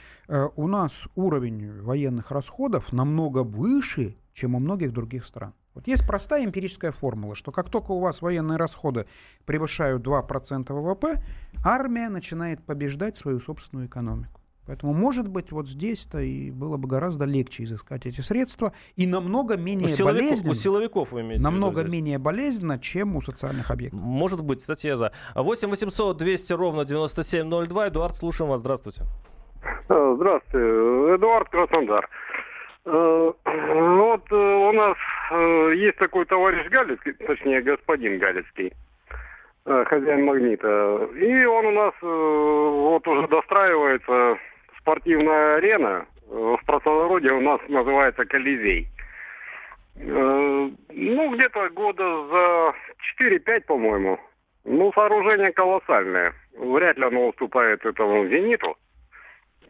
у 0.56 0.68
нас 0.68 0.92
уровень 1.14 1.82
военных 1.82 2.30
расходов 2.30 2.92
намного 2.92 3.42
выше, 3.42 4.16
чем 4.40 4.54
у 4.54 4.58
многих 4.58 4.92
других 4.92 5.26
стран. 5.26 5.52
Вот 5.74 5.86
есть 5.86 6.06
простая 6.06 6.44
эмпирическая 6.44 6.92
формула, 6.92 7.34
что 7.34 7.52
как 7.52 7.68
только 7.68 7.92
у 7.92 8.00
вас 8.00 8.22
военные 8.22 8.56
расходы 8.56 9.06
превышают 9.44 10.06
2% 10.06 10.72
ВВП, 10.72 11.22
армия 11.64 12.08
начинает 12.08 12.64
побеждать 12.64 13.16
свою 13.16 13.40
собственную 13.40 13.86
экономику. 13.86 14.40
Поэтому, 14.66 14.94
может 14.94 15.26
быть, 15.26 15.52
вот 15.52 15.68
здесь-то 15.68 16.20
и 16.20 16.50
было 16.50 16.76
бы 16.76 16.88
гораздо 16.88 17.24
легче 17.24 17.64
изыскать 17.64 18.06
эти 18.06 18.20
средства 18.20 18.72
и 18.94 19.06
намного 19.06 19.56
менее 19.56 19.94
у 20.00 20.04
болезненно. 20.04 20.52
У 20.52 20.54
силовиков 20.54 21.12
вы 21.12 21.22
имеете 21.22 21.42
Намного 21.42 21.82
менее 21.82 22.18
болезненно, 22.18 22.78
чем 22.78 23.16
у 23.16 23.20
социальных 23.20 23.70
объектов. 23.70 24.00
Может 24.00 24.42
быть, 24.42 24.62
статья 24.62 24.96
за. 24.96 25.12
8 25.34 25.68
800 25.68 26.16
200 26.16 26.52
ровно 26.52 26.84
9702. 26.84 27.88
Эдуард, 27.88 28.16
слушаем 28.16 28.50
вас. 28.50 28.60
Здравствуйте. 28.60 29.02
Здравствуйте. 29.88 31.16
Эдуард 31.16 31.48
Краснодар. 31.48 32.08
Э, 32.86 33.32
вот 33.44 34.22
э, 34.30 34.34
у 34.34 34.72
нас 34.72 34.96
э, 35.30 35.72
есть 35.76 35.98
такой 35.98 36.24
товарищ 36.24 36.66
Галицкий, 36.70 37.12
точнее 37.12 37.60
господин 37.60 38.18
Галицкий, 38.18 38.72
хозяин 39.64 40.24
магнита. 40.24 41.08
И 41.14 41.44
он 41.44 41.66
у 41.66 41.70
нас 41.72 41.94
вот 42.00 43.06
уже 43.06 43.28
достраивается 43.28 44.38
спортивная 44.78 45.56
арена. 45.56 46.06
В 46.26 46.60
простонародье 46.64 47.32
у 47.32 47.40
нас 47.40 47.60
называется 47.68 48.24
Колизей. 48.24 48.86
Ну, 49.96 51.34
где-то 51.34 51.68
года 51.70 52.04
за 52.28 52.74
4-5, 53.20 53.60
по-моему, 53.66 54.18
Ну, 54.64 54.92
сооружение 54.94 55.52
колоссальное. 55.52 56.32
Вряд 56.56 56.96
ли 56.96 57.04
оно 57.04 57.28
уступает 57.28 57.84
этому 57.84 58.26
«Зениту». 58.28 58.76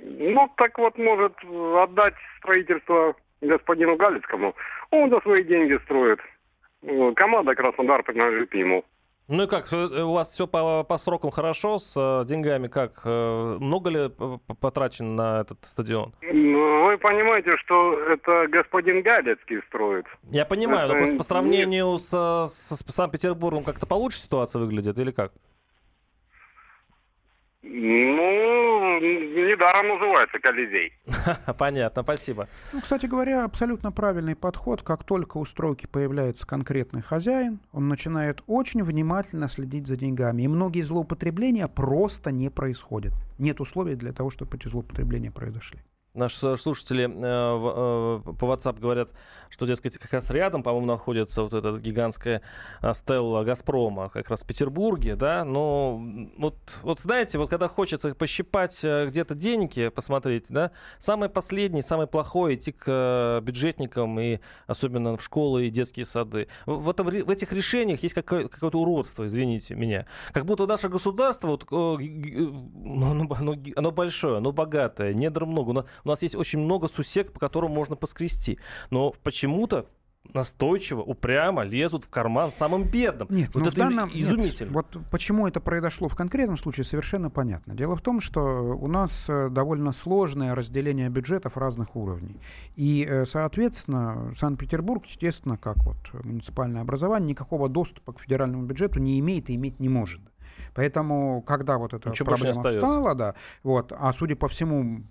Ну, 0.02 0.48
так 0.56 0.78
вот, 0.78 0.96
может 0.98 1.34
отдать 1.82 2.14
строительство 2.38 3.14
господину 3.40 3.96
Галицкому. 3.96 4.54
Он 4.90 5.10
за 5.10 5.20
свои 5.20 5.44
деньги 5.44 5.78
строит. 5.84 6.18
Команда 7.16 7.54
Краснодар 7.54 8.02
принадлежит 8.02 8.54
ему. 8.54 8.84
Ну 9.30 9.44
и 9.44 9.46
как, 9.46 9.72
э, 9.72 10.02
у 10.02 10.12
вас 10.12 10.32
все 10.32 10.48
по, 10.48 10.82
по 10.82 10.98
срокам 10.98 11.30
хорошо, 11.30 11.78
с 11.78 11.94
э, 11.96 12.26
деньгами 12.26 12.66
как? 12.66 13.02
Э, 13.04 13.58
много 13.60 13.88
ли 13.88 14.10
потрачено 14.60 15.14
на 15.14 15.40
этот 15.42 15.58
стадион? 15.66 16.12
Ну, 16.20 16.86
вы 16.86 16.98
понимаете, 16.98 17.56
что 17.58 17.96
это 18.08 18.48
господин 18.48 19.02
Гадецкий 19.02 19.62
строит. 19.68 20.06
Я 20.32 20.44
понимаю, 20.44 20.86
это 20.86 20.94
но 20.94 20.98
просто 20.98 21.16
по 21.16 21.22
сравнению 21.22 21.96
с, 21.98 22.10
с, 22.10 22.76
с 22.76 22.92
Санкт-Петербургом 22.92 23.62
как-то 23.62 23.86
получше 23.86 24.18
ситуация 24.18 24.58
выглядит 24.58 24.98
или 24.98 25.12
как? 25.12 25.32
Ну, 27.62 29.00
недаром 29.00 29.88
называется 29.88 30.38
Колизей. 30.38 30.92
Понятно, 31.58 32.02
спасибо. 32.02 32.48
Ну, 32.72 32.80
кстати 32.80 33.04
говоря, 33.04 33.44
абсолютно 33.44 33.92
правильный 33.92 34.34
подход. 34.34 34.82
Как 34.82 35.04
только 35.04 35.36
у 35.36 35.44
стройки 35.44 35.86
появляется 35.86 36.46
конкретный 36.46 37.02
хозяин, 37.02 37.60
он 37.72 37.88
начинает 37.88 38.42
очень 38.46 38.82
внимательно 38.82 39.48
следить 39.48 39.86
за 39.86 39.96
деньгами. 39.96 40.42
И 40.42 40.48
многие 40.48 40.82
злоупотребления 40.82 41.68
просто 41.68 42.30
не 42.30 42.48
происходят. 42.50 43.12
Нет 43.38 43.60
условий 43.60 43.94
для 43.94 44.12
того, 44.12 44.30
чтобы 44.30 44.56
эти 44.56 44.68
злоупотребления 44.68 45.30
произошли. 45.30 45.80
Наши 46.12 46.56
слушатели 46.56 47.04
э, 47.04 47.08
э, 47.08 48.32
по 48.34 48.44
WhatsApp 48.46 48.80
говорят, 48.80 49.10
что, 49.48 49.64
дескать, 49.64 49.96
как 49.96 50.12
раз 50.12 50.28
рядом, 50.30 50.64
по-моему, 50.64 50.86
находится 50.86 51.44
вот 51.44 51.54
эта 51.54 51.78
гигантская 51.78 52.42
э, 52.82 52.94
стелла 52.94 53.44
«Газпрома», 53.44 54.08
как 54.08 54.28
раз 54.28 54.42
в 54.42 54.46
Петербурге, 54.46 55.14
да, 55.14 55.44
но 55.44 56.02
вот, 56.36 56.56
вот 56.82 56.98
знаете, 56.98 57.38
вот 57.38 57.48
когда 57.48 57.68
хочется 57.68 58.12
пощипать 58.16 58.80
где-то 58.82 59.36
деньги, 59.36 59.88
посмотреть, 59.88 60.46
да, 60.48 60.72
самое 60.98 61.30
последнее, 61.30 61.82
самое 61.82 62.08
плохое 62.08 62.56
идти 62.56 62.72
к 62.72 63.40
бюджетникам 63.44 64.18
и 64.18 64.40
особенно 64.66 65.16
в 65.16 65.22
школы 65.22 65.68
и 65.68 65.70
детские 65.70 66.06
сады. 66.06 66.48
В, 66.66 66.90
этом, 66.90 67.06
в 67.06 67.30
этих 67.30 67.52
решениях 67.52 68.02
есть 68.02 68.16
какое- 68.16 68.48
какое-то 68.48 68.80
уродство, 68.80 69.24
извините 69.28 69.76
меня. 69.76 70.06
Как 70.32 70.44
будто 70.44 70.66
наше 70.66 70.88
государство, 70.88 71.48
вот, 71.48 71.66
оно, 71.70 73.26
оно, 73.38 73.56
оно 73.76 73.90
большое, 73.92 74.38
оно 74.38 74.50
богатое, 74.50 75.14
недр 75.14 75.46
много, 75.46 75.86
у 76.04 76.08
нас 76.08 76.22
есть 76.22 76.34
очень 76.34 76.58
много 76.60 76.88
сусек, 76.88 77.32
по 77.32 77.40
которым 77.40 77.72
можно 77.72 77.96
поскрести. 77.96 78.58
Но 78.90 79.14
почему-то 79.22 79.86
настойчиво, 80.34 81.00
упрямо 81.00 81.62
лезут 81.62 82.04
в 82.04 82.10
карман 82.10 82.50
самым 82.50 82.84
бедным. 82.84 83.28
Нет, 83.30 83.50
вот 83.52 83.62
ну 83.62 83.68
это 83.68 83.76
данном, 83.76 84.10
изумительно. 84.12 84.66
Нет, 84.66 84.74
вот 84.74 84.98
почему 85.10 85.48
это 85.48 85.60
произошло 85.60 86.08
в 86.08 86.14
конкретном 86.14 86.56
случае, 86.56 86.84
совершенно 86.84 87.30
понятно. 87.30 87.74
Дело 87.74 87.96
в 87.96 88.00
том, 88.00 88.20
что 88.20 88.40
у 88.40 88.86
нас 88.86 89.24
э, 89.28 89.48
довольно 89.50 89.92
сложное 89.92 90.54
разделение 90.54 91.08
бюджетов 91.08 91.56
разных 91.56 91.96
уровней. 91.96 92.36
И, 92.76 93.06
э, 93.08 93.24
соответственно, 93.26 94.32
Санкт-Петербург, 94.36 95.04
естественно, 95.06 95.56
как 95.56 95.78
вот 95.78 95.96
муниципальное 96.24 96.82
образование, 96.82 97.30
никакого 97.30 97.68
доступа 97.68 98.12
к 98.12 98.20
федеральному 98.20 98.64
бюджету 98.64 99.00
не 99.00 99.18
имеет 99.18 99.50
и 99.50 99.56
иметь 99.56 99.80
не 99.80 99.88
может. 99.88 100.20
Поэтому, 100.74 101.42
когда 101.42 101.78
вот 101.78 101.94
эта 101.94 102.10
Ничего 102.10 102.26
проблема 102.26 102.62
встала, 102.62 103.14
да, 103.14 103.34
вот, 103.62 103.92
а 103.96 104.12
судя 104.12 104.36
по 104.36 104.48
всему, 104.48 105.02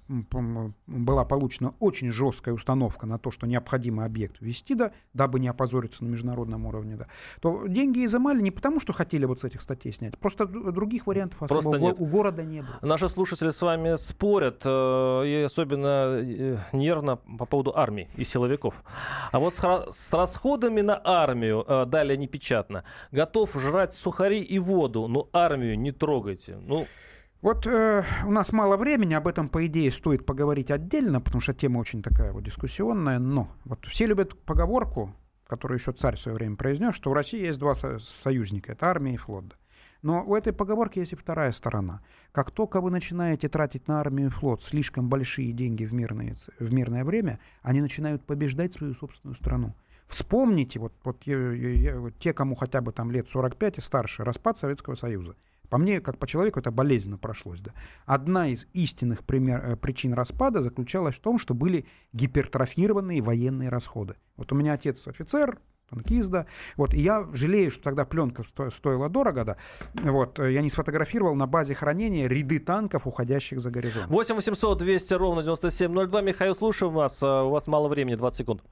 была 0.88 1.26
получена 1.26 1.72
очень 1.80 2.12
жесткая 2.12 2.54
установка 2.54 3.06
на 3.06 3.18
то, 3.18 3.32
что 3.32 3.48
необходимо 3.48 4.06
объект 4.06 4.38
ввести, 4.42 4.76
да, 4.76 4.92
дабы 5.14 5.40
не 5.40 5.48
опозориться 5.48 6.04
на 6.04 6.10
международном 6.10 6.66
уровне, 6.66 6.96
да, 6.96 7.08
то 7.42 7.68
деньги 7.68 8.06
изымали 8.06 8.42
не 8.42 8.52
потому, 8.52 8.80
что 8.80 8.94
хотели 8.94 9.26
вот 9.26 9.42
с 9.42 9.44
этих 9.44 9.62
статей 9.62 9.94
снять, 9.94 10.18
просто 10.18 10.46
других 10.46 11.08
вариантов 11.08 11.44
особо 11.44 11.62
просто 11.62 11.80
нет. 11.80 11.96
у 12.00 12.06
города 12.06 12.44
не 12.44 12.62
было. 12.62 12.80
Наши 12.82 13.10
слушатели 13.10 13.50
с 13.50 13.62
вами 13.62 13.96
спорят, 13.96 14.62
э, 14.66 15.24
и 15.26 15.44
особенно 15.44 16.20
э, 16.22 16.58
нервно 16.74 17.18
по 17.18 17.46
поводу 17.46 17.76
армии 17.76 18.10
и 18.16 18.24
силовиков. 18.24 18.84
А 19.32 19.40
вот 19.40 19.54
с 19.56 20.14
расходами 20.14 20.82
на 20.82 21.02
армию, 21.04 21.66
э, 21.68 21.86
далее 21.86 22.18
непечатно, 22.18 22.84
готов 23.12 23.54
жрать 23.56 23.94
сухари 23.94 24.42
и 24.42 24.60
воду, 24.60 25.08
но 25.08 25.30
армию 25.50 25.80
не 25.80 25.92
трогайте. 25.92 26.58
Ну, 26.58 26.88
вот 27.42 27.66
э, 27.68 28.04
у 28.26 28.32
нас 28.32 28.52
мало 28.52 28.78
времени, 28.78 29.14
об 29.14 29.28
этом, 29.28 29.50
по 29.50 29.66
идее, 29.66 29.92
стоит 29.92 30.26
поговорить 30.26 30.72
отдельно, 30.72 31.22
потому 31.22 31.42
что 31.42 31.54
тема 31.54 31.80
очень 31.80 32.04
такая 32.04 32.34
вот 32.34 32.44
дискуссионная, 32.44 33.20
но 33.20 33.50
вот 33.66 33.86
все 33.86 34.06
любят 34.06 34.38
поговорку, 34.44 35.16
которую 35.48 35.80
еще 35.80 35.92
царь 35.92 36.18
в 36.18 36.22
свое 36.22 36.36
время 36.36 36.58
произнес, 36.58 36.96
что 36.96 37.12
у 37.12 37.14
России 37.14 37.42
есть 37.42 37.60
два 37.60 37.76
со- 37.76 38.00
союзника, 38.00 38.74
это 38.74 38.88
армия 38.88 39.14
и 39.14 39.18
флот. 39.18 39.58
Но 40.02 40.24
у 40.26 40.36
этой 40.36 40.54
поговорки 40.54 41.00
есть 41.00 41.14
и 41.14 41.16
вторая 41.18 41.52
сторона. 41.52 42.02
Как 42.32 42.52
только 42.52 42.80
вы 42.80 42.90
начинаете 42.90 43.50
тратить 43.50 43.88
на 43.88 44.00
армию 44.00 44.28
и 44.28 44.32
флот 44.32 44.64
слишком 44.64 45.10
большие 45.10 45.52
деньги 45.52 45.84
в 45.86 45.94
мирное, 45.94 46.36
в 46.58 46.74
мирное 46.74 47.04
время, 47.04 47.40
они 47.62 47.82
начинают 47.82 48.26
побеждать 48.26 48.74
свою 48.74 48.94
собственную 48.94 49.36
страну. 49.36 49.76
Вспомните, 50.10 50.80
вот, 50.80 50.94
вот, 51.04 51.22
я, 51.26 51.38
я, 51.52 52.00
вот 52.00 52.18
те, 52.18 52.34
кому 52.34 52.56
хотя 52.56 52.82
бы 52.82 52.92
там 52.92 53.12
лет 53.12 53.30
45 53.30 53.78
и 53.78 53.82
старше, 53.82 54.24
распад 54.24 54.58
Советского 54.58 54.96
Союза. 54.96 55.36
По 55.70 55.78
мне, 55.78 56.02
как 56.02 56.18
по 56.18 56.26
человеку, 56.26 56.60
это 56.60 56.72
болезненно 56.72 57.20
прошлось. 57.20 57.60
Да. 57.60 57.72
Одна 58.08 58.48
из 58.48 58.66
истинных 58.74 59.24
пример, 59.24 59.64
э, 59.64 59.76
причин 59.76 60.14
распада 60.14 60.64
заключалась 60.64 61.16
в 61.16 61.20
том, 61.20 61.38
что 61.38 61.54
были 61.54 61.86
гипертрофированные 62.12 63.22
военные 63.22 63.70
расходы. 63.70 64.16
Вот 64.36 64.52
у 64.52 64.56
меня 64.56 64.74
отец 64.74 65.08
офицер, 65.08 65.60
танкист, 65.92 66.30
да. 66.30 66.48
Вот, 66.76 66.96
и 66.96 67.02
я 67.02 67.28
жалею, 67.34 67.70
что 67.70 67.84
тогда 67.84 68.04
пленка 68.06 68.44
сто, 68.44 68.72
стоила 68.72 69.10
дорого, 69.10 69.46
да. 69.46 69.58
Вот, 69.94 70.40
э, 70.40 70.54
я 70.54 70.62
не 70.62 70.72
сфотографировал 70.72 71.36
на 71.36 71.46
базе 71.46 71.76
хранения 71.76 72.28
ряды 72.28 72.58
танков, 72.58 73.06
уходящих 73.06 73.62
за 73.62 73.70
горизонт. 73.70 74.08
8 74.08 74.36
800 74.36 74.80
200 74.80 75.14
ровно 75.14 75.44
9702. 75.44 76.22
Михаил, 76.22 76.56
слушаю 76.56 76.90
вас. 76.90 77.22
Э, 77.22 77.44
у 77.44 77.52
вас 77.52 77.68
мало 77.68 77.88
времени, 77.88 78.16
20 78.16 78.38
секунд. 78.40 78.64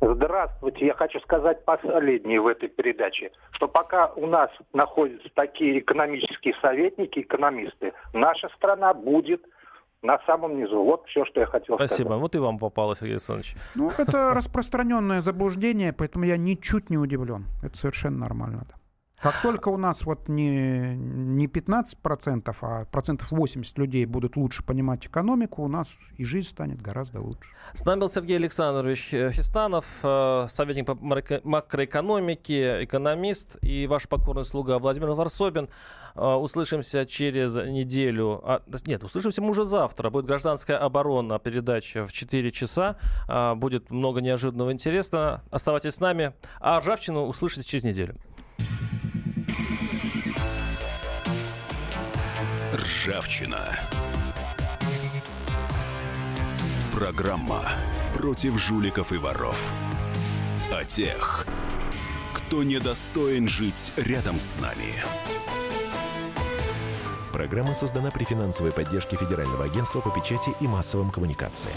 Здравствуйте. 0.00 0.86
Я 0.86 0.94
хочу 0.94 1.20
сказать 1.20 1.64
последнее 1.64 2.40
в 2.40 2.46
этой 2.46 2.68
передаче, 2.68 3.32
что 3.52 3.68
пока 3.68 4.06
у 4.16 4.26
нас 4.26 4.50
находятся 4.72 5.28
такие 5.34 5.80
экономические 5.80 6.54
советники, 6.62 7.20
экономисты, 7.20 7.92
наша 8.14 8.48
страна 8.56 8.94
будет 8.94 9.44
на 10.02 10.18
самом 10.20 10.56
низу. 10.56 10.82
Вот 10.82 11.06
все, 11.06 11.24
что 11.26 11.40
я 11.40 11.46
хотел 11.46 11.76
Спасибо. 11.76 11.86
сказать. 11.86 11.90
Спасибо. 11.90 12.14
Вот 12.14 12.34
и 12.34 12.38
вам 12.38 12.58
попало, 12.58 12.96
Сергей 12.96 13.14
Александрович. 13.14 13.54
Ну, 13.74 13.90
это 13.98 14.32
распространенное 14.34 15.20
заблуждение, 15.20 15.92
поэтому 15.92 16.24
я 16.24 16.38
ничуть 16.38 16.88
не 16.88 16.96
удивлен. 16.96 17.46
Это 17.62 17.76
совершенно 17.76 18.20
нормально. 18.20 18.62
Да. 18.68 18.79
Как 19.22 19.42
только 19.42 19.68
у 19.68 19.76
нас 19.76 20.06
вот 20.06 20.28
не, 20.28 20.94
не 20.96 21.46
15%, 21.46 22.56
а 22.62 22.84
процентов 22.86 23.30
80 23.30 23.76
людей 23.76 24.06
будут 24.06 24.36
лучше 24.36 24.62
понимать 24.62 25.06
экономику, 25.06 25.62
у 25.62 25.68
нас 25.68 25.88
и 26.16 26.24
жизнь 26.24 26.48
станет 26.48 26.80
гораздо 26.80 27.20
лучше. 27.20 27.50
С 27.74 27.84
нами 27.84 28.00
был 28.00 28.08
Сергей 28.08 28.36
Александрович 28.36 29.12
э, 29.12 29.30
Хистанов, 29.30 29.84
э, 30.02 30.46
советник 30.48 30.86
по 30.86 30.94
макроэкономике, 30.94 32.84
экономист 32.84 33.56
и 33.62 33.86
ваш 33.86 34.08
покорный 34.08 34.44
слуга 34.44 34.78
Владимир 34.78 35.10
Варсобин. 35.10 35.68
Э, 36.14 36.34
услышимся 36.34 37.04
через 37.04 37.56
неделю. 37.56 38.40
А, 38.42 38.62
нет, 38.86 39.04
услышимся 39.04 39.42
мы 39.42 39.50
уже 39.50 39.64
завтра. 39.64 40.08
Будет 40.08 40.24
гражданская 40.24 40.78
оборона, 40.78 41.38
передача 41.38 42.06
в 42.06 42.12
4 42.12 42.50
часа. 42.52 42.96
Будет 43.56 43.90
много 43.90 44.20
неожиданного 44.20 44.72
интересного. 44.72 45.42
Оставайтесь 45.50 45.94
с 45.94 46.00
нами. 46.00 46.32
А 46.58 46.80
ржавчину 46.80 47.26
услышите 47.26 47.68
через 47.68 47.84
неделю. 47.84 48.16
Ржавчина. 52.74 53.78
Программа 56.94 57.62
против 58.14 58.58
жуликов 58.58 59.12
и 59.12 59.16
воров. 59.16 59.58
О 60.70 60.84
тех, 60.84 61.46
кто 62.32 62.62
недостоин 62.62 63.48
жить 63.48 63.92
рядом 63.96 64.38
с 64.38 64.60
нами. 64.60 64.94
Программа 67.32 67.74
создана 67.74 68.10
при 68.10 68.24
финансовой 68.24 68.72
поддержке 68.72 69.16
Федерального 69.16 69.64
агентства 69.64 70.00
по 70.00 70.10
печати 70.10 70.50
и 70.60 70.68
массовым 70.68 71.10
коммуникациям. 71.10 71.76